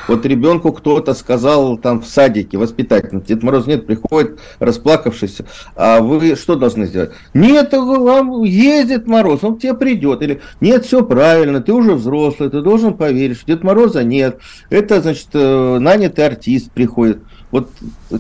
вот 0.10 0.26
ребенку 0.26 0.74
кто-то 0.74 1.14
сказал 1.14 1.78
там 1.78 2.02
в 2.02 2.08
садике, 2.08 2.58
воспитательно, 2.58 3.22
Дед 3.22 3.44
Мороз 3.44 3.68
нет, 3.68 3.86
приходит 3.86 4.40
расплакавшийся, 4.60 5.46
а 5.76 6.02
вы 6.02 6.36
что 6.36 6.56
должны 6.56 6.88
сделать? 6.88 7.12
Нет, 7.34 7.72
вам 7.74 8.44
ездит 8.44 9.08
Мороз, 9.08 9.44
он 9.44 9.56
к 9.56 9.62
тебе 9.62 9.74
придет. 9.74 10.22
Или 10.22 10.42
нет, 10.60 10.86
все 10.86 11.04
правильно, 11.04 11.62
ты 11.62 11.74
уже 11.74 11.94
взрослый, 11.94 12.50
ты 12.50 12.62
должен 12.62 12.96
поверить, 12.96 13.38
что 13.38 13.48
Дед 13.48 13.64
Мороза 13.64 14.04
нет. 14.04 14.40
Это, 14.70 15.02
значит, 15.02 15.28
э, 15.34 15.78
нанятый 15.80 16.26
артист 16.26 16.72
приходит. 16.72 17.20
Вот 17.52 17.70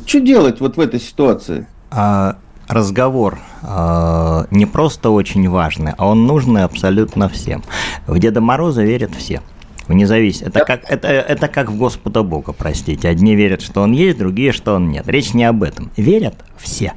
что 0.05 0.19
делать 0.19 0.59
вот 0.59 0.77
в 0.77 0.79
этой 0.79 0.99
ситуации? 0.99 1.67
А, 1.91 2.37
разговор 2.67 3.39
э, 3.63 4.45
не 4.51 4.65
просто 4.65 5.09
очень 5.09 5.49
важный, 5.49 5.93
а 5.97 6.07
он 6.07 6.25
нужный 6.27 6.63
абсолютно 6.63 7.29
всем. 7.29 7.63
В 8.07 8.19
Деда 8.19 8.41
Мороза 8.41 8.83
верят 8.83 9.11
все 9.15 9.41
вне 9.89 10.07
зависимости. 10.07 10.47
Это 10.47 10.65
как, 10.65 10.89
это, 10.89 11.07
это 11.07 11.47
как 11.47 11.69
в 11.69 11.77
Господа 11.77 12.23
Бога, 12.23 12.53
простите. 12.53 13.09
Одни 13.09 13.35
верят, 13.35 13.61
что 13.61 13.81
он 13.81 13.91
есть, 13.91 14.17
другие, 14.17 14.51
что 14.51 14.75
он 14.75 14.89
нет. 14.89 15.07
Речь 15.07 15.33
не 15.33 15.43
об 15.43 15.63
этом. 15.63 15.91
Верят 15.97 16.35
все. 16.57 16.93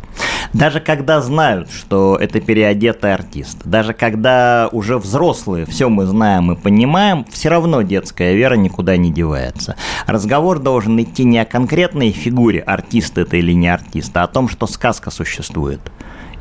Даже 0.53 0.81
когда 0.81 1.21
знают, 1.23 1.71
что 1.71 2.17
это 2.21 2.41
переодетый 2.41 3.15
артист, 3.15 3.59
даже 3.65 3.95
когда 3.95 4.69
уже 4.71 4.99
взрослые, 4.99 5.65
все 5.65 5.89
мы 5.89 6.05
знаем 6.05 6.53
и 6.53 6.57
понимаем, 6.57 7.25
все 7.31 7.49
равно 7.49 7.81
детская 7.83 8.35
вера 8.35 8.55
никуда 8.55 8.99
не 8.99 9.11
девается. 9.11 9.77
Разговор 10.07 10.59
должен 10.59 11.01
идти 11.01 11.25
не 11.25 11.39
о 11.39 11.47
конкретной 11.47 12.11
фигуре, 12.11 12.61
артист 12.61 13.17
это 13.17 13.39
или 13.39 13.53
не 13.53 13.69
артист, 13.69 14.15
а 14.17 14.25
о 14.25 14.29
том, 14.29 14.49
что 14.49 14.67
сказка 14.67 15.11
существует 15.11 15.81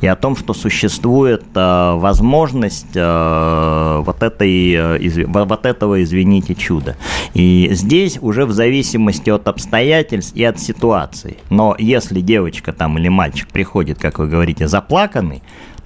и 0.02 0.06
о 0.08 0.16
том, 0.16 0.36
что 0.36 0.52
существует 0.52 1.44
э, 1.54 1.94
возможность 1.94 2.94
э, 2.94 4.02
вот, 4.04 4.22
этой, 4.22 4.72
э, 4.72 5.26
вот 5.26 5.64
этого, 5.64 6.02
извините, 6.02 6.56
чуда. 6.56 6.96
И 7.34 7.68
здесь 7.70 8.18
уже 8.20 8.44
в 8.44 8.52
зависимости 8.52 9.30
от 9.30 9.46
обстоятельств 9.46 10.34
и 10.34 10.42
от 10.42 10.58
ситуации. 10.58 11.38
Но 11.50 11.76
если 11.78 12.20
девочка 12.20 12.72
там 12.72 12.98
или 12.98 13.08
мальчик 13.08 13.48
приходит, 13.48 14.00
как 14.00 14.18
вы 14.18 14.26
говорите, 14.26 14.66
заплаканный, 14.66 15.40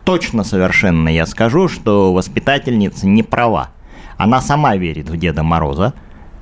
точно 0.05 0.45
совершенно 0.45 1.11
я 1.11 1.27
скажу, 1.27 1.69
что 1.69 2.15
воспитательница 2.15 3.07
не 3.07 3.23
права. 3.23 3.69
Она 4.17 4.41
сама 4.41 4.77
верит 4.77 5.11
в 5.11 5.17
Деда 5.19 5.43
Мороза, 5.43 5.93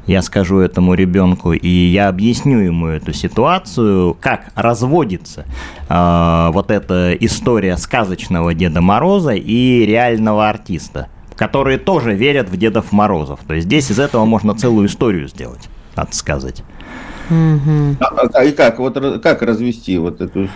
я 0.06 0.22
скажу 0.22 0.58
этому 0.58 0.94
ребенку, 0.94 1.52
и 1.52 1.68
я 1.68 2.08
объясню 2.08 2.58
ему 2.58 2.88
эту 2.88 3.12
ситуацию, 3.12 4.16
как 4.20 4.52
разводится 4.54 5.44
э, 5.88 6.50
вот 6.52 6.70
эта 6.70 7.14
история 7.14 7.76
сказочного 7.76 8.54
Деда 8.54 8.80
Мороза 8.80 9.32
и 9.32 9.84
реального 9.86 10.48
артиста, 10.48 11.08
которые 11.36 11.78
тоже 11.78 12.14
верят 12.14 12.48
в 12.48 12.56
Дедов 12.56 12.92
Морозов. 12.92 13.40
То 13.46 13.54
есть 13.54 13.66
здесь 13.66 13.90
из 13.90 13.98
этого 13.98 14.24
можно 14.24 14.54
целую 14.54 14.88
историю 14.88 15.28
сделать, 15.28 15.68
надо 15.96 16.14
сказать. 16.14 16.62
Угу. 17.30 17.96
А, 18.00 18.28
а 18.34 18.44
и 18.44 18.52
как 18.52 18.78
вот 18.78 18.98
как 19.22 19.40
развести 19.40 19.96
вот 19.96 20.20
эту 20.20 20.48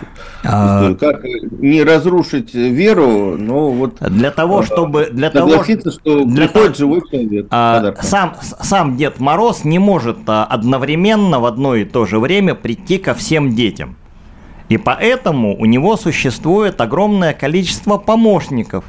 а... 0.43 0.93
как 0.93 1.23
не 1.23 1.83
разрушить 1.83 2.53
веру, 2.53 3.37
но 3.37 3.71
вот 3.71 3.95
для 3.99 4.29
того, 4.29 4.61
чтобы 4.61 5.09
для 5.11 5.31
того, 5.31 5.63
что 5.63 6.25
для 6.25 6.47
приходит 6.47 6.77
живой 6.77 7.01
человек. 7.09 7.47
А, 7.49 7.95
сам 8.01 8.35
сам 8.61 8.97
Дед 8.97 9.19
Мороз 9.19 9.63
не 9.63 9.79
может 9.79 10.17
а, 10.27 10.45
одновременно 10.45 11.39
в 11.39 11.45
одно 11.45 11.73
и 11.73 11.85
то 11.85 12.05
же 12.05 12.19
время 12.19 12.53
прийти 12.53 12.99
ко 12.99 13.15
всем 13.15 13.55
детям, 13.55 13.95
и 14.67 14.77
поэтому 14.77 15.57
у 15.59 15.65
него 15.65 15.97
существует 15.97 16.79
огромное 16.81 17.33
количество 17.33 17.97
помощников 17.97 18.85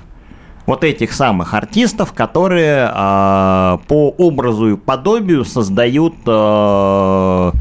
вот 0.70 0.84
этих 0.84 1.12
самых 1.12 1.52
артистов, 1.54 2.12
которые 2.12 2.88
э, 2.94 3.78
по 3.88 4.14
образу 4.18 4.68
и 4.68 4.76
подобию 4.76 5.44
создают 5.44 6.14
э, 6.24 7.52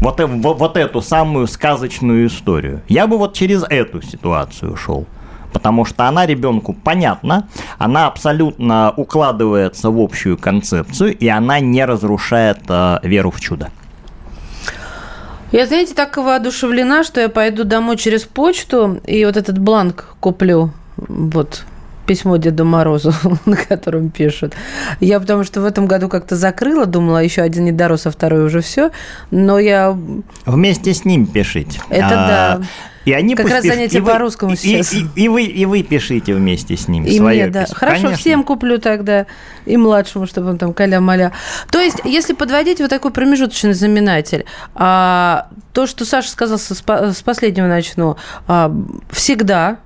вот, 0.00 0.20
э, 0.20 0.26
вот 0.26 0.76
эту 0.76 1.00
самую 1.00 1.46
сказочную 1.46 2.26
историю. 2.26 2.82
Я 2.88 3.06
бы 3.06 3.18
вот 3.18 3.34
через 3.34 3.62
эту 3.62 4.02
ситуацию 4.02 4.74
шел. 4.76 5.06
Потому 5.52 5.84
что 5.84 6.08
она 6.08 6.26
ребенку 6.26 6.72
понятна, 6.72 7.46
она 7.78 8.08
абсолютно 8.08 8.92
укладывается 8.96 9.90
в 9.90 10.00
общую 10.00 10.36
концепцию, 10.36 11.16
и 11.16 11.28
она 11.28 11.60
не 11.60 11.84
разрушает 11.84 12.62
э, 12.68 12.98
веру 13.04 13.30
в 13.30 13.40
чудо. 13.40 13.70
Я, 15.52 15.66
знаете, 15.66 15.94
так 15.94 16.16
воодушевлена, 16.16 17.04
что 17.04 17.20
я 17.20 17.28
пойду 17.28 17.62
домой 17.62 17.96
через 17.96 18.24
почту 18.24 19.00
и 19.06 19.24
вот 19.24 19.36
этот 19.36 19.60
бланк 19.60 20.16
куплю. 20.18 20.72
Вот, 20.96 21.64
письмо 22.06 22.36
Деду 22.36 22.64
Морозу, 22.64 23.12
на 23.46 23.56
котором 23.56 24.10
пишут. 24.10 24.54
Я 25.00 25.20
потому 25.20 25.44
что 25.44 25.60
в 25.60 25.64
этом 25.64 25.86
году 25.86 26.08
как-то 26.08 26.36
закрыла, 26.36 26.86
думала, 26.86 27.18
еще 27.18 27.42
один 27.42 27.64
не 27.64 27.72
дорос, 27.72 28.06
а 28.06 28.10
второй 28.10 28.44
уже 28.44 28.60
все. 28.60 28.90
Но 29.30 29.58
я... 29.58 29.96
Вместе 30.46 30.94
с 30.94 31.04
ним 31.04 31.26
пишите. 31.26 31.80
Это 31.88 32.08
а, 32.10 32.58
да. 32.58 32.62
И 33.04 33.12
они 33.12 33.34
как 33.34 33.50
раз 33.50 33.64
занятие 33.64 34.02
по-русскому 34.02 34.56
сейчас. 34.56 34.92
И, 34.92 35.00
и, 35.00 35.24
и, 35.24 35.28
вы, 35.28 35.44
и 35.44 35.66
вы 35.66 35.82
пишите 35.82 36.34
вместе 36.34 36.76
с 36.76 36.88
ним 36.88 37.04
и 37.04 37.16
свое 37.16 37.44
мне, 37.44 37.52
да. 37.52 37.64
письмо. 37.64 37.76
Хорошо, 37.78 38.02
Конечно. 38.02 38.18
всем 38.18 38.44
куплю 38.44 38.78
тогда, 38.78 39.26
и 39.66 39.76
младшему, 39.76 40.26
чтобы 40.26 40.50
он 40.50 40.58
там 40.58 40.72
каля-маля. 40.72 41.32
То 41.70 41.80
есть, 41.80 42.00
если 42.04 42.32
подводить 42.32 42.80
вот 42.80 42.88
такой 42.88 43.10
промежуточный 43.10 43.74
знаменатель, 43.74 44.46
а, 44.74 45.48
то, 45.72 45.86
что 45.86 46.04
Саша 46.04 46.30
сказал, 46.30 46.58
с, 46.58 46.70
с 46.70 47.22
последнего 47.22 47.66
начну, 47.66 48.16
а, 48.46 48.74
всегда 49.10 49.78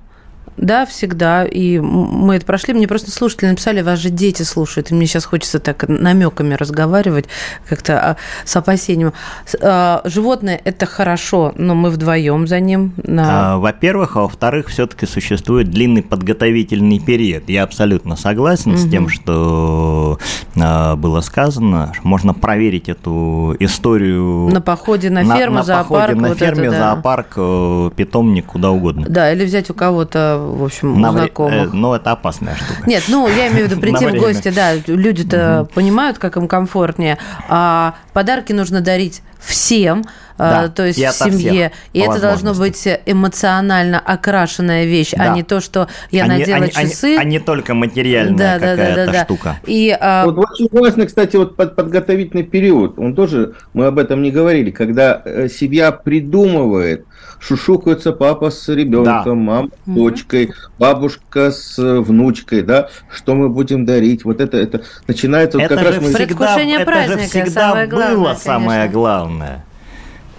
да, 0.59 0.85
всегда. 0.85 1.45
И 1.45 1.79
мы 1.79 2.35
это 2.35 2.45
прошли. 2.45 2.73
Мне 2.73 2.87
просто 2.87 3.11
слушатели 3.11 3.49
написали, 3.49 3.81
вас 3.81 3.99
же 3.99 4.09
дети 4.09 4.43
слушают. 4.43 4.91
И 4.91 4.93
мне 4.93 5.07
сейчас 5.07 5.25
хочется 5.25 5.59
так 5.59 5.87
намеками 5.87 6.53
разговаривать, 6.53 7.25
как-то 7.67 7.99
а, 7.99 8.17
с 8.45 8.55
опасением. 8.55 9.13
А, 9.61 10.01
животное– 10.03 10.59
это 10.63 10.85
хорошо, 10.85 11.53
но 11.55 11.75
мы 11.75 11.89
вдвоем 11.89 12.47
за 12.47 12.59
ним. 12.59 12.93
На... 13.03 13.53
А, 13.53 13.57
во-первых, 13.57 14.17
а 14.17 14.21
во-вторых, 14.21 14.67
все-таки 14.67 15.05
существует 15.05 15.69
длинный 15.69 16.03
подготовительный 16.03 16.99
период. 16.99 17.49
Я 17.49 17.63
абсолютно 17.63 18.15
согласен 18.15 18.71
угу. 18.71 18.79
с 18.79 18.89
тем, 18.89 19.09
что 19.09 20.19
было 20.55 21.21
сказано. 21.21 21.93
Можно 22.03 22.33
проверить 22.33 22.89
эту 22.89 23.55
историю 23.59 24.49
на 24.49 24.61
походе 24.61 25.09
на 25.09 25.23
ферму, 25.23 25.55
на, 25.55 25.59
на 25.59 25.63
зоопарк. 25.63 26.07
Походе 26.07 26.21
на 26.21 26.27
вот 26.29 26.37
ферме, 26.37 26.67
это, 26.67 26.71
да. 26.71 26.77
зоопарк, 26.77 27.33
э, 27.37 27.89
питомник, 27.95 28.45
куда 28.45 28.71
угодно. 28.71 29.05
Да, 29.07 29.31
или 29.31 29.45
взять 29.45 29.69
у 29.69 29.73
кого-то 29.73 30.48
в 30.55 30.63
общем, 30.63 30.99
На 30.99 31.11
вре- 31.11 31.21
знакомых. 31.21 31.53
э, 31.53 31.69
Ну, 31.73 31.93
это 31.93 32.11
опасная 32.11 32.55
штука. 32.55 32.89
Нет, 32.89 33.03
ну, 33.07 33.27
я 33.27 33.47
имею 33.47 33.67
в 33.67 33.71
виду 33.71 33.81
прийти 33.81 34.05
в 34.05 34.13
гости, 34.19 34.49
да, 34.49 34.73
люди-то 34.87 35.67
понимают, 35.73 36.17
как 36.17 36.37
им 36.37 36.47
комфортнее. 36.47 37.17
А 37.47 37.95
подарки 38.13 38.51
нужно 38.53 38.81
дарить 38.81 39.21
всем, 39.39 40.03
Да, 40.39 40.69
то 40.69 40.85
есть 40.85 40.97
и 40.99 41.05
в 41.05 41.11
семье. 41.11 41.71
И 41.93 41.99
это 41.99 42.19
должно 42.21 42.53
быть 42.53 42.87
эмоционально 43.05 43.99
окрашенная 43.99 44.85
вещь, 44.85 45.13
а 45.13 45.17
Да. 45.29 45.35
не 45.35 45.43
то, 45.43 45.59
что 45.59 45.87
я 46.11 46.23
а 46.23 46.27
не- 46.27 46.39
надела 46.39 46.57
а 46.57 46.59
не- 46.59 46.71
а 46.73 46.83
не- 46.83 46.89
часы. 46.89 47.17
А 47.17 47.23
не 47.23 47.39
только 47.39 47.73
материальная 47.73 48.59
какая-то 48.59 49.23
штука. 49.25 49.59
И 49.65 49.95
а, 49.99 50.25
Вот 50.25 50.37
очень 50.37 50.69
важно, 50.71 51.05
кстати, 51.05 51.35
вот 51.35 51.55
под 51.55 51.75
подготовительный 51.75 52.43
период, 52.43 52.97
он 52.97 53.15
тоже, 53.15 53.55
мы 53.73 53.85
об 53.85 53.99
этом 53.99 54.21
не 54.21 54.31
говорили, 54.31 54.71
когда 54.71 55.21
э, 55.25 55.49
семья 55.49 55.91
придумывает, 55.91 57.05
шушукаются 57.39 58.11
папа 58.11 58.49
с 58.49 58.67
ребенком, 58.69 59.23
Да. 59.25 59.35
мама 59.35 59.69
с 59.69 59.89
дочкой, 59.89 60.53
бабушка 60.77 61.51
с 61.51 61.77
э, 61.79 61.99
внучкой, 61.99 62.61
да, 62.61 62.89
что 63.13 63.35
мы 63.35 63.49
будем 63.49 63.85
дарить, 63.85 64.23
вот 64.25 64.41
это, 64.41 64.57
это 64.57 64.81
начинается, 65.07 65.57
вот 65.57 65.65
это 65.65 65.75
как 65.75 65.83
же 65.85 65.91
раз 65.93 66.01
мы... 66.03 66.13
всегда, 66.13 66.59
это 66.59 66.79
же 66.79 66.85
праздника, 66.85 67.21
всегда 67.23 67.51
самое 67.51 67.87
главное, 67.87 68.15
было 68.15 68.23
конечно. 68.25 68.43
самое 68.43 68.89
главное. 68.89 69.65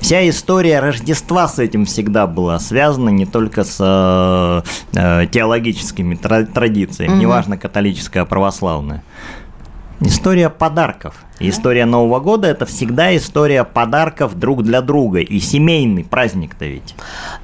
Вся 0.00 0.28
история 0.28 0.80
Рождества 0.80 1.46
с 1.46 1.58
этим 1.58 1.84
всегда 1.84 2.26
была 2.26 2.58
связана 2.58 3.10
не 3.10 3.26
только 3.26 3.64
с 3.64 3.76
э, 3.78 4.62
э, 4.98 5.26
теологическими 5.30 6.14
тра- 6.14 6.46
традициями, 6.46 7.10
Мгм. 7.12 7.20
неважно 7.20 7.56
католическая, 7.58 8.24
православная. 8.24 9.02
История 10.00 10.48
подарков. 10.48 11.14
И 11.40 11.50
История 11.50 11.84
Нового 11.84 12.20
года 12.20 12.48
это 12.48 12.64
всегда 12.64 13.14
история 13.16 13.64
подарков 13.64 14.38
друг 14.38 14.62
для 14.62 14.80
друга. 14.80 15.20
И 15.20 15.38
семейный 15.40 16.04
праздник-то 16.04 16.64
ведь. 16.64 16.94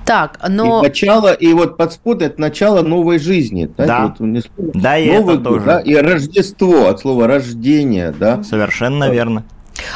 так, 0.06 0.38
И 0.46 0.50
но 0.50 0.82
начало, 0.82 1.32
и 1.32 1.52
вот 1.52 1.76
подспудно 1.76 2.24
это 2.24 2.40
начало 2.40 2.80
новой 2.82 3.18
жизни. 3.18 3.68
знаете, 3.76 3.86
Да. 3.86 4.14
вот. 4.56 4.70
Да, 4.74 4.98
и 4.98 5.06
Новый 5.10 5.34
это 5.34 5.42
год, 5.44 5.44
тоже. 5.44 5.64
да, 5.66 5.80
и 5.80 5.94
Рождество 5.94 6.88
от 6.88 7.00
слова 7.00 7.26
рождение, 7.26 8.12
да. 8.18 8.42
Совершенно 8.42 9.10
верно. 9.10 9.44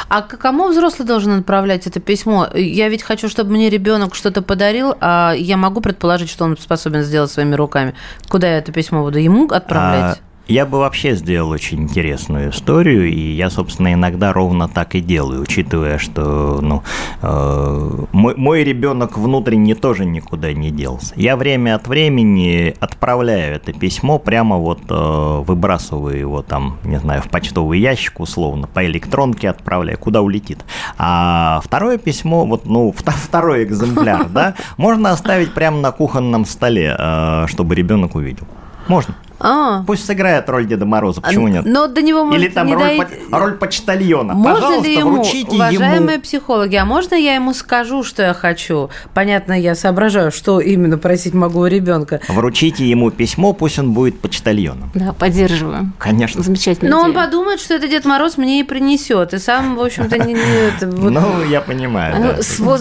А 0.09 0.21
к 0.21 0.37
кому 0.37 0.69
взрослый 0.69 1.07
должен 1.07 1.39
отправлять 1.39 1.87
это 1.87 1.99
письмо? 1.99 2.47
Я 2.53 2.89
ведь 2.89 3.03
хочу, 3.03 3.29
чтобы 3.29 3.51
мне 3.51 3.69
ребенок 3.69 4.15
что-то 4.15 4.41
подарил, 4.41 4.95
а 4.99 5.33
я 5.35 5.57
могу 5.57 5.81
предположить, 5.81 6.29
что 6.29 6.45
он 6.45 6.57
способен 6.57 7.03
сделать 7.03 7.31
своими 7.31 7.55
руками. 7.55 7.93
Куда 8.29 8.47
я 8.47 8.57
это 8.57 8.71
письмо 8.71 9.03
буду 9.03 9.19
ему 9.19 9.47
отправлять? 9.47 10.17
А, 10.17 10.30
Я 10.51 10.65
бы 10.65 10.79
вообще 10.79 11.15
сделал 11.15 11.51
очень 11.51 11.83
интересную 11.83 12.49
историю, 12.49 13.09
и 13.09 13.17
я, 13.17 13.49
собственно, 13.49 13.93
иногда 13.93 14.33
ровно 14.33 14.67
так 14.67 14.95
и 14.95 14.99
делаю, 14.99 15.43
учитывая, 15.43 15.97
что 15.97 16.59
ну, 16.61 16.83
э, 17.21 18.05
мой, 18.11 18.35
мой 18.35 18.65
ребенок 18.65 19.17
внутренне 19.17 19.75
тоже 19.75 20.03
никуда 20.03 20.51
не 20.51 20.69
делся. 20.69 21.13
Я 21.15 21.37
время 21.37 21.75
от 21.75 21.87
времени 21.87 22.75
отправляю 22.81 23.55
это 23.55 23.71
письмо, 23.71 24.19
прямо 24.19 24.57
вот 24.57 24.81
э, 24.89 25.43
выбрасываю 25.47 26.19
его 26.19 26.41
там, 26.41 26.79
не 26.83 26.99
знаю, 26.99 27.21
в 27.21 27.29
почтовый 27.29 27.79
ящик 27.79 28.19
условно, 28.19 28.67
по 28.67 28.85
электронке 28.85 29.49
отправляю, 29.49 29.97
куда 29.97 30.21
улетит. 30.21 30.65
А 30.97 31.61
второе 31.63 31.97
письмо, 31.97 32.45
вот, 32.45 32.65
ну, 32.65 32.91
вто- 32.97 33.11
второй 33.11 33.63
экземпляр, 33.63 34.27
да, 34.27 34.55
можно 34.75 35.11
оставить 35.11 35.53
прямо 35.53 35.77
на 35.79 35.93
кухонном 35.93 36.43
столе, 36.43 36.93
э, 36.99 37.45
чтобы 37.47 37.73
ребенок 37.73 38.15
увидел. 38.15 38.45
Можно. 38.89 39.15
А, 39.43 39.83
Пусть 39.85 40.05
сыграет 40.05 40.49
роль 40.49 40.65
Деда 40.65 40.85
Мороза, 40.85 41.21
почему 41.21 41.47
нет? 41.47 41.65
Но 41.65 41.87
до 41.87 42.01
него 42.01 42.23
может 42.23 42.41
Или 42.41 42.49
там 42.49 42.67
не 42.67 42.73
роль, 42.75 42.83
дойти- 42.83 43.29
по- 43.29 43.39
роль 43.39 43.53
почтальона. 43.53 44.33
Можно 44.33 44.53
Пожалуйста, 44.55 44.87
ли 44.87 44.97
ему, 44.97 45.11
вручите 45.13 45.55
уважаемые 45.55 46.13
ему. 46.15 46.21
психологи, 46.23 46.75
а 46.75 46.85
можно 46.85 47.15
я 47.15 47.35
ему 47.35 47.53
скажу, 47.53 48.03
что 48.03 48.23
я 48.23 48.33
хочу? 48.33 48.89
Понятно, 49.13 49.53
я 49.59 49.75
соображаю, 49.75 50.31
что 50.31 50.59
именно 50.59 50.97
просить 50.97 51.33
могу 51.33 51.59
у 51.61 51.65
ребенка. 51.65 52.21
Вручите 52.27 52.85
ему 52.87 53.11
письмо, 53.11 53.53
пусть 53.53 53.79
он 53.79 53.93
будет 53.93 54.19
почтальоном. 54.19 54.91
Да, 54.93 55.13
поддерживаю. 55.13 55.91
Конечно. 55.97 56.43
Замечательно. 56.43 56.91
Но 56.91 57.01
он 57.01 57.13
подумает, 57.13 57.59
что 57.59 57.73
это 57.73 57.87
Дед 57.87 58.05
Мороз 58.05 58.37
мне 58.37 58.59
и 58.59 58.63
принесет. 58.63 59.33
И 59.33 59.37
сам, 59.37 59.75
в 59.75 59.81
общем-то, 59.81 60.17
не... 60.19 60.35
Ну, 60.81 61.43
я 61.45 61.61
понимаю. 61.61 62.37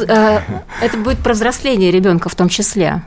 да. 0.07 0.43
Это 0.81 0.97
будет 0.99 1.19
про 1.19 1.33
взросление 1.35 1.91
ребенка 1.91 2.29
в 2.29 2.35
том 2.35 2.49
числе. 2.49 3.03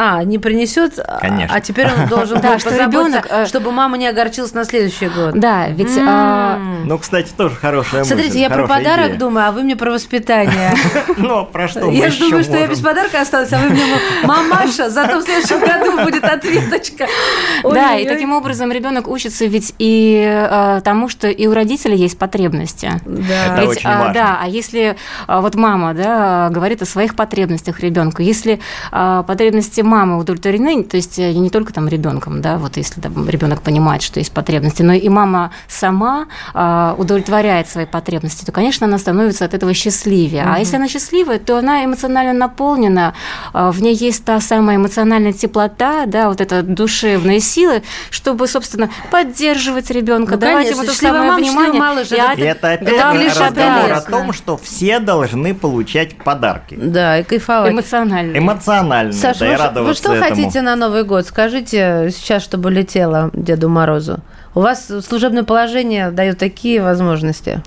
А, 0.00 0.22
не 0.22 0.38
принесет, 0.38 1.00
а- 1.00 1.18
Конечно. 1.18 1.56
а 1.56 1.60
теперь 1.60 1.88
он 1.88 2.06
должен 2.06 2.40
Да, 2.40 2.60
что 2.60 2.70
ребенок, 2.70 3.26
э, 3.28 3.46
чтобы 3.46 3.72
мама 3.72 3.98
не 3.98 4.06
огорчилась 4.06 4.54
на 4.54 4.64
следующий 4.64 5.08
год. 5.08 5.32
Да, 5.34 5.66
ведь 5.70 5.90
а. 5.98 6.56
Ну, 6.84 6.98
кстати, 6.98 7.32
тоже 7.36 7.56
хорошая 7.56 8.02
мысль. 8.02 8.14
Смотрите, 8.14 8.40
я 8.40 8.48
про 8.48 8.68
подарок 8.68 9.06
идея. 9.06 9.18
думаю, 9.18 9.48
а 9.48 9.50
вы 9.50 9.62
мне 9.62 9.74
про 9.74 9.90
воспитание. 9.90 10.72
Ну, 11.16 11.44
про 11.44 11.66
что 11.66 11.90
Я 11.90 12.10
же 12.10 12.20
думаю, 12.20 12.44
что 12.44 12.56
я 12.56 12.68
без 12.68 12.78
подарка 12.80 13.20
осталась, 13.20 13.52
а 13.52 13.58
вы 13.58 13.70
мне 13.70 13.82
мамаша, 14.22 14.88
зато 14.88 15.18
в 15.18 15.22
следующем 15.22 15.58
году 15.58 16.04
будет 16.04 16.22
ответочка. 16.22 17.08
да, 17.64 17.96
и 17.96 18.06
таким 18.06 18.32
образом 18.32 18.70
ребенок 18.70 19.08
учится 19.08 19.46
ведь 19.46 19.74
и 19.78 20.24
а, 20.28 20.80
тому, 20.80 21.08
что 21.08 21.28
и 21.28 21.46
у 21.48 21.54
родителей 21.54 21.96
есть 21.96 22.18
потребности. 22.18 22.92
Да. 23.04 23.46
Это 23.46 23.60
Ведь, 23.62 23.70
очень 23.70 23.88
а, 23.88 23.98
важно. 23.98 24.14
Да, 24.14 24.38
а 24.42 24.48
если 24.48 24.96
а, 25.26 25.40
вот 25.40 25.56
мама 25.56 25.92
да, 25.94 26.50
говорит 26.50 26.82
о 26.82 26.86
своих 26.86 27.16
потребностях 27.16 27.80
ребенка, 27.80 28.22
если 28.22 28.60
а, 28.92 29.24
потребности 29.24 29.80
мамы 29.88 30.18
удовлетворены, 30.18 30.84
то 30.84 30.96
есть 30.96 31.18
э, 31.18 31.32
не 31.32 31.50
только 31.50 31.72
там 31.72 31.88
ребенком, 31.88 32.40
да, 32.40 32.58
вот 32.58 32.76
если 32.76 33.00
там 33.00 33.28
ребенок 33.28 33.62
понимает, 33.62 34.02
что 34.02 34.20
есть 34.20 34.32
потребности, 34.32 34.82
но 34.82 34.92
и 34.92 35.08
мама 35.08 35.50
сама 35.66 36.26
а, 36.54 36.94
удовлетворяет 36.98 37.68
свои 37.68 37.86
потребности, 37.86 38.44
то, 38.44 38.52
конечно, 38.52 38.86
она 38.86 38.98
становится 38.98 39.44
от 39.44 39.54
этого 39.54 39.72
счастливее. 39.74 40.44
А 40.46 40.58
если 40.58 40.76
она 40.76 40.88
счастливая, 40.88 41.38
то 41.38 41.58
она 41.58 41.84
эмоционально 41.84 42.32
наполнена, 42.32 43.14
а, 43.52 43.72
в 43.72 43.80
ней 43.82 43.94
есть 43.94 44.24
та 44.24 44.40
самая 44.40 44.76
эмоциональная 44.76 45.32
теплота, 45.32 46.06
да, 46.06 46.28
вот 46.28 46.40
эта 46.40 46.62
душевная 46.62 47.40
сила, 47.40 47.80
чтобы, 48.10 48.46
собственно, 48.46 48.90
поддерживать 49.10 49.90
ребенка, 49.90 50.32
Ну, 50.34 50.38
давать 50.38 50.64
конечно, 50.68 50.82
ему 50.82 50.90
то 50.92 50.96
самое 50.96 51.22
мама, 51.24 51.38
внимание. 51.38 51.80
малыш, 51.80 52.12
И 52.12 52.14
это- 52.14 52.40
это 52.42 52.72
опять 52.72 52.88
Это 52.88 53.12
же 53.12 53.18
лишь 53.18 53.36
разговор 53.36 53.92
о 53.92 54.00
том, 54.00 54.32
что 54.32 54.56
все 54.56 54.98
должны 54.98 55.54
получать 55.54 56.16
подарки. 56.16 56.76
Да, 56.80 57.18
и 57.18 57.22
кайфовать. 57.24 57.72
эмоционально. 57.72 58.36
Эмоционально, 58.38 59.12
Саша, 59.12 59.40
да, 59.40 59.46
и 59.78 59.80
вы, 59.80 59.88
радоваться 59.88 60.02
что 60.02 60.14
этому. 60.14 60.28
хотите 60.36 60.62
на 60.62 60.76
Новый 60.76 61.04
год? 61.04 61.26
Скажите 61.26 62.10
сейчас, 62.14 62.42
чтобы 62.42 62.70
летело 62.70 63.30
Деду 63.32 63.68
Морозу. 63.68 64.18
У 64.54 64.60
вас 64.60 64.90
служебное 65.06 65.44
положение 65.44 66.10
дает 66.10 66.38
такие 66.38 66.82
возможности. 66.82 67.62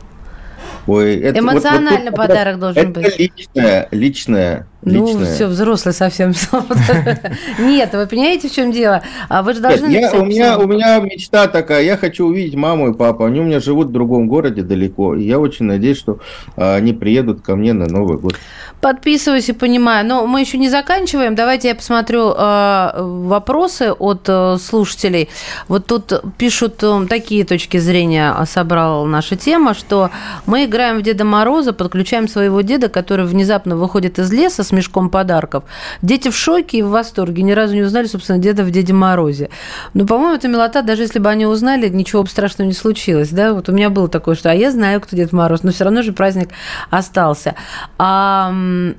Ой, 0.87 1.15
это 1.15 1.41
вот- 1.41 1.51
вот 1.53 1.53
Эмоционально 1.55 2.07
тут 2.11 2.15
подарок 2.17 2.59
должен 2.59 2.91
это 2.91 2.99
быть. 3.01 3.19
личное, 3.19 3.87
личное, 3.91 4.67
Ну, 4.83 5.25
все, 5.25 5.47
взрослый 5.47 5.93
совсем. 5.93 6.31
Нет, 7.59 7.93
вы 7.93 8.07
понимаете, 8.07 8.49
в 8.49 8.51
чем 8.51 8.71
дело? 8.71 9.03
А 9.29 9.43
вы 9.43 9.53
же 9.53 9.59
Нет, 9.59 9.69
должны 9.69 9.91
я- 9.91 10.01
написать 10.01 10.19
у, 10.21 10.25
меня, 10.25 10.57
у 10.57 10.67
меня 10.67 10.99
мечта 10.99 11.47
такая, 11.47 11.83
я 11.83 11.97
хочу 11.97 12.25
увидеть 12.25 12.55
маму 12.55 12.89
и 12.89 12.93
папу, 12.93 13.25
они 13.25 13.39
у 13.41 13.43
меня 13.43 13.59
живут 13.59 13.87
в 13.87 13.91
другом 13.91 14.27
городе 14.27 14.63
далеко, 14.63 15.15
и 15.15 15.23
я 15.23 15.39
очень 15.39 15.65
надеюсь, 15.65 15.97
что 15.97 16.19
а, 16.55 16.75
они 16.75 16.93
приедут 16.93 17.41
ко 17.41 17.55
мне 17.55 17.73
на 17.73 17.85
Новый 17.85 18.17
год. 18.17 18.35
Подписываюсь 18.81 19.47
и 19.47 19.53
понимаю. 19.53 20.05
Но 20.07 20.25
мы 20.25 20.41
еще 20.41 20.57
не 20.57 20.67
заканчиваем. 20.67 21.35
Давайте 21.35 21.67
я 21.67 21.75
посмотрю 21.75 22.33
э, 22.35 22.91
вопросы 22.95 23.91
от 23.91 24.23
э, 24.27 24.57
слушателей. 24.59 25.29
Вот 25.67 25.85
тут 25.85 26.11
пишут 26.39 26.81
э, 26.81 27.05
такие 27.07 27.45
точки 27.45 27.77
зрения, 27.77 28.35
собрала 28.45 29.05
наша 29.05 29.35
тема, 29.35 29.75
что 29.75 30.09
мы 30.47 30.65
играем 30.65 30.97
в 30.97 31.03
Деда 31.03 31.25
Мороза, 31.25 31.73
подключаем 31.73 32.27
своего 32.27 32.61
деда, 32.61 32.89
который 32.89 33.25
внезапно 33.27 33.75
выходит 33.75 34.17
из 34.17 34.31
леса 34.33 34.63
с 34.63 34.70
мешком 34.71 35.09
подарков. 35.09 35.63
Дети 36.01 36.29
в 36.29 36.35
шоке 36.35 36.79
и 36.79 36.81
в 36.81 36.89
восторге. 36.89 37.43
Ни 37.43 37.51
разу 37.51 37.73
не 37.75 37.81
узнали, 37.81 38.07
собственно, 38.07 38.39
деда 38.39 38.63
в 38.63 38.71
Деде 38.71 38.93
Морозе. 38.93 39.49
Но, 39.93 40.05
по-моему, 40.05 40.35
это 40.35 40.47
милота. 40.47 40.81
Даже 40.81 41.03
если 41.03 41.19
бы 41.19 41.29
они 41.29 41.45
узнали, 41.45 41.89
ничего 41.89 42.23
бы 42.23 42.29
страшного 42.29 42.67
не 42.67 42.73
случилось. 42.73 43.29
Да? 43.29 43.53
Вот 43.53 43.69
у 43.69 43.71
меня 43.71 43.89
было 43.89 44.07
такое, 44.07 44.35
что 44.35 44.51
а 44.51 44.53
я 44.53 44.71
знаю, 44.71 45.01
кто 45.01 45.15
Дед 45.15 45.31
Мороз, 45.31 45.63
но 45.63 45.71
все 45.71 45.83
равно 45.83 46.01
же 46.01 46.13
праздник 46.13 46.49
остался. 46.89 47.55
А 47.97 48.53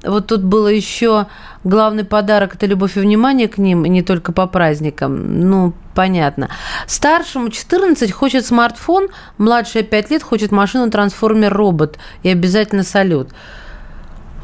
вот 0.05 0.27
тут 0.27 0.43
было 0.43 0.69
еще 0.69 1.27
главный 1.65 2.05
подарок– 2.05 2.55
это 2.57 2.67
любовь 2.67 2.97
и 2.97 3.01
внимание 3.01 3.49
к 3.49 3.59
ним, 3.59 3.85
и 3.85 3.89
не 3.89 4.03
только 4.03 4.33
по 4.33 4.47
праздникам. 4.47 5.49
Ну, 5.49 5.73
понятно. 5.95 6.49
Старшему 6.87 7.51
14 7.51 8.11
хочет 8.13 8.47
смартфон, 8.47 9.09
младшая 9.39 9.83
5 9.83 10.11
лет 10.11 10.23
хочет 10.23 10.51
машину 10.51 10.91
трансформер-робот 10.91 11.99
и 12.23 12.29
обязательно 12.29 12.83
салют. 12.83 13.29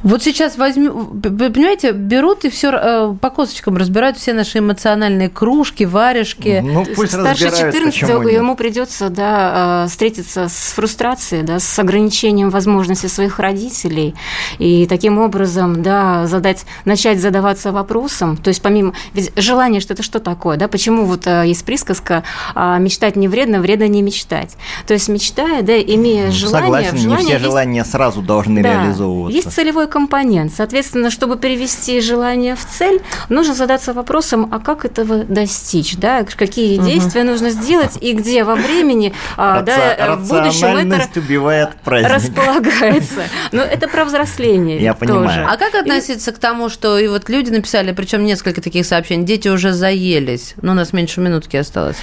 Вот 0.03 0.23
сейчас 0.23 0.57
возьму, 0.57 1.05
понимаете, 1.05 1.93
берут 1.93 2.45
и 2.45 2.51
все 2.51 3.17
по 3.21 3.31
косточкам 3.31 3.77
разбирают 3.77 4.17
все 4.17 4.33
наши 4.33 4.59
эмоциональные 4.59 5.29
кружки, 5.29 5.85
варежки. 5.85 6.63
Ну, 6.65 6.85
пусть 6.85 7.13
Старше 7.13 7.47
разбираются, 7.47 7.73
14 7.73 8.01
почему 8.01 8.23
нет. 8.23 8.33
ему 8.33 8.57
придется 8.57 9.11
да, 9.11 9.85
э, 9.85 9.89
встретиться 9.89 10.49
с 10.49 10.73
фрустрацией, 10.73 11.43
да, 11.43 11.59
с 11.59 11.79
ограничением 11.79 12.51
возможностей 12.51 13.09
своих 13.09 13.39
родителей. 13.39 14.15
И 14.59 14.87
таким 14.87 15.19
образом 15.19 15.83
да, 15.83 16.27
задать, 16.27 16.65
начать 16.85 17.21
задаваться 17.21 17.73
вопросом. 17.73 18.37
То 18.37 18.49
есть 18.49 18.63
помимо... 18.63 18.93
Ведь 19.15 19.33
желание, 19.37 19.81
что 19.81 19.95
это 19.95 20.03
что 20.03 20.21
такое? 20.21 20.57
Да? 20.57 20.69
Почему 20.69 21.05
вот 21.05 21.27
э, 21.27 21.45
есть 21.47 21.65
присказка 21.65 22.23
а, 22.55 22.79
«мечтать 22.79 23.17
не 23.17 23.27
вредно, 23.27 23.61
вредно 23.61 23.89
не 23.89 24.03
мечтать». 24.03 24.57
То 24.87 24.95
есть 24.95 25.09
мечтая, 25.09 25.63
да, 25.63 25.79
имея 25.81 26.31
желание... 26.31 26.91
Согласен, 26.91 26.97
в 26.97 27.07
не 27.07 27.17
все 27.17 27.33
есть- 27.33 27.45
желания 27.45 27.85
сразу 27.85 28.23
должны 28.23 28.63
да, 28.63 28.85
реализовываться. 28.85 29.37
Есть 29.37 29.53
целевой 29.53 29.88
компонент. 29.89 30.53
Соответственно, 30.55 31.11
чтобы 31.11 31.37
перевести 31.37 32.01
желание 32.01 32.55
в 32.55 32.65
цель, 32.65 33.01
нужно 33.29 33.55
задаться 33.55 33.93
вопросом, 33.93 34.49
а 34.53 34.59
как 34.59 34.85
этого 34.85 35.25
достичь, 35.25 35.97
да, 35.97 36.25
какие 36.25 36.79
угу. 36.79 36.87
действия 36.87 37.25
нужно 37.25 37.51
сделать 37.51 37.99
и 38.01 38.13
где 38.13 38.45
во 38.45 38.55
времени, 38.55 39.13
а, 39.37 39.63
да, 39.63 40.17
в 40.17 40.29
будущем 40.29 40.77
это 40.77 41.19
убивает 41.19 41.71
располагается. 41.85 43.23
Но 43.53 43.63
это 43.63 43.89
про 43.89 44.05
взросление. 44.05 44.81
Я 44.81 44.95
понимаю. 44.95 45.47
А 45.49 45.57
как 45.57 45.75
относиться 45.75 46.33
к 46.33 46.39
тому, 46.39 46.69
что 46.69 46.99
и 46.99 47.09
вот 47.09 47.29
люди 47.29 47.51
написали, 47.51 47.93
причем 47.93 48.25
несколько 48.25 48.61
таких 48.61 48.87
сообщений, 48.87 49.25
дети 49.25 49.49
уже 49.49 49.73
заелись, 49.73 50.55
но 50.63 50.73
у 50.73 50.75
нас 50.75 50.93
меньше 50.93 51.21
минутки 51.21 51.57
осталось. 51.57 51.97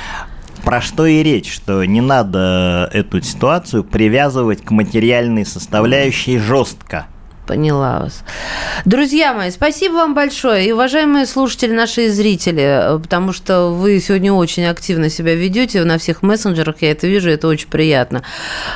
Про 0.63 0.81
что 0.81 1.05
и 1.05 1.21
речь, 1.21 1.53
что 1.53 1.85
не 1.85 2.01
надо 2.01 2.89
эту 2.91 3.21
ситуацию 3.21 3.83
привязывать 3.83 4.63
к 4.63 4.71
материальной 4.71 5.45
составляющей 5.45 6.39
жестко. 6.39 7.05
Поняла 7.47 7.99
вас. 7.99 8.23
Друзья 8.85 9.33
мои, 9.33 9.51
спасибо 9.51 9.93
вам 9.93 10.15
большое. 10.15 10.67
И, 10.67 10.71
уважаемые 10.71 11.27
слушатели, 11.27 11.71
наши 11.71 12.09
зрители, 12.09 12.99
потому 13.01 13.33
что 13.33 13.69
вы 13.69 13.99
сегодня 13.99 14.33
очень 14.33 14.65
активно 14.65 15.09
себя 15.09 15.35
ведете 15.35 15.83
на 15.83 15.99
всех 15.99 16.23
мессенджерах, 16.23 16.77
я 16.81 16.91
это 16.91 17.05
вижу, 17.05 17.29
это 17.29 17.47
очень 17.47 17.67
приятно. 17.67 18.23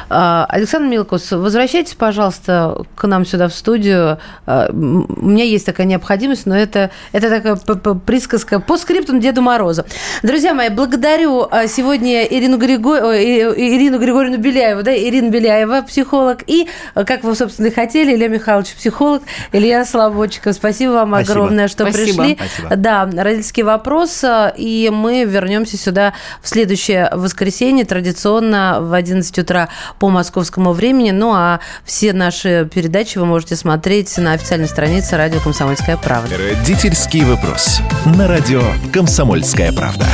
А, 0.10 0.46
Александр 0.50 0.88
Милкус, 0.88 1.32
возвращайтесь, 1.32 1.96
пожалуйста, 1.96 2.84
к 2.96 3.08
нам 3.08 3.26
сюда 3.26 3.48
в 3.48 3.54
студию. 3.56 4.20
А, 4.46 4.70
у 4.70 5.26
меня 5.26 5.46
есть 5.46 5.66
такая 5.66 5.88
необходимость, 5.88 6.46
но 6.46 6.56
это, 6.56 6.92
это 7.12 7.30
такая 7.30 7.56
присказка 7.56 8.60
по 8.60 8.78
скриптам 8.78 9.20
Деду 9.20 9.42
Мороза. 9.42 9.86
Друзья 10.22 10.54
мои, 10.54 10.70
благодарю 10.70 11.48
а, 11.50 11.68
сегодня 11.68 12.24
Ирину, 12.24 12.58
Григор... 12.58 13.00
Ирину 13.00 13.98
Григорьевну 14.00 14.38
Беляеву, 14.38 14.84
да, 14.84 14.96
Ирина 14.96 15.30
Беляева, 15.30 15.82
психолог, 15.82 16.44
и, 16.46 16.68
как 16.94 17.24
вы, 17.24 17.36
собственно, 17.36 17.68
и 17.68 17.72
хотели, 17.72 18.14
Илья 18.14 18.28
Михайлович 18.28 18.59
Михайлович, 18.60 18.76
психолог, 18.76 19.24
Илья 19.52 19.86
Слободчиков. 19.86 20.56
Спасибо 20.56 20.92
вам 20.92 21.10
Спасибо. 21.10 21.32
огромное, 21.32 21.68
что 21.68 21.90
Спасибо. 21.90 22.24
пришли. 22.24 22.36
Спасибо. 22.36 22.76
Да, 22.76 23.06
родительский 23.06 23.64
вопрос, 23.64 24.24
и 24.58 24.90
мы 24.92 25.24
вернемся 25.24 25.78
сюда 25.78 26.14
в 26.42 26.50
следующее 26.50 27.10
воскресенье, 27.14 27.86
традиционно 27.86 28.80
в 28.82 28.94
11 28.94 29.40
утра 29.40 29.70
по 30.00 30.10
московскому 30.10 30.74
времени. 30.74 31.12
Ну, 31.12 31.34
а 31.34 31.60
все 31.86 32.14
наши 32.14 32.70
передачи 32.74 33.18
вы 33.18 33.26
можете 33.26 33.56
смотреть 33.56 34.18
на 34.18 34.34
официальной 34.34 34.68
странице 34.68 35.18
радио 35.18 35.40
«Комсомольская 35.40 35.98
правда». 35.98 36.36
Родительский 36.38 37.24
вопрос. 37.24 37.82
На 38.06 38.28
радио 38.28 38.62
«Комсомольская 38.92 39.72
правда». 39.72 40.06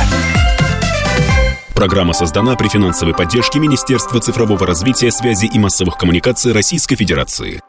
Программа 1.74 2.14
создана 2.14 2.56
при 2.56 2.68
финансовой 2.68 3.14
поддержке 3.14 3.58
Министерства 3.58 4.18
цифрового 4.18 4.66
развития, 4.66 5.10
связи 5.10 5.44
и 5.44 5.58
массовых 5.58 5.98
коммуникаций 5.98 6.52
Российской 6.52 6.96
Федерации. 6.96 7.60